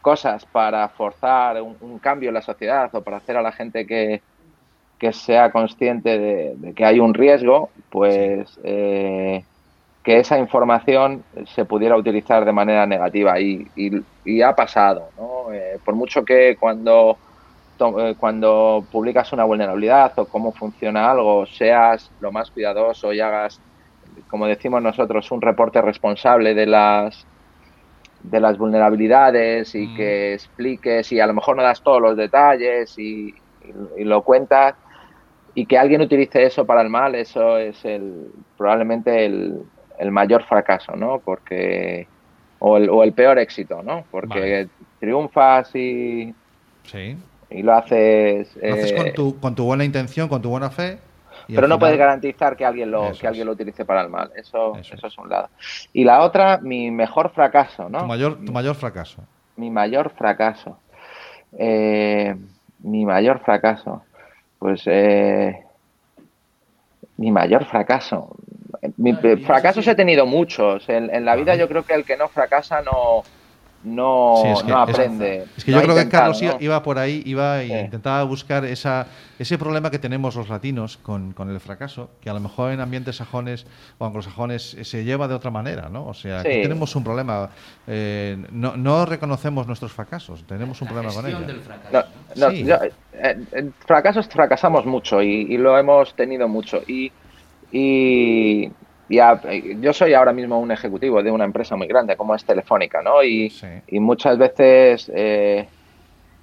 cosas 0.00 0.46
para 0.46 0.88
forzar 0.88 1.60
un, 1.60 1.98
cambio 1.98 2.30
en 2.30 2.34
la 2.34 2.40
sociedad 2.40 2.88
o 2.94 3.02
para 3.02 3.18
hacer 3.18 3.36
a 3.36 3.42
la 3.42 3.52
gente 3.52 3.86
que, 3.86 4.22
sea 5.12 5.52
consciente 5.52 6.18
de, 6.18 6.72
que 6.74 6.86
hay 6.86 6.98
un 6.98 7.12
riesgo, 7.12 7.68
pues 7.90 8.58
eh, 8.64 9.44
que 10.02 10.18
esa 10.18 10.38
información 10.38 11.24
se 11.54 11.66
pudiera 11.66 11.94
utilizar 11.94 12.46
de 12.46 12.52
manera 12.52 12.86
negativa 12.86 13.38
y, 13.38 13.68
y, 14.24 14.40
ha 14.40 14.54
pasado. 14.54 15.10
¿no? 15.18 15.52
Eh, 15.52 15.78
por 15.84 15.94
mucho 15.94 16.24
que 16.24 16.56
cuando 16.58 17.18
cuando 18.18 18.84
publicas 18.90 19.32
una 19.32 19.44
vulnerabilidad 19.44 20.12
o 20.16 20.26
cómo 20.26 20.52
funciona 20.52 21.10
algo, 21.10 21.46
seas 21.46 22.10
lo 22.20 22.30
más 22.30 22.50
cuidadoso 22.50 23.12
y 23.12 23.20
hagas, 23.20 23.60
como 24.28 24.46
decimos 24.46 24.82
nosotros, 24.82 25.30
un 25.30 25.40
reporte 25.40 25.80
responsable 25.80 26.54
de 26.54 26.66
las 26.66 27.26
de 28.22 28.38
las 28.38 28.58
vulnerabilidades 28.58 29.74
y 29.74 29.86
mm. 29.86 29.96
que 29.96 30.34
expliques 30.34 31.10
y 31.10 31.20
a 31.20 31.26
lo 31.26 31.32
mejor 31.32 31.56
no 31.56 31.62
das 31.62 31.82
todos 31.82 32.02
los 32.02 32.18
detalles 32.18 32.98
y, 32.98 33.34
lo 33.96 34.22
cuentas 34.22 34.74
y 35.54 35.64
que 35.64 35.78
alguien 35.78 36.02
utilice 36.02 36.44
eso 36.44 36.66
para 36.66 36.82
el 36.82 36.90
mal, 36.90 37.14
eso 37.14 37.56
es 37.56 37.82
el 37.84 38.30
probablemente 38.58 39.24
el, 39.24 39.64
mayor 40.10 40.44
fracaso, 40.44 40.96
¿no? 40.96 41.18
Porque 41.18 42.06
o 42.58 42.76
el, 42.76 42.90
o 42.90 43.02
el 43.02 43.12
peor 43.12 43.38
éxito, 43.38 43.82
¿no? 43.82 44.04
Porque 44.10 44.68
triunfas 44.98 45.74
y 45.74 46.34
sí 46.84 47.16
y 47.50 47.62
lo 47.62 47.74
haces... 47.74 48.48
Lo 48.56 48.74
haces 48.74 48.92
con, 48.92 49.06
eh, 49.06 49.12
tu, 49.12 49.38
con 49.40 49.54
tu 49.54 49.64
buena 49.64 49.84
intención, 49.84 50.28
con 50.28 50.40
tu 50.40 50.50
buena 50.50 50.70
fe. 50.70 50.98
Pero 51.54 51.66
no 51.66 51.78
puedes 51.78 51.98
garantizar 51.98 52.56
que 52.56 52.64
alguien 52.64 52.90
lo 52.90 53.12
que 53.18 53.26
alguien 53.26 53.46
lo 53.46 53.52
utilice 53.52 53.84
para 53.84 54.02
el 54.02 54.08
mal. 54.08 54.30
Eso, 54.36 54.76
eso, 54.76 55.06
es 55.06 55.18
un 55.18 55.28
lado. 55.28 55.48
Y 55.92 56.04
la 56.04 56.22
otra, 56.22 56.58
mi 56.58 56.90
mejor 56.90 57.30
fracaso, 57.30 57.88
¿no? 57.88 58.00
Tu 58.00 58.06
mayor, 58.06 58.44
tu 58.44 58.52
mayor 58.52 58.74
fracaso. 58.76 59.22
Mi 59.56 59.70
mayor 59.70 60.10
fracaso. 60.10 60.78
Eh, 61.58 62.36
mi 62.80 63.04
mayor 63.04 63.40
fracaso. 63.40 64.02
Pues 64.58 64.82
eh, 64.86 65.64
mi 67.16 67.32
mayor 67.32 67.64
fracaso. 67.64 68.36
Mi, 68.96 69.14
fracasos 69.14 69.86
he 69.88 69.94
tenido 69.94 70.26
muchos. 70.26 70.88
En, 70.88 71.12
en 71.12 71.24
la 71.24 71.34
vida 71.34 71.56
yo 71.56 71.68
creo 71.68 71.84
que 71.84 71.94
el 71.94 72.04
que 72.04 72.16
no 72.16 72.28
fracasa 72.28 72.82
no, 72.82 73.24
no, 73.82 74.42
no 74.66 74.78
aprende. 74.78 75.46
Es, 75.56 75.64
que 75.64 75.72
yo 75.72 75.82
creo 75.82 75.94
que 75.96 76.08
Carlos 76.08 76.42
iba 76.60 76.82
por 76.82 76.98
ahí, 76.98 77.22
iba 77.24 77.62
e 77.62 77.84
intentaba 77.84 78.22
buscar 78.24 78.64
esa, 78.64 79.06
ese 79.38 79.56
problema 79.56 79.90
que 79.90 79.98
tenemos 79.98 80.36
los 80.36 80.48
latinos 80.50 80.98
con, 80.98 81.32
con, 81.32 81.50
el 81.50 81.60
fracaso, 81.60 82.10
que 82.20 82.28
a 82.28 82.34
lo 82.34 82.40
mejor 82.40 82.72
en 82.72 82.80
ambientes 82.80 83.16
sajones 83.16 83.66
o 83.98 84.04
anglosajones 84.04 84.76
se 84.82 85.04
lleva 85.04 85.28
de 85.28 85.34
otra 85.34 85.50
manera, 85.50 85.88
¿no? 85.88 86.06
O 86.06 86.14
sea, 86.14 86.40
aquí 86.40 86.62
tenemos 86.62 86.94
un 86.94 87.04
problema. 87.04 87.48
Eh, 87.86 88.36
no, 88.52 88.76
no, 88.76 89.06
reconocemos 89.06 89.66
nuestros 89.66 89.92
fracasos, 89.92 90.44
tenemos 90.46 90.80
un 90.82 90.88
problema 90.88 91.12
con 91.14 91.26
ellos. 91.26 91.40
No, 92.36 92.48
eh, 92.50 93.70
fracasos 93.86 94.28
fracasamos 94.28 94.84
mucho 94.84 95.22
y, 95.22 95.46
y, 95.48 95.56
lo 95.56 95.78
hemos 95.78 96.14
tenido 96.14 96.48
mucho. 96.48 96.82
Y, 96.86 97.10
y 97.72 98.70
yo 99.10 99.92
soy 99.92 100.14
ahora 100.14 100.32
mismo 100.32 100.58
un 100.60 100.70
ejecutivo 100.70 101.22
de 101.22 101.30
una 101.30 101.44
empresa 101.44 101.76
muy 101.76 101.86
grande 101.86 102.16
como 102.16 102.34
es 102.34 102.44
Telefónica, 102.44 103.02
¿no? 103.02 103.22
Y, 103.22 103.52
muchas 103.92 104.38
veces 104.38 105.10
eh, 105.14 105.66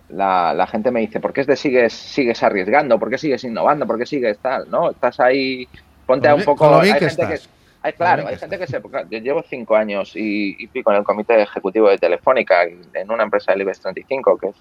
la, 0.10 0.68
gente 0.70 0.92
me 0.92 1.00
dice, 1.00 1.20
¿por 1.20 1.34
qué 1.34 1.46
te 1.46 1.56
sigues, 1.56 1.94
sigues 1.94 2.44
arriesgando? 2.44 3.00
¿Por 3.00 3.10
qué 3.10 3.18
sigues 3.18 3.44
innovando? 3.44 3.88
¿Por 3.88 3.98
qué 3.98 4.06
sigues 4.06 4.38
tal? 4.40 4.70
¿No? 4.70 4.92
Estás 4.92 5.20
ahí, 5.20 5.68
ponte 6.06 6.28
a 6.28 6.36
un 6.36 6.44
poco... 6.44 6.80
hay 6.80 6.92
gente 6.94 7.28
que, 7.28 7.40
hay, 7.82 7.94
claro, 7.94 8.28
hay 8.28 8.36
gente 8.38 8.58
que 8.58 8.68
se... 8.68 8.82
Yo 8.82 9.20
llevo 9.20 9.44
cinco 9.44 9.76
años 9.76 10.14
y, 10.16 10.68
fui 10.72 10.84
con 10.84 10.96
el 10.96 11.04
comité 11.04 11.42
ejecutivo 11.42 11.90
de 11.90 11.98
Telefónica 11.98 12.64
en 12.64 13.12
una 13.12 13.24
empresa 13.24 13.54
del 13.54 13.62
IBEX 13.62 13.82
35, 13.82 14.38
que 14.38 14.48
es, 14.48 14.56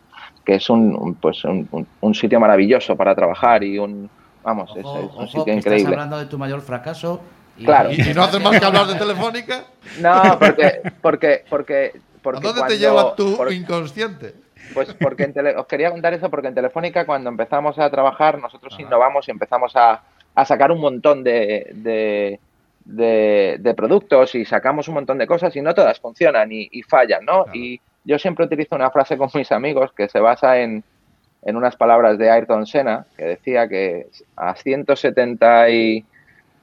que 0.45 0.55
es 0.55 0.71
un, 0.71 1.17
pues 1.17 1.43
un, 1.45 2.15
sitio 2.15 2.39
maravilloso 2.39 2.97
para 2.97 3.15
trabajar 3.15 3.65
y 3.65 3.79
un... 3.79 4.09
Vamos, 4.45 4.71
es, 4.77 4.85
un 4.85 5.27
sitio 5.27 5.53
increíble. 5.53 5.79
Estás 5.79 5.93
hablando 5.93 6.19
de 6.19 6.27
tu 6.27 6.39
mayor 6.39 6.61
fracaso 6.61 7.21
Claro. 7.65 7.91
¿Y 7.93 8.15
no 8.15 8.23
haces 8.23 8.43
más 8.43 8.59
que 8.59 8.65
hablar 8.65 8.87
de 8.87 8.95
Telefónica? 8.95 9.65
No, 10.01 10.39
porque... 10.39 10.83
porque, 11.01 11.45
porque, 11.49 12.01
porque 12.21 12.49
¿A 12.49 12.53
dónde 12.53 12.75
te 12.75 12.79
lleva 12.79 13.15
tu 13.15 13.49
inconsciente? 13.51 14.35
Pues 14.75 14.93
porque 14.95 15.25
en 15.25 15.33
tele, 15.33 15.57
os 15.57 15.67
quería 15.67 15.91
contar 15.91 16.13
eso 16.13 16.29
porque 16.31 16.49
en 16.49 16.55
Telefónica 16.55 17.07
cuando 17.07 17.31
empezamos 17.31 17.79
a 17.79 17.91
trabajar 17.91 18.39
nosotros 18.39 18.75
innovamos 18.79 19.29
y 19.29 19.31
empezamos 19.31 19.75
a, 19.77 20.03
a 20.35 20.45
sacar 20.45 20.73
un 20.73 20.81
montón 20.81 21.23
de, 21.25 21.71
de, 21.73 23.59
de, 23.59 23.75
productos 23.75 24.35
y 24.35 24.45
sacamos 24.45 24.89
un 24.89 24.95
montón 24.95 25.19
de 25.19 25.27
cosas 25.27 25.55
y 25.57 25.63
no 25.63 25.75
todas 25.75 25.99
funcionan 25.99 26.49
y, 26.53 26.83
fallan, 26.83 27.25
¿no? 27.25 27.47
Y 27.53 27.81
yo 28.05 28.19
siempre 28.19 28.45
utilizo 28.45 28.77
una 28.77 28.91
frase 28.91 29.17
con 29.17 29.31
mis 29.35 29.51
amigos 29.51 29.93
que 29.93 30.09
se 30.09 30.21
basa 30.21 30.59
en, 30.61 30.85
en 31.43 31.57
unas 31.57 31.77
palabras 31.77 32.19
de 32.19 32.31
Ayrton 32.31 32.67
Senna 32.67 33.07
que 33.17 33.25
decía 33.25 33.69
que 33.69 34.09
a 34.37 34.55
170 34.55 35.71
y 35.71 36.05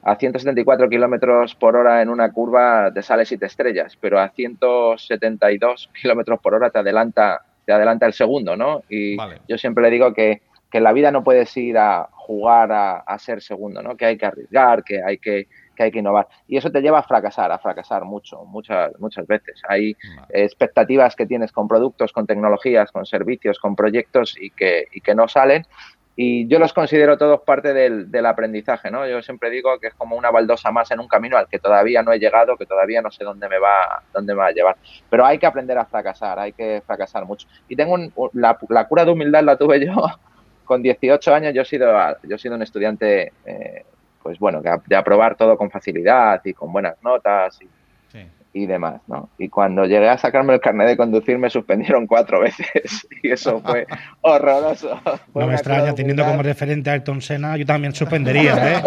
a 0.04 0.16
174 0.16 0.90
kilómetros 0.90 1.56
por 1.56 1.76
hora 1.76 2.02
en 2.02 2.10
una 2.10 2.32
curva 2.32 2.92
te 2.94 3.02
sales 3.02 3.32
y 3.32 3.38
te 3.38 3.46
estrellas, 3.46 3.98
pero 4.00 4.20
a 4.20 4.30
172 4.30 5.90
kilómetros 6.02 6.40
por 6.42 6.54
hora 6.54 6.70
te 6.70 6.80
adelanta, 6.80 7.42
te 7.66 7.72
adelanta 7.72 8.06
el 8.06 8.14
segundo, 8.14 8.58
¿no? 8.58 8.84
Y 8.90 9.18
yo 9.48 9.58
siempre 9.58 9.84
le 9.84 9.92
digo 9.92 10.14
que, 10.14 10.42
que, 10.70 10.80
en 10.80 10.84
la 10.84 10.92
vida 10.92 11.12
no 11.12 11.24
puedes 11.24 11.56
ir 11.56 11.78
a 11.78 12.10
jugar 12.12 12.72
a, 12.72 13.18
ser 13.18 13.42
segundo, 13.42 13.82
¿no? 13.82 13.96
Que 13.96 14.06
hay 14.06 14.18
que 14.18 14.26
arriesgar, 14.26 14.84
que 14.84 15.02
hay 15.02 15.18
que, 15.20 15.48
que 15.74 15.84
hay 15.84 15.92
que 15.92 16.00
innovar. 16.00 16.28
Y 16.48 16.58
eso 16.58 16.70
te 16.70 16.82
lleva 16.82 17.00
a 17.00 17.04
fracasar, 17.04 17.52
a 17.54 17.60
fracasar 17.60 18.04
mucho, 18.04 18.44
muchas, 18.44 18.92
muchas 19.00 19.26
veces. 19.26 19.62
Hay 19.70 19.96
expectativas 20.30 21.16
que 21.16 21.26
tienes 21.26 21.54
con 21.54 21.70
productos, 21.70 22.12
con 22.12 22.28
tecnologías, 22.28 22.92
con 22.92 23.06
servicios, 23.06 23.58
con 23.58 23.76
proyectos 23.78 24.36
y 24.38 24.50
que, 24.50 24.88
y 24.92 25.00
que 25.00 25.16
no 25.16 25.30
salen 25.30 25.66
y 26.16 26.48
yo 26.48 26.60
los 26.60 26.74
considero 26.74 27.18
todos 27.18 27.42
parte 27.42 27.74
del, 27.74 28.12
del, 28.12 28.26
aprendizaje, 28.28 28.92
¿no? 28.92 29.08
Yo 29.08 29.24
siempre 29.24 29.50
digo 29.50 29.80
que 29.80 29.88
es 29.88 29.96
como 29.96 30.16
una 30.16 30.30
baldosa 30.30 30.72
más 30.72 30.92
en 30.92 31.00
un 31.00 31.08
camino 31.08 31.38
al 31.38 31.48
que 31.48 31.58
todavía 31.58 32.04
no 32.04 32.14
he 32.14 32.20
llegado, 32.20 32.56
que 32.56 32.68
todavía 32.68 33.02
no 33.02 33.10
sé 33.10 33.24
dónde 33.24 33.50
me 33.50 33.58
va, 33.58 34.04
dónde 34.14 34.34
me 34.34 34.40
va 34.40 34.48
a 34.48 34.52
llevar. 34.52 34.78
Pero 35.10 35.26
hay 35.26 35.40
que 35.40 35.48
aprender 35.48 35.76
a 35.78 35.86
fracasar, 35.86 36.38
hay 36.38 36.54
que 36.54 36.84
fracasar 36.86 37.26
mucho. 37.26 37.48
Y 37.68 37.76
tengo 37.76 37.98
la, 38.34 38.60
la, 38.70 38.88
cura 38.88 39.06
de 39.06 39.12
humildad 39.12 39.44
la 39.44 39.58
tuve 39.58 39.80
yo 39.86 40.06
con 40.66 40.84
18 40.84 41.34
años. 41.34 41.54
Yo 41.56 41.64
he 41.64 41.66
sido, 41.66 41.92
yo 42.22 42.36
he 42.36 42.40
sido 42.40 42.56
un 42.56 42.62
estudiante, 42.62 43.34
eh, 43.46 43.86
pues 44.22 44.38
bueno, 44.38 44.62
de 44.62 44.96
aprobar 44.96 45.36
todo 45.36 45.58
con 45.58 45.72
facilidad 45.72 46.42
y 46.46 46.54
con 46.54 46.72
buenas 46.72 47.02
notas 47.02 47.60
y 47.60 47.68
y 48.54 48.68
demás, 48.68 49.02
¿no? 49.08 49.30
Y 49.40 49.50
cuando 49.50 49.86
llegué 49.86 50.08
a 50.08 50.18
sacarme 50.18 50.54
el 50.54 50.62
carnet 50.62 50.88
de 50.88 50.98
conducir 50.98 51.40
me 51.40 51.50
suspendieron 51.50 52.06
cuatro 52.06 52.40
veces 52.42 53.08
y 53.24 53.32
eso 53.32 53.60
fue 53.62 53.88
horroroso. 54.22 55.02
no 55.34 55.48
me 55.48 55.56
extraña, 55.56 55.94
teniendo 55.96 56.24
como 56.24 56.44
referente 56.44 56.90
a 56.90 56.94
Ayrton 56.94 57.22
Senna, 57.22 57.58
yo 57.58 57.66
también 57.66 57.96
suspendería, 57.96 58.78
¿eh? 58.78 58.84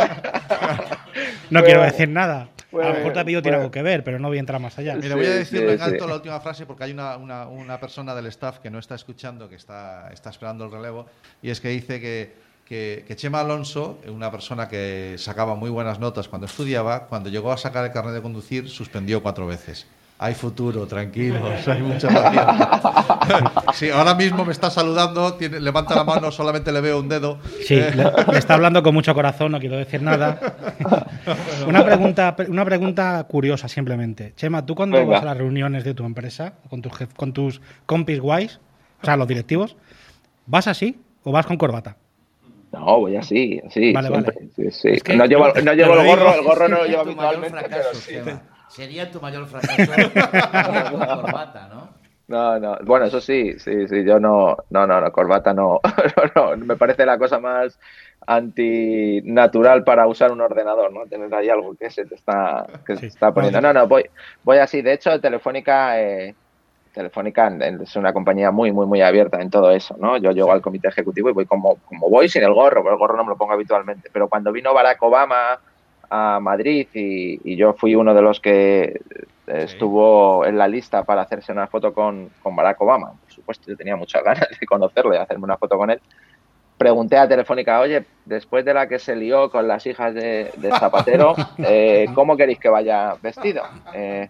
no 1.50 1.62
quiero 1.64 1.82
decir 1.82 2.08
nada. 2.08 2.48
a 2.72 2.76
lo 2.76 2.94
mejor 2.94 3.12
te 3.12 3.24
tiene 3.24 3.56
algo 3.56 3.70
que 3.72 3.82
ver, 3.82 4.04
pero 4.04 4.20
no 4.20 4.28
voy 4.28 4.36
a 4.36 4.40
entrar 4.40 4.60
más 4.60 4.78
allá. 4.78 4.94
Mira, 4.94 5.16
voy 5.16 5.26
a 5.26 5.30
decirle 5.30 5.74
en 5.74 5.82
alto 5.82 6.06
la 6.06 6.14
última 6.14 6.40
frase 6.40 6.64
porque 6.64 6.84
hay 6.84 6.92
una, 6.92 7.16
una, 7.16 7.46
una, 7.48 7.80
persona 7.80 8.14
del 8.14 8.26
staff 8.26 8.60
que 8.60 8.70
no 8.70 8.78
está 8.78 8.94
escuchando, 8.94 9.48
que 9.48 9.56
está, 9.56 10.10
está 10.12 10.30
esperando 10.30 10.64
el 10.66 10.70
relevo, 10.70 11.06
y 11.42 11.50
es 11.50 11.60
que 11.60 11.68
dice 11.68 12.00
que 12.00 12.45
que, 12.66 13.04
Chema 13.14 13.40
Alonso, 13.40 13.98
una 14.08 14.30
persona 14.30 14.68
que 14.68 15.14
sacaba 15.18 15.54
muy 15.54 15.70
buenas 15.70 16.00
notas 16.00 16.28
cuando 16.28 16.46
estudiaba, 16.46 17.06
cuando 17.06 17.30
llegó 17.30 17.52
a 17.52 17.56
sacar 17.56 17.84
el 17.84 17.92
carnet 17.92 18.14
de 18.14 18.22
conducir, 18.22 18.68
suspendió 18.68 19.22
cuatro 19.22 19.46
veces. 19.46 19.86
Hay 20.18 20.34
futuro, 20.34 20.86
tranquilos, 20.86 21.68
hay 21.68 21.82
mucha 21.82 22.08
paciencia. 22.08 23.52
sí, 23.74 23.90
ahora 23.90 24.14
mismo 24.14 24.46
me 24.46 24.52
está 24.52 24.70
saludando, 24.70 25.36
levanta 25.60 25.94
la 25.94 26.04
mano, 26.04 26.32
solamente 26.32 26.72
le 26.72 26.80
veo 26.80 26.98
un 26.98 27.08
dedo. 27.08 27.38
Sí, 27.66 27.76
le, 27.76 28.38
está 28.38 28.54
hablando 28.54 28.82
con 28.82 28.94
mucho 28.94 29.14
corazón, 29.14 29.52
no 29.52 29.60
quiero 29.60 29.76
decir 29.76 30.02
nada. 30.02 30.40
una, 31.68 31.84
pregunta, 31.84 32.34
una 32.48 32.64
pregunta 32.64 33.22
curiosa 33.28 33.68
simplemente. 33.68 34.32
Chema, 34.36 34.64
¿tú 34.64 34.74
cuando 34.74 35.06
vas 35.06 35.22
a 35.22 35.26
las 35.26 35.36
reuniones 35.36 35.84
de 35.84 35.92
tu 35.92 36.04
empresa, 36.04 36.54
con 36.70 36.80
tus, 36.80 36.92
con 37.14 37.32
tus 37.34 37.60
compis 37.84 38.18
guays, 38.18 38.58
o 39.02 39.04
sea, 39.04 39.18
los 39.18 39.28
directivos, 39.28 39.76
¿vas 40.46 40.66
así 40.66 40.98
o 41.24 41.30
vas 41.30 41.44
con 41.44 41.58
corbata? 41.58 41.98
No, 42.78 43.00
voy 43.00 43.16
así, 43.16 43.60
así. 43.66 43.92
Vale, 43.92 44.10
vale. 44.10 44.32
Sí, 44.70 44.92
no 45.16 45.24
llevo, 45.26 45.52
no 45.62 45.72
llevo 45.72 45.94
el 45.94 46.06
gorro, 46.06 46.34
el 46.34 46.42
gorro 46.42 46.68
no 46.68 46.76
lo 46.78 46.86
llevo 46.86 47.02
habitualmente, 47.02 47.58
pero 47.68 47.94
sí. 47.94 48.16
Sería 48.68 49.10
tu 49.10 49.20
mayor 49.20 49.46
fracaso 49.46 49.92
la 49.92 50.90
corbata, 51.22 51.68
¿no? 51.68 52.06
No, 52.28 52.58
no, 52.58 52.76
bueno, 52.82 53.06
eso 53.06 53.20
sí, 53.20 53.56
sí, 53.60 53.86
sí, 53.86 54.04
yo 54.04 54.18
no, 54.18 54.56
no, 54.70 54.84
no, 54.84 55.00
no 55.00 55.12
corbata 55.12 55.54
no, 55.54 55.80
no, 56.34 56.56
no, 56.56 56.66
me 56.66 56.74
parece 56.74 57.06
la 57.06 57.18
cosa 57.18 57.38
más 57.38 57.78
antinatural 58.26 59.84
para 59.84 60.08
usar 60.08 60.32
un 60.32 60.40
ordenador, 60.40 60.92
¿no? 60.92 61.06
Tener 61.06 61.32
ahí 61.32 61.48
algo 61.48 61.76
que 61.76 61.88
se 61.88 62.04
te 62.04 62.16
está, 62.16 62.66
que 62.84 62.96
se 62.96 63.06
está 63.06 63.32
poniendo. 63.32 63.60
No, 63.60 63.72
no, 63.72 63.86
voy, 63.86 64.10
voy 64.42 64.58
así, 64.58 64.82
de 64.82 64.94
hecho, 64.94 65.20
Telefónica, 65.20 66.00
eh, 66.00 66.34
Telefónica 66.96 67.52
es 67.82 67.94
una 67.96 68.14
compañía 68.14 68.50
muy, 68.50 68.72
muy, 68.72 68.86
muy 68.86 69.02
abierta 69.02 69.42
en 69.42 69.50
todo 69.50 69.70
eso, 69.70 69.94
¿no? 69.98 70.16
Yo 70.16 70.30
llego 70.30 70.50
al 70.50 70.62
comité 70.62 70.88
ejecutivo 70.88 71.28
y 71.28 71.32
voy 71.34 71.44
como, 71.44 71.76
como 71.84 72.08
voy 72.08 72.26
sin 72.26 72.42
el 72.42 72.54
gorro, 72.54 72.82
pero 72.82 72.94
el 72.94 72.98
gorro 72.98 73.18
no 73.18 73.24
me 73.24 73.28
lo 73.28 73.36
pongo 73.36 73.52
habitualmente. 73.52 74.08
Pero 74.10 74.28
cuando 74.28 74.50
vino 74.50 74.72
Barack 74.72 75.02
Obama 75.02 75.60
a 76.08 76.40
Madrid 76.40 76.88
y, 76.94 77.54
yo 77.54 77.74
fui 77.74 77.94
uno 77.94 78.14
de 78.14 78.22
los 78.22 78.40
que 78.40 78.98
estuvo 79.46 80.46
en 80.46 80.56
la 80.56 80.68
lista 80.68 81.02
para 81.04 81.20
hacerse 81.20 81.52
una 81.52 81.66
foto 81.66 81.92
con, 81.92 82.30
con 82.42 82.56
Barack 82.56 82.80
Obama, 82.80 83.12
por 83.12 83.30
supuesto, 83.30 83.70
yo 83.70 83.76
tenía 83.76 83.96
muchas 83.96 84.24
ganas 84.24 84.48
de 84.58 84.66
conocerlo 84.66 85.12
y 85.12 85.18
hacerme 85.18 85.44
una 85.44 85.58
foto 85.58 85.76
con 85.76 85.90
él 85.90 86.00
pregunté 86.78 87.16
a 87.16 87.28
Telefónica, 87.28 87.80
oye, 87.80 88.04
después 88.24 88.64
de 88.64 88.74
la 88.74 88.88
que 88.88 88.98
se 88.98 89.16
lió 89.16 89.50
con 89.50 89.66
las 89.66 89.86
hijas 89.86 90.14
de, 90.14 90.50
Zapatero, 90.78 91.34
eh, 91.58 92.06
¿cómo 92.14 92.36
queréis 92.36 92.58
que 92.58 92.68
vaya 92.68 93.14
vestido? 93.22 93.62
Eh, 93.94 94.28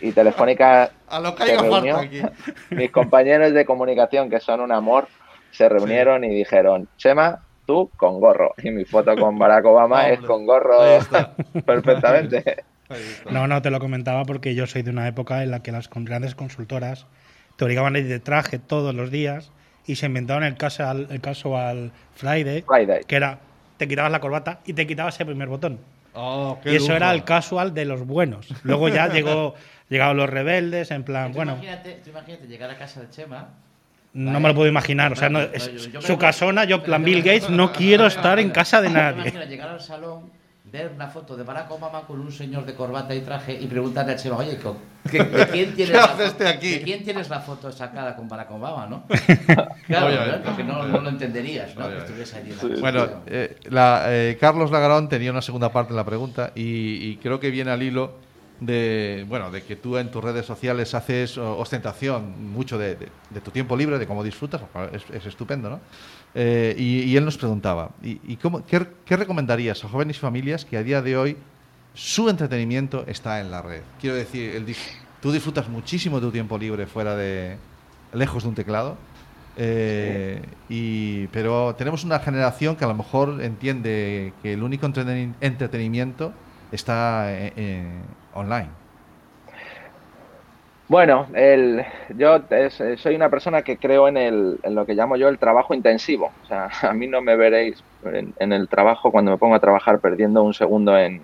y 0.00 0.12
Telefónica 0.12 0.90
a 1.08 1.20
lo 1.20 1.34
que 1.34 1.44
se 1.44 1.56
reunió. 1.58 1.98
Aquí. 1.98 2.22
Mis 2.70 2.90
compañeros 2.90 3.52
de 3.52 3.64
comunicación, 3.64 4.30
que 4.30 4.40
son 4.40 4.60
un 4.60 4.72
amor, 4.72 5.08
se 5.50 5.68
reunieron 5.68 6.24
y 6.24 6.30
dijeron, 6.30 6.88
Chema, 6.96 7.40
tú 7.66 7.90
con 7.96 8.20
gorro. 8.20 8.54
Y 8.62 8.70
mi 8.70 8.84
foto 8.84 9.14
con 9.16 9.38
Barack 9.38 9.64
Obama 9.66 10.08
es 10.08 10.20
con 10.20 10.46
gorro 10.46 10.80
perfectamente. 11.66 12.64
No, 13.30 13.46
no, 13.46 13.62
te 13.62 13.70
lo 13.70 13.80
comentaba 13.80 14.24
porque 14.24 14.54
yo 14.54 14.66
soy 14.66 14.82
de 14.82 14.90
una 14.90 15.08
época 15.08 15.42
en 15.42 15.50
la 15.50 15.62
que 15.62 15.72
las 15.72 15.88
grandes 15.90 16.34
consultoras 16.34 17.06
te 17.56 17.64
obligaban 17.64 17.94
a 17.94 17.98
ir 17.98 18.08
de 18.08 18.20
traje 18.20 18.58
todos 18.58 18.94
los 18.94 19.10
días 19.10 19.52
y 19.86 19.96
se 19.96 20.06
inventaron 20.06 20.44
el 20.44 20.56
casual, 20.56 21.08
el 21.10 21.20
casual 21.20 21.90
Friday, 22.14 22.62
Friday, 22.62 23.04
que 23.06 23.16
era 23.16 23.38
te 23.76 23.88
quitabas 23.88 24.12
la 24.12 24.20
corbata 24.20 24.60
y 24.64 24.74
te 24.74 24.86
quitabas 24.86 25.18
el 25.20 25.26
primer 25.26 25.48
botón. 25.48 25.78
Oh, 26.14 26.58
y 26.64 26.76
eso 26.76 26.94
era 26.94 27.12
el 27.12 27.24
casual 27.24 27.72
de 27.74 27.84
los 27.84 28.06
buenos. 28.06 28.46
Luego 28.64 28.88
ya 28.88 29.08
llegó 29.12 29.54
llegaron 29.88 30.16
los 30.16 30.30
rebeldes, 30.30 30.90
en 30.90 31.04
plan, 31.04 31.32
bueno. 31.32 31.52
Imagínate, 31.52 32.00
tú 32.04 32.10
imagínate 32.10 32.46
llegar 32.46 32.70
a 32.70 32.78
casa 32.78 33.00
de 33.00 33.10
Chema. 33.10 33.48
No 34.14 34.40
me 34.40 34.48
lo 34.48 34.54
puedo 34.54 34.68
imaginar, 34.68 35.12
o 35.12 35.16
sea, 35.16 35.30
no, 35.30 35.40
su 36.00 36.18
casona, 36.18 36.64
yo, 36.64 36.82
plan 36.82 37.02
Bill 37.02 37.22
Gates, 37.22 37.48
no 37.48 37.72
quiero 37.72 38.06
estar 38.06 38.38
en 38.38 38.50
casa 38.50 38.82
de 38.82 38.90
nadie. 38.90 39.32
llegar 39.48 39.70
al 39.70 39.80
salón 39.80 40.30
ver 40.72 40.90
una 40.94 41.06
foto 41.06 41.36
de 41.36 41.42
Barack 41.42 41.70
Obama 41.70 42.00
con 42.06 42.18
un 42.18 42.32
señor 42.32 42.64
de 42.64 42.74
corbata 42.74 43.14
y 43.14 43.20
traje 43.20 43.52
y 43.52 43.66
preguntarle 43.66 44.12
al 44.12 44.18
Chema, 44.18 44.36
oye, 44.38 44.52
¿de 45.04 45.46
quién 45.52 45.74
tienes, 45.74 45.94
la, 45.94 46.16
este 46.24 46.48
aquí? 46.48 46.70
¿de 46.70 46.82
quién 46.82 47.04
tienes 47.04 47.28
la 47.28 47.40
foto 47.40 47.70
sacada 47.70 48.16
con 48.16 48.26
Barack 48.26 48.50
Obama, 48.52 48.86
no? 48.86 49.04
Claro, 49.86 50.42
porque 50.42 50.64
no, 50.64 50.84
no, 50.84 51.00
lo 51.02 51.10
entenderías, 51.10 51.76
¿no? 51.76 51.84
bueno, 52.80 53.06
eh, 53.26 53.58
la, 53.68 54.04
eh, 54.06 54.38
Carlos 54.40 54.70
Lagarón 54.70 55.10
tenía 55.10 55.30
una 55.30 55.42
segunda 55.42 55.70
parte 55.70 55.90
en 55.92 55.96
la 55.96 56.04
pregunta 56.04 56.52
y, 56.54 57.10
y 57.10 57.18
creo 57.18 57.38
que 57.38 57.50
viene 57.50 57.70
al 57.70 57.82
hilo 57.82 58.14
de, 58.66 59.24
bueno, 59.28 59.50
de 59.50 59.62
que 59.62 59.76
tú 59.76 59.98
en 59.98 60.10
tus 60.10 60.22
redes 60.22 60.46
sociales 60.46 60.94
haces 60.94 61.36
ostentación 61.36 62.52
mucho 62.52 62.78
de, 62.78 62.96
tu 63.44 63.50
tiempo 63.50 63.76
libre, 63.76 63.98
de 63.98 64.06
cómo 64.06 64.22
disfrutas, 64.22 64.62
es, 64.92 65.26
estupendo, 65.26 65.68
¿no? 65.68 65.80
Eh, 66.34 66.74
y, 66.78 67.14
él 67.16 67.24
nos 67.24 67.36
preguntaba, 67.36 67.90
¿y, 68.02 68.36
cómo, 68.36 68.64
qué, 68.64 69.16
recomendarías 69.16 69.84
a 69.84 69.88
jóvenes 69.88 70.16
y 70.16 70.20
familias 70.20 70.64
que 70.64 70.78
a 70.78 70.82
día 70.82 71.02
de 71.02 71.16
hoy 71.16 71.36
su 71.94 72.28
entretenimiento 72.28 73.04
está 73.06 73.40
en 73.40 73.50
la 73.50 73.60
red? 73.60 73.82
Quiero 74.00 74.16
decir, 74.16 74.64
tú 75.20 75.30
disfrutas 75.30 75.68
muchísimo 75.68 76.20
de 76.20 76.26
tu 76.26 76.32
tiempo 76.32 76.56
libre 76.56 76.86
fuera 76.86 77.16
de, 77.16 77.58
lejos 78.14 78.44
de 78.44 78.48
un 78.48 78.54
teclado, 78.54 78.96
eh, 79.58 80.40
y, 80.70 81.26
pero 81.26 81.74
tenemos 81.74 82.02
una 82.04 82.18
generación 82.18 82.76
que 82.76 82.84
a 82.84 82.88
lo 82.88 82.94
mejor 82.94 83.42
entiende 83.42 84.32
que 84.42 84.54
el 84.54 84.62
único 84.62 84.86
entretenimiento 84.86 86.32
está 86.72 87.28
online. 88.32 88.81
Bueno, 90.92 91.26
el, 91.32 91.82
yo 92.18 92.42
soy 92.98 93.14
una 93.14 93.30
persona 93.30 93.62
que 93.62 93.78
creo 93.78 94.08
en, 94.08 94.18
el, 94.18 94.60
en 94.62 94.74
lo 94.74 94.84
que 94.84 94.92
llamo 94.92 95.16
yo 95.16 95.30
el 95.30 95.38
trabajo 95.38 95.72
intensivo. 95.72 96.30
O 96.42 96.46
sea, 96.46 96.68
a 96.82 96.92
mí 96.92 97.06
no 97.06 97.22
me 97.22 97.34
veréis 97.34 97.82
en, 98.04 98.52
el 98.52 98.68
trabajo 98.68 99.10
cuando 99.10 99.30
me 99.30 99.38
pongo 99.38 99.54
a 99.54 99.58
trabajar 99.60 100.00
perdiendo 100.00 100.42
un 100.42 100.52
segundo 100.52 100.98
en, 100.98 101.22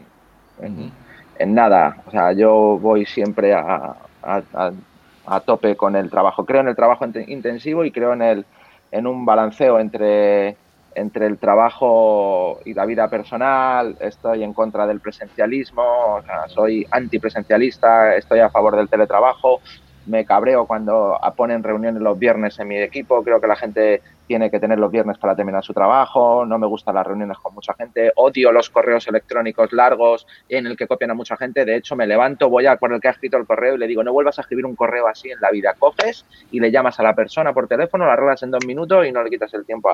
en, 1.38 1.54
nada. 1.54 1.98
O 2.06 2.10
sea, 2.10 2.32
yo 2.32 2.78
voy 2.80 3.04
siempre 3.04 3.52
a, 3.52 3.94
a, 4.22 5.40
tope 5.40 5.76
con 5.76 5.96
el 5.96 6.08
trabajo. 6.08 6.46
Creo 6.46 6.62
en 6.62 6.68
el 6.68 6.76
trabajo 6.76 7.04
intensivo 7.26 7.84
y 7.84 7.90
creo 7.90 8.14
en, 8.14 8.22
el, 8.22 8.46
en 8.90 9.06
un 9.06 9.26
balanceo 9.26 9.80
entre 9.80 10.56
entre 10.94 11.26
el 11.26 11.38
trabajo 11.38 12.60
y 12.64 12.74
la 12.74 12.86
vida 12.86 13.08
personal, 13.08 13.96
estoy 14.00 14.42
en 14.42 14.52
contra 14.52 14.86
del 14.86 15.00
presencialismo, 15.00 15.82
o 15.82 16.22
sea, 16.22 16.48
soy 16.48 16.86
antipresencialista, 16.90 18.16
estoy 18.16 18.40
a 18.40 18.50
favor 18.50 18.76
del 18.76 18.88
teletrabajo, 18.88 19.60
me 20.06 20.24
cabreo 20.24 20.66
cuando 20.66 21.18
ponen 21.36 21.62
reuniones 21.62 22.02
los 22.02 22.18
viernes 22.18 22.58
en 22.58 22.68
mi 22.68 22.78
equipo, 22.78 23.22
creo 23.22 23.40
que 23.40 23.46
la 23.46 23.56
gente 23.56 24.02
tiene 24.28 24.50
que 24.50 24.60
tener 24.60 24.78
los 24.78 24.92
viernes 24.92 25.18
para 25.18 25.34
terminar 25.34 25.64
su 25.64 25.72
trabajo, 25.72 26.44
no 26.44 26.58
me 26.58 26.66
gustan 26.66 26.94
las 26.94 27.06
reuniones 27.06 27.38
con 27.38 27.54
mucha 27.54 27.74
gente, 27.74 28.12
odio 28.14 28.52
los 28.52 28.70
correos 28.70 29.08
electrónicos 29.08 29.72
largos 29.72 30.26
en 30.48 30.66
el 30.66 30.76
que 30.76 30.86
copian 30.86 31.10
a 31.10 31.14
mucha 31.14 31.36
gente, 31.36 31.64
de 31.64 31.74
hecho 31.74 31.96
me 31.96 32.06
levanto, 32.06 32.48
voy 32.50 32.66
a 32.66 32.76
por 32.76 32.92
el 32.92 33.00
que 33.00 33.08
ha 33.08 33.12
escrito 33.12 33.38
el 33.38 33.46
correo 33.46 33.74
y 33.74 33.78
le 33.78 33.86
digo, 33.86 34.04
no 34.04 34.12
vuelvas 34.12 34.38
a 34.38 34.42
escribir 34.42 34.66
un 34.66 34.76
correo 34.76 35.08
así 35.08 35.30
en 35.30 35.40
la 35.40 35.50
vida, 35.50 35.74
coges 35.78 36.26
y 36.50 36.60
le 36.60 36.70
llamas 36.70 37.00
a 37.00 37.02
la 37.02 37.14
persona 37.14 37.52
por 37.52 37.66
teléfono, 37.66 38.06
la 38.06 38.12
arreglas 38.12 38.42
en 38.42 38.50
dos 38.50 38.64
minutos 38.66 39.06
y 39.06 39.12
no 39.12 39.22
le 39.22 39.30
quitas 39.30 39.52
el 39.54 39.64
tiempo 39.64 39.90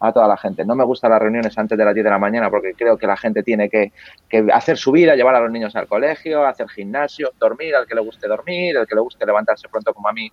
a, 0.00 0.12
toda 0.12 0.28
la 0.28 0.36
gente. 0.36 0.64
No 0.64 0.74
me 0.74 0.84
gustan 0.84 1.10
las 1.10 1.20
reuniones 1.20 1.56
antes 1.56 1.78
de 1.78 1.84
las 1.84 1.94
10 1.94 2.04
de 2.04 2.10
la 2.10 2.18
mañana 2.18 2.50
porque 2.50 2.74
creo 2.74 2.96
que 2.96 3.06
la 3.06 3.16
gente 3.16 3.42
tiene 3.42 3.68
que, 3.68 3.92
que 4.28 4.46
hacer 4.52 4.76
su 4.76 4.92
vida, 4.92 5.14
llevar 5.14 5.34
a 5.36 5.40
los 5.40 5.50
niños 5.50 5.76
al 5.76 5.86
colegio, 5.86 6.44
hacer 6.44 6.68
gimnasio, 6.68 7.30
dormir 7.38 7.74
al 7.74 7.86
que 7.86 7.94
le 7.94 8.00
guste 8.00 8.26
dormir, 8.26 8.76
al 8.76 8.86
que 8.86 8.94
le 8.94 9.00
guste 9.00 9.24
levantarse 9.24 9.68
pronto 9.68 9.94
como 9.94 10.08
a 10.08 10.12
mí 10.12 10.30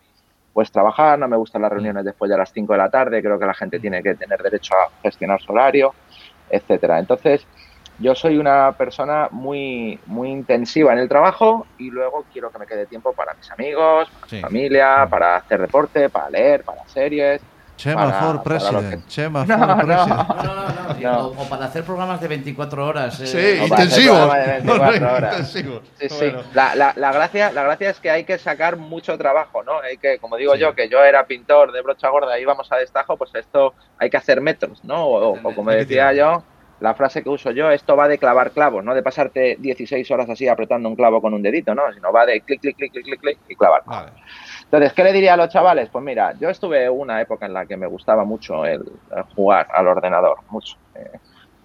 pues 0.54 0.72
trabajar, 0.72 1.18
no 1.18 1.28
me 1.28 1.38
gustan 1.38 1.62
las 1.62 1.72
mm. 1.72 1.76
reuniones 1.76 2.06
después 2.06 2.30
de 2.30 2.38
las 2.38 2.52
5 2.52 2.74
de 2.74 2.78
la 2.78 2.90
tarde, 2.90 3.22
creo 3.22 3.40
que 3.40 3.46
la 3.46 3.54
gente 3.54 3.80
tiene 3.80 4.04
que 4.04 4.16
tener 4.16 4.42
derecho 4.42 4.76
a 4.76 4.90
gestionar 5.02 5.42
su 5.42 5.52
horario, 5.52 5.94
etcétera. 6.50 7.00
Entonces, 7.00 7.46
yo 8.00 8.16
soy 8.16 8.38
una 8.38 8.72
persona 8.74 9.28
muy 9.32 10.00
muy 10.08 10.30
intensiva 10.30 10.94
en 10.94 11.00
el 11.00 11.10
trabajo 11.10 11.68
y 11.78 11.90
luego 11.92 12.26
quiero 12.32 12.52
que 12.52 12.60
me 12.60 12.66
quede 12.66 12.86
tiempo 12.86 13.14
para 13.14 13.34
mis 13.34 13.50
amigos, 13.52 14.10
para 14.10 14.32
mi 14.32 14.42
familia, 14.42 15.06
mm. 15.06 15.10
para 15.10 15.36
hacer 15.38 15.62
deporte, 15.62 16.10
para 16.10 16.30
leer, 16.30 16.64
para 16.64 16.88
series, 16.88 17.42
Chema 17.78 18.12
for 18.14 18.44
President. 18.44 19.08
Chema 19.08 19.46
no, 19.46 19.58
for 19.58 19.68
no, 19.68 19.78
President. 19.78 21.02
No, 21.02 21.28
O, 21.28 21.50
para 21.50 21.66
hacer 21.66 21.84
programas 21.84 22.22
de 22.22 22.28
24 22.28 22.86
horas. 22.86 23.20
Eh. 23.20 23.28
Sí, 23.28 23.64
intensivos. 23.64 24.34
De 24.34 24.46
24 24.62 25.14
horas. 25.14 25.52
Sí, 25.52 25.64
sí. 26.10 26.32
La, 26.54 26.76
la, 26.76 26.94
la, 26.96 27.12
gracia, 27.12 27.52
la 27.52 27.64
gracia 27.64 27.90
es 27.90 28.00
que 28.00 28.10
hay 28.10 28.24
que 28.24 28.38
sacar 28.38 28.78
mucho 28.78 29.18
trabajo, 29.18 29.64
¿no? 29.64 29.80
Hay 29.80 29.98
que, 29.98 30.20
como 30.20 30.38
digo 30.38 30.56
yo, 30.56 30.74
que 30.76 30.90
yo 30.90 31.04
era 31.04 31.26
pintor 31.26 31.72
de 31.72 31.82
brocha 31.82 32.10
gorda 32.10 32.38
y 32.38 32.44
íbamos 32.44 32.72
a 32.72 32.78
destajo, 32.78 33.18
pues 33.18 33.34
esto 33.36 33.74
hay 33.98 34.10
que 34.10 34.18
hacer 34.18 34.42
metros, 34.42 34.84
¿no? 34.84 35.06
O, 35.06 35.32
o 35.32 35.56
como 35.56 35.72
decía 35.72 36.14
yo, 36.14 36.44
la 36.84 36.94
frase 36.96 37.24
que 37.24 37.30
uso 37.30 37.52
yo, 37.52 37.72
esto 37.72 37.96
va 37.96 38.10
de 38.10 38.18
clavar 38.18 38.52
clavos, 38.52 38.84
no 38.84 38.94
de 38.94 39.02
pasarte 39.02 39.56
16 39.58 40.10
horas 40.12 40.30
así 40.30 40.50
apretando 40.50 40.90
un 40.90 40.98
clavo 40.98 41.22
con 41.22 41.34
un 41.34 41.42
dedito, 41.42 41.74
¿no? 41.74 41.84
Sino 41.94 42.12
va 42.12 42.26
de 42.26 42.42
clic, 42.42 42.60
clic, 42.60 42.76
clic, 42.76 42.92
clic, 42.92 43.06
clic, 43.06 43.22
clic 43.22 43.38
y 43.48 43.56
clavar. 43.56 43.84
Vale. 43.86 44.12
Entonces, 44.74 44.94
¿qué 44.94 45.04
le 45.04 45.14
diría 45.14 45.36
a 45.36 45.38
los 45.38 45.50
chavales? 45.50 45.88
Pues 45.92 46.04
mira, 46.04 46.34
yo 46.40 46.50
estuve 46.50 46.90
una 46.90 47.22
época 47.22 47.46
en 47.46 47.54
la 47.54 47.68
que 47.68 47.78
me 47.78 47.86
gustaba 47.86 48.26
mucho 48.26 48.66
el, 48.66 48.84
jugar 49.36 49.68
al 49.72 49.86
ordenador, 49.86 50.40
mucho. 50.50 50.78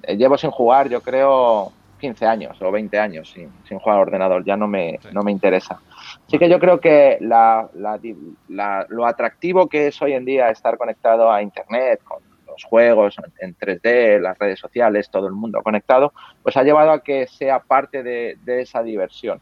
Eh, 0.03 0.15
llevo 0.15 0.37
sin 0.37 0.51
jugar, 0.51 0.91
yo 0.91 1.01
creo, 1.01 1.73
15 2.01 2.27
años 2.27 2.61
o 2.61 2.71
20 2.71 2.99
años 2.99 3.31
sin, 3.31 3.51
sin 3.67 3.79
jugar 3.79 3.97
al 3.97 4.03
ordenador, 4.03 4.45
ya 4.45 4.59
no 4.59 4.69
me, 4.69 5.01
no 5.13 5.23
me 5.23 5.33
interesa. 5.33 5.81
Así 6.27 6.39
que 6.39 6.51
yo 6.51 6.59
creo 6.59 6.81
que 6.81 7.17
la, 7.23 7.71
la, 7.77 8.87
lo 8.91 9.07
atractivo 9.07 9.71
que 9.71 9.87
es 9.87 10.03
hoy 10.03 10.13
en 10.13 10.27
día 10.27 10.51
estar 10.51 10.77
conectado 10.77 11.33
a 11.33 11.41
Internet, 11.41 12.03
con 12.05 12.23
los 12.47 12.63
juegos 12.65 13.17
en 13.39 13.57
3D, 13.57 14.21
las 14.21 14.39
redes 14.39 14.61
sociales, 14.61 15.09
todo 15.09 15.29
el 15.29 15.33
mundo 15.33 15.63
conectado, 15.63 16.13
pues 16.43 16.59
ha 16.59 16.63
llevado 16.63 16.91
a 16.91 17.03
que 17.03 17.27
sea 17.27 17.61
parte 17.61 18.03
de, 18.03 18.37
de 18.45 18.61
esa 18.61 18.83
diversión. 18.83 19.41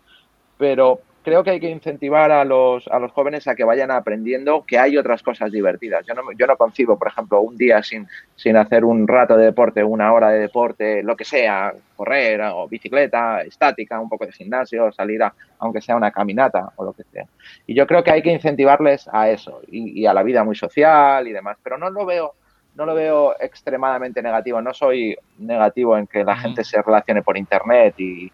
Pero 0.57 1.01
creo 1.27 1.43
que 1.43 1.51
hay 1.51 1.59
que 1.59 1.68
incentivar 1.68 2.31
a 2.31 2.45
los, 2.45 2.87
a 2.87 3.01
los 3.01 3.11
jóvenes 3.11 3.49
a 3.49 3.57
que 3.57 3.64
vayan 3.64 3.91
aprendiendo 3.91 4.64
que 4.64 4.79
hay 4.79 4.97
otras 4.97 5.24
cosas 5.24 5.51
divertidas. 5.51 6.07
Yo 6.07 6.14
no, 6.14 6.22
yo 6.39 6.47
no 6.47 6.57
concibo, 6.57 6.97
por 6.97 7.09
ejemplo, 7.09 7.41
un 7.41 7.57
día 7.57 7.83
sin, 7.83 8.07
sin 8.37 8.57
hacer 8.57 8.85
un 8.85 9.09
rato 9.09 9.37
de 9.37 9.47
deporte, 9.47 9.83
una 9.83 10.12
hora 10.12 10.31
de 10.31 10.39
deporte, 10.39 11.03
lo 11.03 11.16
que 11.16 11.24
sea, 11.24 11.74
correr 11.97 12.41
o 12.43 12.68
bicicleta, 12.68 13.41
estática, 13.41 13.99
un 13.99 14.09
poco 14.09 14.24
de 14.24 14.31
gimnasio, 14.31 14.93
salir 14.93 15.20
a, 15.24 15.35
aunque 15.59 15.81
sea 15.81 15.97
una 15.97 16.12
caminata 16.12 16.70
o 16.77 16.85
lo 16.85 16.93
que 16.93 17.03
sea. 17.03 17.24
Y 17.66 17.74
yo 17.74 17.89
creo 17.89 18.05
que 18.05 18.12
hay 18.12 18.22
que 18.22 18.31
incentivarles 18.31 19.09
a 19.12 19.29
eso 19.29 19.62
y, 19.66 20.01
y 20.01 20.07
a 20.07 20.14
la 20.14 20.22
vida 20.22 20.45
muy 20.45 20.55
social 20.55 21.27
y 21.27 21.33
demás, 21.33 21.57
pero 21.61 21.77
no 21.77 21.91
lo 21.91 22.07
veo 22.07 22.35
no 22.77 22.85
lo 22.85 22.95
veo 22.95 23.35
extremadamente 23.41 24.22
negativo. 24.22 24.61
No 24.61 24.74
soy 24.74 25.16
negativo 25.39 25.97
en 25.97 26.07
que 26.07 26.24
la 26.24 26.37
gente 26.37 26.62
se 26.62 26.81
relacione 26.83 27.22
por 27.22 27.37
internet 27.37 27.95
y, 27.99 28.31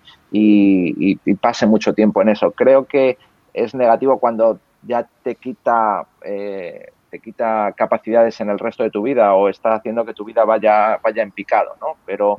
pase 1.40 1.66
mucho 1.66 1.94
tiempo 1.94 2.20
en 2.22 2.30
eso. 2.30 2.50
Creo 2.50 2.84
que 2.84 3.18
es 3.54 3.74
negativo 3.74 4.18
cuando 4.18 4.58
ya 4.82 5.06
te 5.22 5.36
quita 5.36 6.06
eh, 6.22 6.90
te 7.10 7.18
quita 7.20 7.72
capacidades 7.76 8.40
en 8.40 8.48
el 8.48 8.58
resto 8.58 8.82
de 8.82 8.90
tu 8.90 9.02
vida 9.02 9.34
o 9.34 9.48
está 9.48 9.74
haciendo 9.74 10.04
que 10.04 10.14
tu 10.14 10.24
vida 10.24 10.44
vaya 10.44 10.98
vaya 11.02 11.22
en 11.22 11.30
picado, 11.30 11.76
¿no? 11.80 11.96
Pero 12.06 12.36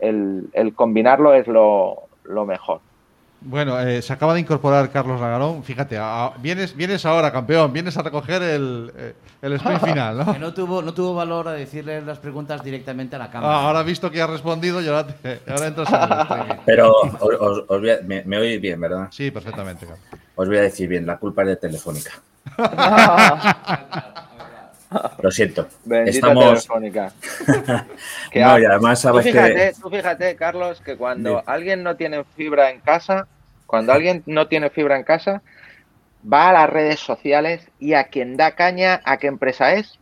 el, 0.00 0.50
el, 0.52 0.74
combinarlo 0.74 1.32
es 1.34 1.46
lo, 1.46 2.08
lo 2.24 2.44
mejor. 2.44 2.80
Bueno, 3.40 3.78
eh, 3.80 4.02
se 4.02 4.12
acaba 4.12 4.34
de 4.34 4.40
incorporar 4.40 4.90
Carlos 4.90 5.20
Lagarón. 5.20 5.62
Fíjate, 5.62 5.98
vienes, 6.40 6.74
vienes 6.74 7.06
ahora, 7.06 7.30
campeón, 7.30 7.72
vienes 7.72 7.96
a 7.96 8.02
recoger 8.02 8.42
el, 8.42 8.92
eh, 8.96 9.14
el 9.42 9.52
sprint 9.54 9.80
final, 9.84 10.18
¿no? 10.18 10.32
Que 10.32 10.38
no 10.38 10.52
tuvo, 10.52 10.82
no 10.82 10.92
tuvo 10.92 11.14
valor 11.14 11.46
a 11.48 11.52
decirle 11.52 12.02
las 12.02 12.18
preguntas 12.18 12.64
directamente 12.64 13.14
a 13.16 13.20
la 13.20 13.30
cámara. 13.30 13.54
Ah, 13.54 13.62
ahora 13.68 13.82
visto 13.84 14.10
que 14.10 14.20
ha 14.20 14.26
respondido, 14.26 14.80
y 14.82 14.88
ahora, 14.88 15.06
entras 15.44 15.88
en 15.92 16.02
el 16.02 16.58
Pero 16.66 16.92
os, 16.92 17.64
os 17.68 17.80
voy 17.80 17.90
a, 17.90 18.00
me, 18.04 18.24
me, 18.24 18.38
oís 18.38 18.60
bien, 18.60 18.80
¿verdad? 18.80 19.08
Sí, 19.10 19.30
perfectamente. 19.30 19.86
Os 20.34 20.48
voy 20.48 20.56
a 20.56 20.62
decir 20.62 20.88
bien, 20.88 21.06
la 21.06 21.18
culpa 21.18 21.42
es 21.42 21.48
de 21.48 21.56
Telefónica. 21.56 22.12
Lo 25.22 25.30
siento. 25.30 25.68
Bendita 25.84 26.34
Telefónica. 26.34 27.12
no, 28.34 28.58
y 28.58 28.64
además 28.64 29.00
sabes 29.00 29.24
tú 29.24 29.32
fíjate, 29.32 29.72
Tú 29.80 29.90
fíjate, 29.90 30.36
Carlos, 30.36 30.80
que 30.80 30.96
cuando 30.96 31.42
alguien 31.46 31.82
no 31.82 31.96
tiene 31.96 32.24
fibra 32.36 32.70
en 32.70 32.80
casa, 32.80 33.26
cuando 33.66 33.92
alguien 33.92 34.22
no 34.26 34.48
tiene 34.48 34.70
fibra 34.70 34.96
en 34.96 35.04
casa, 35.04 35.42
va 36.30 36.50
a 36.50 36.52
las 36.52 36.70
redes 36.70 37.00
sociales 37.00 37.68
y 37.78 37.94
a 37.94 38.04
quien 38.04 38.36
da 38.36 38.52
caña, 38.52 39.00
¿a 39.04 39.18
qué 39.18 39.26
empresa 39.26 39.74
es? 39.74 39.98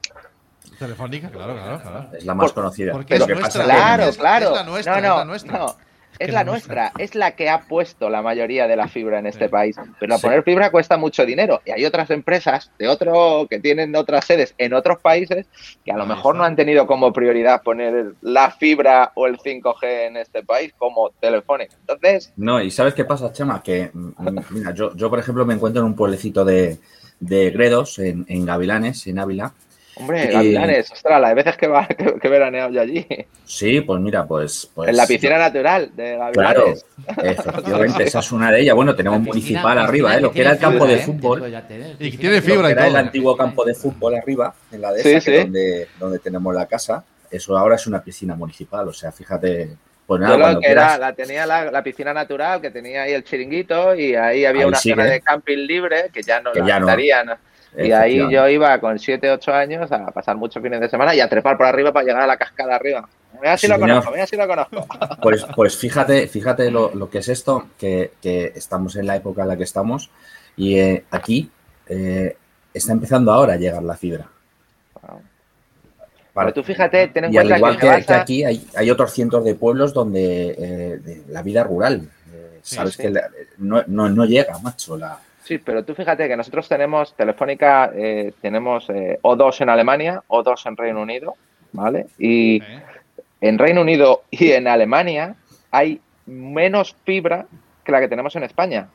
Telefónica, 0.78 1.30
claro, 1.30 1.54
claro, 1.54 1.80
claro. 1.80 2.08
Es 2.12 2.24
la 2.24 2.34
más 2.34 2.52
conocida. 2.52 2.92
Porque 2.92 3.14
es 3.14 3.26
nuestra, 3.26 3.64
claro, 3.64 4.10
claro. 4.12 4.46
Es 4.50 4.56
la 4.56 4.64
nuestra, 4.64 5.00
no, 5.00 5.24
no, 5.24 5.34
es 5.34 5.44
la 5.44 5.54
nuestra. 5.54 5.58
No 5.58 5.85
es 6.18 6.32
la 6.32 6.44
nuestra, 6.44 6.92
es 6.98 7.14
la 7.14 7.36
que 7.36 7.48
ha 7.48 7.62
puesto 7.62 8.08
la 8.10 8.22
mayoría 8.22 8.66
de 8.66 8.76
la 8.76 8.88
fibra 8.88 9.18
en 9.18 9.26
este 9.26 9.48
país. 9.48 9.76
Pero 10.00 10.18
poner 10.18 10.42
fibra 10.42 10.70
cuesta 10.70 10.96
mucho 10.96 11.24
dinero 11.24 11.60
y 11.64 11.70
hay 11.70 11.84
otras 11.84 12.10
empresas 12.10 12.70
de 12.78 12.88
otro 12.88 13.46
que 13.48 13.60
tienen 13.60 13.94
otras 13.96 14.24
sedes 14.24 14.54
en 14.58 14.74
otros 14.74 15.00
países 15.00 15.46
que 15.84 15.92
a 15.92 15.96
lo 15.96 16.06
mejor 16.06 16.36
no 16.36 16.44
han 16.44 16.56
tenido 16.56 16.86
como 16.86 17.12
prioridad 17.12 17.62
poner 17.62 18.14
la 18.22 18.50
fibra 18.50 19.12
o 19.14 19.26
el 19.26 19.38
5G 19.38 20.06
en 20.08 20.16
este 20.16 20.42
país 20.42 20.72
como 20.76 21.10
Telefónica. 21.20 21.76
Entonces, 21.80 22.32
no, 22.36 22.60
y 22.60 22.70
¿sabes 22.70 22.94
qué 22.94 23.04
pasa, 23.04 23.32
Chema? 23.32 23.62
Que 23.62 23.90
mm, 23.92 24.38
mira, 24.50 24.74
yo, 24.74 24.94
yo 24.94 25.10
por 25.10 25.18
ejemplo 25.18 25.44
me 25.44 25.54
encuentro 25.54 25.80
en 25.80 25.86
un 25.86 25.96
pueblecito 25.96 26.44
de, 26.44 26.78
de 27.20 27.50
Gredos 27.50 27.98
en, 27.98 28.24
en 28.28 28.44
Gavilanes, 28.44 29.06
en 29.06 29.18
Ávila, 29.18 29.52
Hombre, 29.98 30.26
Gavilanes, 30.26 30.92
ostras, 30.92 31.18
las 31.18 31.34
veces 31.34 31.56
que, 31.56 31.68
va, 31.68 31.86
que, 32.20 32.28
veraneado 32.28 32.70
yo 32.70 32.82
allí. 32.82 33.06
Sí, 33.46 33.80
pues 33.80 33.98
mira, 34.00 34.26
pues, 34.26 34.70
pues. 34.74 34.90
en 34.90 34.96
la 34.96 35.06
piscina 35.06 35.38
natural 35.38 35.90
de 35.96 36.16
Gavilanes. 36.16 36.84
Claro, 37.06 37.22
efectivamente, 37.22 38.02
esa 38.04 38.18
es 38.18 38.32
una 38.32 38.50
de 38.50 38.60
ellas. 38.60 38.74
Bueno, 38.74 38.94
tenemos 38.94 39.20
municipal 39.20 39.78
arriba, 39.78 40.14
¿eh? 40.14 40.20
lo 40.20 40.30
que 40.30 40.42
era 40.42 40.52
el 40.52 40.58
campo 40.58 40.86
de 40.86 40.96
¿eh? 40.96 40.98
fútbol. 40.98 41.50
Y 41.98 42.16
tiene 42.18 42.42
fibra. 42.42 42.70
era 42.70 42.86
el 42.88 42.96
antiguo 42.96 43.34
campo 43.36 43.64
de 43.64 43.74
fútbol 43.74 44.16
arriba, 44.16 44.54
en 44.70 44.82
la 44.82 44.92
dehesa, 44.92 45.32
donde, 45.32 45.88
donde 45.98 46.18
tenemos 46.18 46.54
la 46.54 46.66
casa. 46.66 47.02
Eso 47.30 47.56
ahora 47.56 47.76
es 47.76 47.86
una 47.86 48.02
piscina 48.02 48.34
municipal, 48.34 48.86
o 48.88 48.92
sea, 48.92 49.10
fíjate 49.10 49.76
Pues 50.06 50.20
nada, 50.20 50.52
Yo 50.52 50.60
que 50.60 50.68
era, 50.68 50.98
la 50.98 51.14
tenía 51.14 51.46
la, 51.46 51.82
piscina 51.82 52.12
natural, 52.12 52.60
que 52.60 52.70
tenía 52.70 53.02
ahí 53.02 53.12
el 53.12 53.24
chiringuito 53.24 53.94
y 53.94 54.14
ahí 54.14 54.44
había 54.44 54.66
una 54.66 54.78
zona 54.78 55.04
de 55.04 55.20
camping 55.22 55.66
libre 55.66 56.10
que 56.12 56.22
ya 56.22 56.40
no 56.40 56.52
que 56.52 56.60
la 56.60 56.66
ya 56.66 57.38
Y 57.76 57.92
ahí 57.92 58.16
yo 58.30 58.48
iba 58.48 58.78
con 58.80 58.98
7, 58.98 59.30
8 59.30 59.52
años 59.52 59.92
a 59.92 60.06
pasar 60.06 60.36
muchos 60.36 60.62
fines 60.62 60.80
de 60.80 60.88
semana 60.88 61.14
y 61.14 61.20
a 61.20 61.28
trepar 61.28 61.56
por 61.56 61.66
arriba 61.66 61.92
para 61.92 62.06
llegar 62.06 62.22
a 62.22 62.26
la 62.26 62.36
cascada 62.36 62.76
arriba. 62.76 63.08
Mira 63.40 63.58
si 63.58 63.68
lo 63.68 63.78
conozco, 63.78 64.10
mira 64.12 64.26
si 64.26 64.36
lo 64.36 64.46
conozco. 64.46 64.86
Pues, 65.20 65.46
pues 65.54 65.76
fíjate, 65.76 66.26
fíjate 66.28 66.70
lo, 66.70 67.10
que 67.10 67.18
es 67.18 67.28
esto, 67.28 67.68
que, 67.78 68.12
estamos 68.54 68.96
en 68.96 69.06
la 69.06 69.16
época 69.16 69.42
en 69.42 69.48
la 69.48 69.56
que 69.56 69.64
estamos 69.64 70.10
y 70.56 70.78
eh, 70.78 71.04
aquí 71.10 71.50
eh, 71.88 72.36
está 72.72 72.92
empezando 72.92 73.32
ahora 73.32 73.54
a 73.54 73.56
llegar 73.56 73.82
la 73.82 73.96
fibra. 73.96 74.26
Pero 76.34 76.52
tú 76.52 76.62
fíjate, 76.62 77.08
ten 77.08 77.24
en 77.24 77.32
y 77.32 77.38
al 77.38 77.56
igual 77.56 77.78
que, 77.78 77.88
aquí 77.88 78.44
hay, 78.44 78.90
otros 78.90 79.12
cientos 79.12 79.42
de 79.44 79.54
pueblos 79.54 79.94
donde 79.94 80.54
eh, 80.58 81.22
la 81.28 81.42
vida 81.42 81.64
rural, 81.64 82.10
sabes 82.62 82.96
que 82.96 83.12
no, 83.58 84.24
llega, 84.26 84.58
macho. 84.58 84.98
La... 84.98 85.18
Sí, 85.46 85.58
pero 85.58 85.84
tú 85.84 85.94
fíjate 85.94 86.26
que 86.26 86.36
nosotros 86.36 86.68
tenemos, 86.68 87.14
Telefónica, 87.14 87.92
eh, 87.94 88.32
tenemos 88.40 88.88
O2 88.88 89.60
en 89.60 89.68
Alemania, 89.68 90.22
O2 90.28 90.66
en 90.66 90.76
Reino 90.76 91.02
Unido, 91.02 91.34
¿vale? 91.72 92.06
Y 92.18 92.60
en 93.40 93.58
Reino 93.58 93.82
Unido 93.82 94.22
y 94.30 94.50
en 94.50 94.66
Alemania 94.66 95.36
hay 95.70 96.00
menos 96.26 96.96
fibra 97.04 97.46
que 97.84 97.92
la 97.92 98.00
que 98.00 98.08
tenemos 98.08 98.34
en 98.34 98.42
España 98.42 98.88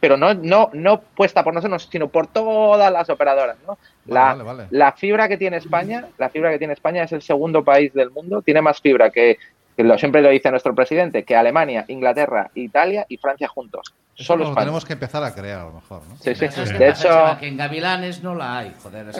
pero 0.00 0.16
no, 0.16 0.34
no, 0.34 0.70
no 0.72 1.00
puesta 1.00 1.42
por 1.42 1.54
nosotros, 1.54 1.88
sino 1.90 2.08
por 2.08 2.26
todas 2.26 2.92
las 2.92 3.08
operadoras. 3.08 3.56
¿no? 3.66 3.78
La, 4.06 4.66
la 4.70 4.92
fibra 4.92 5.28
que 5.28 5.36
tiene 5.36 5.56
España, 5.56 6.06
la 6.18 6.28
fibra 6.28 6.50
que 6.50 6.58
tiene 6.58 6.74
España 6.74 7.04
es 7.04 7.12
el 7.12 7.22
segundo 7.22 7.64
país 7.64 7.92
del 7.94 8.10
mundo, 8.10 8.42
tiene 8.42 8.60
más 8.60 8.80
fibra 8.80 9.10
que, 9.10 9.38
lo, 9.78 9.96
siempre 9.98 10.22
lo 10.22 10.30
dice 10.30 10.50
nuestro 10.50 10.74
presidente, 10.74 11.24
que 11.24 11.36
Alemania, 11.36 11.84
Inglaterra, 11.88 12.50
Italia 12.54 13.06
y 13.08 13.16
Francia 13.16 13.48
juntos. 13.48 13.94
Solo 14.16 14.50
lo 14.50 14.54
tenemos 14.54 14.84
que 14.84 14.92
empezar 14.92 15.24
a 15.24 15.34
crear 15.34 15.60
a 15.60 15.64
lo 15.64 15.72
mejor, 15.72 16.02
¿no? 16.08 16.16
Sí, 16.16 16.34
sí. 16.34 16.46
De 16.46 16.88
hecho... 16.88 17.36
Que 17.40 17.48
en 17.48 17.56
Gavilanes 17.56 18.22
no 18.22 18.34
la 18.34 18.58
hay, 18.58 18.72
joder. 18.82 19.08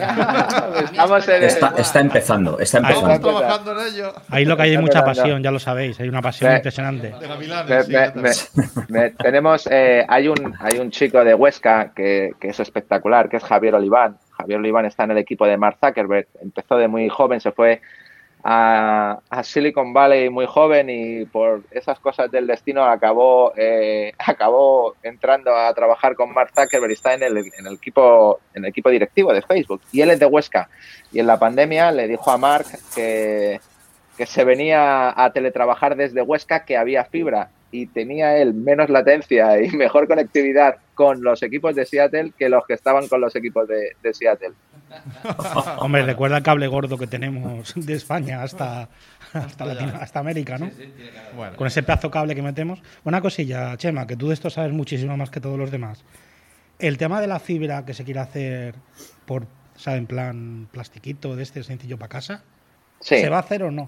está, 1.79 1.99
empezando, 1.99 2.59
está 2.59 2.77
empezando. 2.77 3.11
Ahí, 3.11 3.19
trabajando 3.19 3.71
en 3.73 3.87
ello. 3.87 4.13
Ahí 4.29 4.45
lo 4.45 4.55
que 4.55 4.63
hay 4.63 4.73
es 4.73 4.81
mucha 4.81 5.03
pasión, 5.03 5.43
ya 5.43 5.51
lo 5.51 5.59
sabéis, 5.59 5.99
hay 5.99 6.07
una 6.07 6.21
pasión 6.21 6.55
impresionante. 6.55 7.13
De 7.19 7.27
Gavilanes, 7.27 8.51
tenemos, 9.17 9.67
eh, 9.69 10.05
hay, 10.07 10.29
un, 10.29 10.55
hay 10.59 10.79
un 10.79 10.91
chico 10.91 11.23
de 11.23 11.33
Huesca 11.33 11.91
que, 11.93 12.31
que 12.39 12.49
es 12.49 12.59
espectacular, 12.59 13.27
que 13.27 13.37
es 13.37 13.43
Javier 13.43 13.75
Oliván. 13.75 14.17
Javier 14.31 14.59
Oliván 14.59 14.85
está 14.85 15.03
en 15.03 15.11
el 15.11 15.17
equipo 15.17 15.45
de 15.45 15.57
Mark 15.57 15.77
Zuckerberg, 15.79 16.27
empezó 16.41 16.77
de 16.77 16.87
muy 16.87 17.09
joven, 17.09 17.41
se 17.41 17.51
fue 17.51 17.81
a, 18.47 19.41
Silicon 19.43 19.91
Valley 19.91 20.29
muy 20.29 20.45
joven 20.45 20.87
y 20.87 21.25
por 21.25 21.63
esas 21.71 21.99
cosas 21.99 22.29
del 22.29 22.45
destino 22.45 22.83
acabó, 22.83 23.51
eh, 23.57 24.13
acabó 24.19 24.95
entrando 25.01 25.55
a 25.55 25.73
trabajar 25.73 26.15
con 26.15 26.31
Mark 26.31 26.51
Zuckerberg 26.55 26.91
y 26.91 26.93
está 26.93 27.15
en 27.15 27.23
el, 27.23 27.37
en 27.37 27.65
el, 27.65 27.73
equipo, 27.73 28.39
en 28.53 28.63
el 28.63 28.69
equipo 28.69 28.91
directivo 28.91 29.33
de 29.33 29.41
Facebook. 29.41 29.81
Y 29.91 30.01
él 30.01 30.11
es 30.11 30.19
de 30.19 30.27
Huesca. 30.27 30.69
Y 31.11 31.19
en 31.19 31.27
la 31.27 31.39
pandemia 31.39 31.91
le 31.91 32.07
dijo 32.07 32.29
a 32.29 32.37
Mark 32.37 32.67
que, 32.93 33.59
que 34.15 34.25
se 34.27 34.43
venía 34.43 35.19
a 35.19 35.33
teletrabajar 35.33 35.95
desde 35.95 36.21
Huesca, 36.21 36.65
que 36.65 36.77
había 36.77 37.05
fibra 37.05 37.49
y 37.71 37.87
tenía 37.87 38.37
él 38.37 38.53
menos 38.53 38.89
latencia 38.89 39.59
y 39.61 39.69
mejor 39.75 40.07
conectividad 40.07 40.77
con 40.93 41.23
los 41.23 41.43
equipos 41.43 41.75
de 41.75 41.85
Seattle 41.85 42.31
que 42.37 42.47
los 42.47 42.65
que 42.65 42.73
estaban 42.73 43.07
con 43.07 43.21
los 43.21 43.35
equipos 43.35 43.67
de, 43.67 44.13
Seattle. 44.13 44.53
Hombre, 45.79 46.03
recuerda 46.03 46.37
el 46.37 46.43
cable 46.43 46.67
gordo 46.67 46.97
que 46.97 47.07
tenemos 47.07 47.73
de 47.75 47.93
España 47.93 48.43
hasta, 48.43 48.89
hasta, 49.33 50.19
América, 50.19 50.57
¿no? 50.57 50.69
Con 51.55 51.67
ese 51.67 51.83
pedazo 51.83 52.11
cable 52.11 52.35
que 52.35 52.41
metemos. 52.41 52.81
Una 53.03 53.21
cosilla, 53.21 53.75
Chema, 53.77 54.07
que 54.07 54.15
tú 54.15 54.29
de 54.29 54.33
esto 54.33 54.49
sabes 54.49 54.71
muchísimo 54.71 55.17
más 55.17 55.29
que 55.29 55.39
todos 55.39 55.57
los 55.57 55.71
demás. 55.71 56.03
El 56.79 56.97
tema 56.97 57.21
de 57.21 57.27
la 57.27 57.39
fibra 57.39 57.85
que 57.85 57.93
se 57.93 58.03
quiere 58.03 58.19
hacer 58.19 58.75
por, 59.25 59.47
¿sabes? 59.75 59.99
En 59.99 60.07
plan 60.07 60.67
plastiquito 60.71 61.35
de 61.35 61.43
este 61.43 61.63
sencillo 61.63 61.97
para 61.97 62.09
casa, 62.09 62.43
¿se 62.99 63.29
va 63.29 63.37
a 63.37 63.41
hacer 63.41 63.63
o 63.63 63.71
no? 63.71 63.87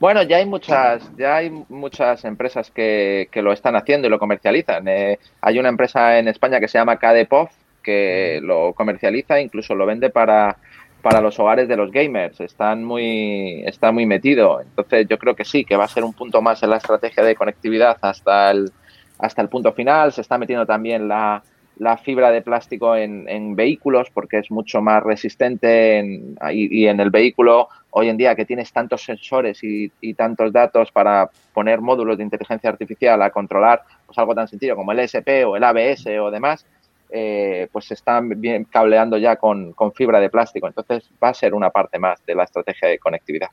Bueno, 0.00 0.22
ya 0.22 0.38
hay 0.38 0.46
muchas, 0.46 1.10
ya 1.16 1.36
hay 1.36 1.50
muchas 1.50 2.24
empresas 2.24 2.70
que, 2.70 3.28
que 3.30 3.40
lo 3.40 3.52
están 3.52 3.76
haciendo 3.76 4.08
y 4.08 4.10
lo 4.10 4.18
comercializan. 4.18 4.88
Eh, 4.88 5.18
hay 5.40 5.58
una 5.58 5.68
empresa 5.68 6.18
en 6.18 6.28
España 6.28 6.58
que 6.58 6.68
se 6.68 6.78
llama 6.78 6.98
KDPOF 6.98 7.50
que 7.86 8.40
lo 8.42 8.72
comercializa, 8.72 9.40
incluso 9.40 9.76
lo 9.76 9.86
vende 9.86 10.10
para, 10.10 10.56
para 11.00 11.20
los 11.20 11.38
hogares 11.38 11.68
de 11.68 11.76
los 11.76 11.92
gamers. 11.92 12.40
Están 12.40 12.82
muy, 12.82 13.62
está 13.64 13.92
muy 13.92 14.06
metido. 14.06 14.60
Entonces 14.60 15.06
yo 15.08 15.16
creo 15.18 15.36
que 15.36 15.44
sí, 15.44 15.64
que 15.64 15.76
va 15.76 15.84
a 15.84 15.88
ser 15.88 16.02
un 16.02 16.12
punto 16.12 16.42
más 16.42 16.60
en 16.64 16.70
la 16.70 16.78
estrategia 16.78 17.22
de 17.22 17.36
conectividad 17.36 17.96
hasta 18.00 18.50
el, 18.50 18.72
hasta 19.20 19.40
el 19.40 19.48
punto 19.48 19.72
final. 19.72 20.12
Se 20.12 20.22
está 20.22 20.36
metiendo 20.36 20.66
también 20.66 21.06
la, 21.06 21.44
la 21.78 21.98
fibra 21.98 22.30
de 22.30 22.42
plástico 22.42 22.96
en, 22.96 23.54
vehículos 23.54 24.08
porque 24.12 24.38
es 24.38 24.50
mucho 24.50 24.80
más 24.80 25.02
resistente 25.02 25.98
en, 25.98 26.36
y, 26.50 26.86
en 26.86 27.00
el 27.00 27.10
vehículo 27.10 27.68
hoy 27.90 28.08
en 28.08 28.16
día 28.16 28.34
que 28.34 28.44
tienes 28.44 28.72
tantos 28.72 29.04
sensores 29.04 29.60
y, 29.62 29.90
tantos 30.14 30.52
datos 30.52 30.90
para 30.90 31.30
poner 31.52 31.80
módulos 31.80 32.16
de 32.16 32.24
inteligencia 32.24 32.70
artificial 32.70 33.20
a 33.22 33.30
controlar 33.30 33.82
pues 34.06 34.16
algo 34.18 34.34
tan 34.34 34.48
sencillo 34.48 34.76
como 34.76 34.92
el 34.92 35.00
SP 35.04 35.44
o 35.44 35.56
el 35.56 35.64
ABS 35.64 36.06
o 36.20 36.30
demás, 36.30 36.66
eh, 37.10 37.68
pues 37.72 37.86
se 37.86 37.94
están 37.94 38.40
bien 38.40 38.64
cableando 38.64 39.18
ya 39.18 39.36
con, 39.36 39.72
con, 39.72 39.92
fibra 39.92 40.20
de 40.20 40.30
plástico. 40.30 40.66
Entonces 40.66 41.10
va 41.22 41.30
a 41.30 41.34
ser 41.34 41.54
una 41.54 41.70
parte 41.70 41.98
más 41.98 42.24
de 42.26 42.34
la 42.34 42.44
estrategia 42.44 42.88
de 42.88 42.98
conectividad. 42.98 43.50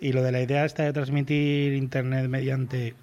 Y 0.00 0.12
lo 0.12 0.22
de 0.22 0.32
la 0.32 0.40
idea 0.40 0.64
esta 0.64 0.82
de 0.82 0.92
transmitir 0.92 1.74
Internet 1.74 2.28
mediante 2.28 2.94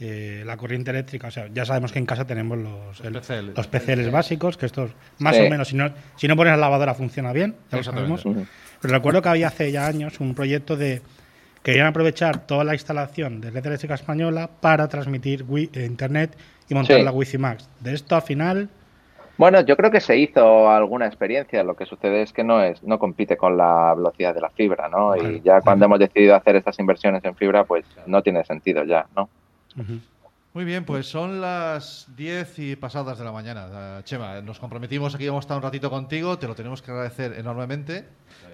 eh, 0.00 0.44
la 0.46 0.56
corriente 0.56 0.90
eléctrica, 0.90 1.28
o 1.28 1.30
sea, 1.30 1.48
ya 1.52 1.64
sabemos 1.66 1.92
que 1.92 1.98
en 1.98 2.06
casa 2.06 2.24
tenemos 2.24 2.56
los, 2.56 3.00
los 3.00 3.66
PCLs 3.66 4.10
básicos, 4.10 4.56
que 4.56 4.66
estos 4.66 4.92
más 5.18 5.36
o 5.38 5.42
menos, 5.42 5.68
si 5.68 5.76
no, 5.76 5.90
si 6.16 6.28
no 6.28 6.36
pones 6.36 6.52
la 6.52 6.56
lavadora 6.56 6.94
funciona 6.94 7.32
bien, 7.32 7.56
ya 7.70 7.78
lo 7.78 7.84
sabemos. 7.84 8.22
Pero 8.80 8.94
recuerdo 8.94 9.20
que 9.20 9.28
había 9.28 9.48
hace 9.48 9.72
ya 9.72 9.86
años 9.86 10.20
un 10.20 10.34
proyecto 10.34 10.76
de 10.76 11.02
querían 11.62 11.88
aprovechar 11.88 12.46
toda 12.46 12.64
la 12.64 12.74
instalación 12.74 13.40
de 13.40 13.50
red 13.50 13.66
eléctrica 13.66 13.94
española 13.94 14.48
para 14.60 14.88
transmitir 14.88 15.44
eh, 15.50 15.84
internet 15.84 16.34
y 16.68 16.74
montar 16.74 17.00
la 17.00 17.10
Wi-Fi 17.10 17.38
Max. 17.38 17.68
De 17.80 17.92
esto 17.92 18.14
al 18.14 18.22
final 18.22 18.70
bueno, 19.38 19.60
yo 19.62 19.76
creo 19.76 19.90
que 19.90 20.00
se 20.00 20.18
hizo 20.18 20.68
alguna 20.70 21.06
experiencia. 21.06 21.62
Lo 21.62 21.76
que 21.76 21.86
sucede 21.86 22.22
es 22.22 22.32
que 22.32 22.44
no 22.44 22.62
es, 22.62 22.82
no 22.82 22.98
compite 22.98 23.36
con 23.36 23.56
la 23.56 23.94
velocidad 23.94 24.34
de 24.34 24.40
la 24.40 24.50
fibra, 24.50 24.88
¿no? 24.88 25.16
y 25.16 25.40
ya 25.40 25.60
cuando 25.60 25.86
hemos 25.86 26.00
decidido 26.00 26.34
hacer 26.34 26.56
estas 26.56 26.78
inversiones 26.78 27.24
en 27.24 27.34
fibra, 27.36 27.64
pues 27.64 27.86
no 28.06 28.22
tiene 28.22 28.44
sentido 28.44 28.84
ya, 28.84 29.06
¿no? 29.16 29.30
Muy 30.54 30.64
bien, 30.64 30.84
pues 30.84 31.06
son 31.06 31.40
las 31.40 32.08
10 32.16 32.58
y 32.58 32.76
pasadas 32.76 33.16
de 33.18 33.24
la 33.24 33.30
mañana. 33.30 34.02
Chema, 34.02 34.40
nos 34.40 34.58
comprometimos 34.58 35.14
aquí, 35.14 35.28
vamos 35.28 35.42
a 35.42 35.46
estar 35.46 35.56
un 35.56 35.62
ratito 35.62 35.88
contigo, 35.88 36.36
te 36.38 36.48
lo 36.48 36.56
tenemos 36.56 36.82
que 36.82 36.90
agradecer 36.90 37.34
enormemente 37.38 38.06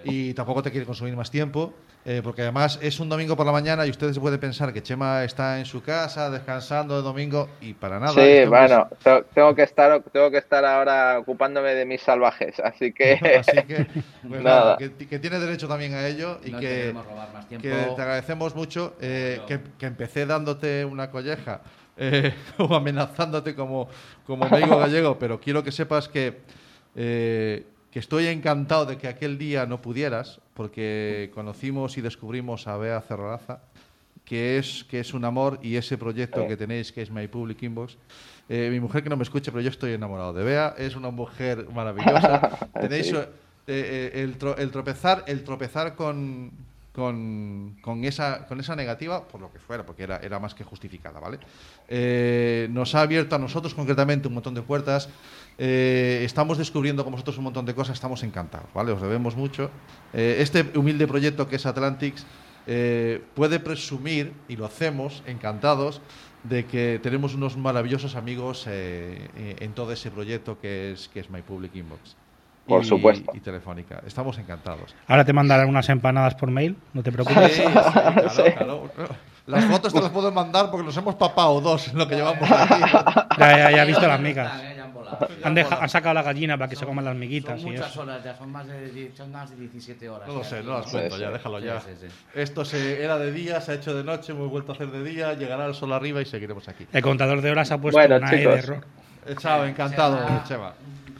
y 0.03 0.33
tampoco 0.33 0.61
te 0.61 0.71
quiero 0.71 0.85
consumir 0.85 1.15
más 1.15 1.31
tiempo, 1.31 1.73
eh, 2.05 2.21
porque 2.23 2.43
además 2.43 2.77
es 2.81 2.99
un 2.99 3.09
domingo 3.09 3.35
por 3.35 3.45
la 3.45 3.51
mañana 3.51 3.85
y 3.85 3.89
ustedes 3.89 4.15
se 4.15 4.21
puede 4.21 4.37
pensar 4.37 4.71
que 4.71 4.83
Chema 4.83 5.23
está 5.23 5.57
en 5.57 5.65
su 5.65 5.81
casa 5.81 6.29
descansando 6.29 6.95
de 6.95 7.01
domingo 7.01 7.49
y 7.61 7.73
para 7.73 7.99
nada. 7.99 8.13
Sí, 8.13 8.45
bueno, 8.47 8.87
tengo 9.33 9.55
que 9.55 9.63
estar 9.63 10.03
tengo 10.11 10.29
que 10.29 10.37
estar 10.37 10.63
ahora 10.63 11.19
ocupándome 11.19 11.73
de 11.73 11.85
mis 11.85 12.01
salvajes, 12.01 12.59
así 12.59 12.93
que, 12.93 13.13
así 13.39 13.63
que, 13.63 13.87
pues 14.27 14.41
nada. 14.43 14.77
que, 14.77 15.19
tiene 15.19 15.39
derecho 15.39 15.67
también 15.67 15.93
a 15.95 16.07
ello 16.07 16.39
y 16.43 16.51
que, 16.51 16.93
que, 17.49 17.57
te 17.57 18.01
agradecemos 18.01 18.55
mucho 18.55 18.95
eh, 19.01 19.41
que, 19.47 19.59
que 19.79 19.85
empecé 19.85 20.25
dándote 20.25 20.85
una 20.85 21.09
colleja 21.09 21.61
eh, 21.97 22.33
o 22.57 22.73
amenazándote 22.75 23.55
como, 23.55 23.87
como 24.25 24.45
amigo 24.45 24.77
gallego, 24.77 25.17
pero 25.17 25.39
quiero 25.39 25.63
que 25.63 25.71
sepas 25.71 26.09
que, 26.09 26.41
eh, 26.95 27.63
que 27.95 27.99
estoy 27.99 28.27
encantado 28.27 28.85
de 28.85 28.97
que 28.97 29.07
aquel 29.07 29.37
día 29.37 29.65
no 29.65 29.81
pudieras, 29.81 30.41
porque 30.53 31.31
conocimos 31.33 31.97
y 31.97 32.01
descubrimos 32.01 32.67
a 32.67 32.75
Bea 32.75 32.99
Cerraza, 32.99 33.61
que 34.25 34.57
es, 34.57 34.83
que 34.89 34.99
es 34.99 35.13
un 35.13 35.23
amor 35.23 35.59
y 35.61 35.77
ese 35.77 35.97
proyecto 35.97 36.45
que 36.45 36.57
tenéis, 36.57 36.91
que 36.91 37.01
es 37.01 37.09
My 37.09 37.29
Public 37.29 37.63
Inbox. 37.63 37.95
Eh, 38.49 38.67
mi 38.69 38.81
mujer 38.81 39.01
que 39.01 39.09
no 39.09 39.15
me 39.15 39.23
escuche, 39.23 39.49
pero 39.49 39.61
yo 39.61 39.69
estoy 39.69 39.93
enamorado 39.93 40.33
de 40.33 40.43
Bea, 40.43 40.75
es 40.77 40.97
una 40.97 41.09
mujer 41.09 41.69
maravillosa. 41.73 42.67
tenéis 42.81 43.13
el, 43.65 44.35
el, 44.57 44.71
tropezar, 44.71 45.23
el 45.25 45.45
tropezar 45.45 45.95
con, 45.95 46.51
con, 46.95 47.75
con, 47.81 48.05
esa, 48.05 48.45
con 48.47 48.59
esa 48.61 48.75
negativa, 48.75 49.27
por 49.27 49.41
lo 49.41 49.51
que 49.51 49.59
fuera, 49.59 49.85
porque 49.85 50.03
era, 50.03 50.17
era 50.17 50.39
más 50.39 50.55
que 50.55 50.63
justificada, 50.63 51.19
¿vale? 51.19 51.39
Eh, 51.89 52.69
nos 52.71 52.95
ha 52.95 53.01
abierto 53.01 53.35
a 53.35 53.39
nosotros 53.39 53.73
concretamente 53.73 54.29
un 54.29 54.33
montón 54.35 54.53
de 54.53 54.61
puertas. 54.61 55.09
Eh, 55.57 56.21
estamos 56.23 56.57
descubriendo 56.57 57.03
con 57.03 57.11
vosotros 57.11 57.37
un 57.37 57.43
montón 57.43 57.65
de 57.65 57.75
cosas, 57.75 57.95
estamos 57.95 58.23
encantados, 58.23 58.69
¿vale? 58.73 58.93
Os 58.93 59.01
debemos 59.01 59.35
mucho. 59.35 59.69
Eh, 60.13 60.37
este 60.39 60.65
humilde 60.79 61.05
proyecto 61.05 61.49
que 61.49 61.57
es 61.57 61.65
Atlantics 61.65 62.25
puede 63.35 63.59
presumir, 63.59 64.33
y 64.47 64.55
lo 64.55 64.65
hacemos, 64.65 65.21
encantados, 65.27 66.01
de 66.43 66.65
que 66.65 66.99
tenemos 67.03 67.35
unos 67.35 67.57
maravillosos 67.57 68.15
amigos 68.15 68.65
en 68.65 69.71
todo 69.73 69.91
ese 69.91 70.09
proyecto 70.09 70.59
que 70.59 70.93
es, 70.93 71.07
que 71.09 71.19
es 71.19 71.29
My 71.29 71.43
Public 71.43 71.75
Inbox. 71.75 72.24
Por 72.67 72.83
supuesto. 72.83 73.31
Y 73.33 73.39
Telefónica. 73.39 74.01
Estamos 74.05 74.37
encantados. 74.37 74.95
Ahora 75.07 75.23
te 75.23 75.33
mandarán 75.33 75.69
unas 75.69 75.87
empanadas 75.89 76.35
por 76.35 76.49
mail, 76.49 76.75
no 76.93 77.03
te 77.03 77.11
preocupes. 77.11 77.53
Sí, 77.53 77.63
claro, 77.71 78.89
claro. 78.95 79.15
Las 79.47 79.65
fotos 79.65 79.93
te 79.93 80.01
las 80.01 80.09
puedo 80.09 80.31
mandar 80.31 80.71
porque 80.71 80.85
nos 80.85 80.97
hemos 80.97 81.15
papado 81.15 81.61
dos 81.61 81.89
en 81.89 81.99
lo 81.99 82.07
que 82.07 82.15
llevamos 82.15 82.49
aquí. 82.49 82.81
Ya, 83.37 83.57
ya, 83.57 83.71
ya 83.71 83.83
he 83.83 83.85
visto 83.85 84.07
las 84.07 84.19
migas. 84.19 84.51
Han, 85.43 85.57
han, 85.57 85.89
sacado 85.89 86.15
la 86.15 86.23
gallina 86.23 86.57
para 86.57 86.67
que 86.67 86.75
se 86.75 86.85
coman 86.85 87.05
las 87.05 87.15
miguitas. 87.15 87.61
Son 87.61 87.71
muchas 87.71 87.95
horas 87.95 88.23
ya, 88.23 88.35
son 88.35 88.51
más, 88.51 88.67
de, 88.67 89.11
son 89.15 89.31
más 89.31 89.49
de 89.51 89.55
17 89.57 90.09
horas. 90.09 90.27
No 90.27 90.35
lo 90.35 90.43
sé, 90.43 90.63
no 90.63 90.79
las 90.79 90.87
cuento 90.87 91.17
ya, 91.17 91.29
déjalo 91.29 91.59
ya. 91.59 91.79
Esto 92.33 92.65
se, 92.65 93.03
era 93.03 93.17
de 93.17 93.31
día, 93.31 93.61
se 93.61 93.73
ha 93.73 93.75
hecho 93.75 93.93
de 93.93 94.03
noche, 94.03 94.31
hemos 94.31 94.49
vuelto 94.49 94.71
a 94.71 94.75
hacer 94.75 94.89
de 94.89 95.03
día, 95.03 95.33
llegará 95.33 95.67
el 95.67 95.75
sol 95.75 95.93
arriba 95.93 96.21
y 96.21 96.25
seguiremos 96.25 96.67
aquí. 96.67 96.87
El 96.91 97.03
contador 97.03 97.41
de 97.41 97.51
horas 97.51 97.71
ha 97.71 97.77
puesto 97.77 97.99
bueno, 97.99 98.17
una 98.17 98.29
chicos. 98.29 98.45
E 98.45 98.49
de 98.49 98.57
error. 98.57 98.85
Chao, 99.37 99.65
encantado, 99.65 100.43
Chema. 100.47 100.73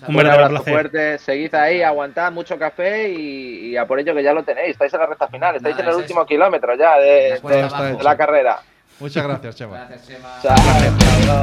O 0.03 0.09
un 0.09 0.15
verdadero 0.15 0.45
abrazo 0.45 0.65
fuerte, 0.65 1.17
seguid 1.17 1.53
ahí, 1.55 1.81
aguantad 1.81 2.31
mucho 2.31 2.57
café 2.57 3.09
y, 3.09 3.75
a 3.77 3.85
por 3.85 3.99
ello 3.99 4.13
que 4.13 4.23
ya 4.23 4.33
lo 4.33 4.43
tenéis. 4.43 4.71
Estáis 4.71 4.93
en 4.93 4.99
la 4.99 5.05
recta 5.05 5.27
final, 5.27 5.55
estáis 5.55 5.77
en 5.79 5.87
el 5.87 5.95
último 5.95 6.25
kilómetro 6.25 6.75
ya 6.75 6.97
de, 6.97 7.39
la 8.01 8.17
carrera. 8.17 8.59
Muchas 8.99 9.23
gracias, 9.25 9.55
Chema. 9.55 9.87
Gracias, 9.89 10.21
Chao. 10.41 10.55
Chao. 10.55 11.41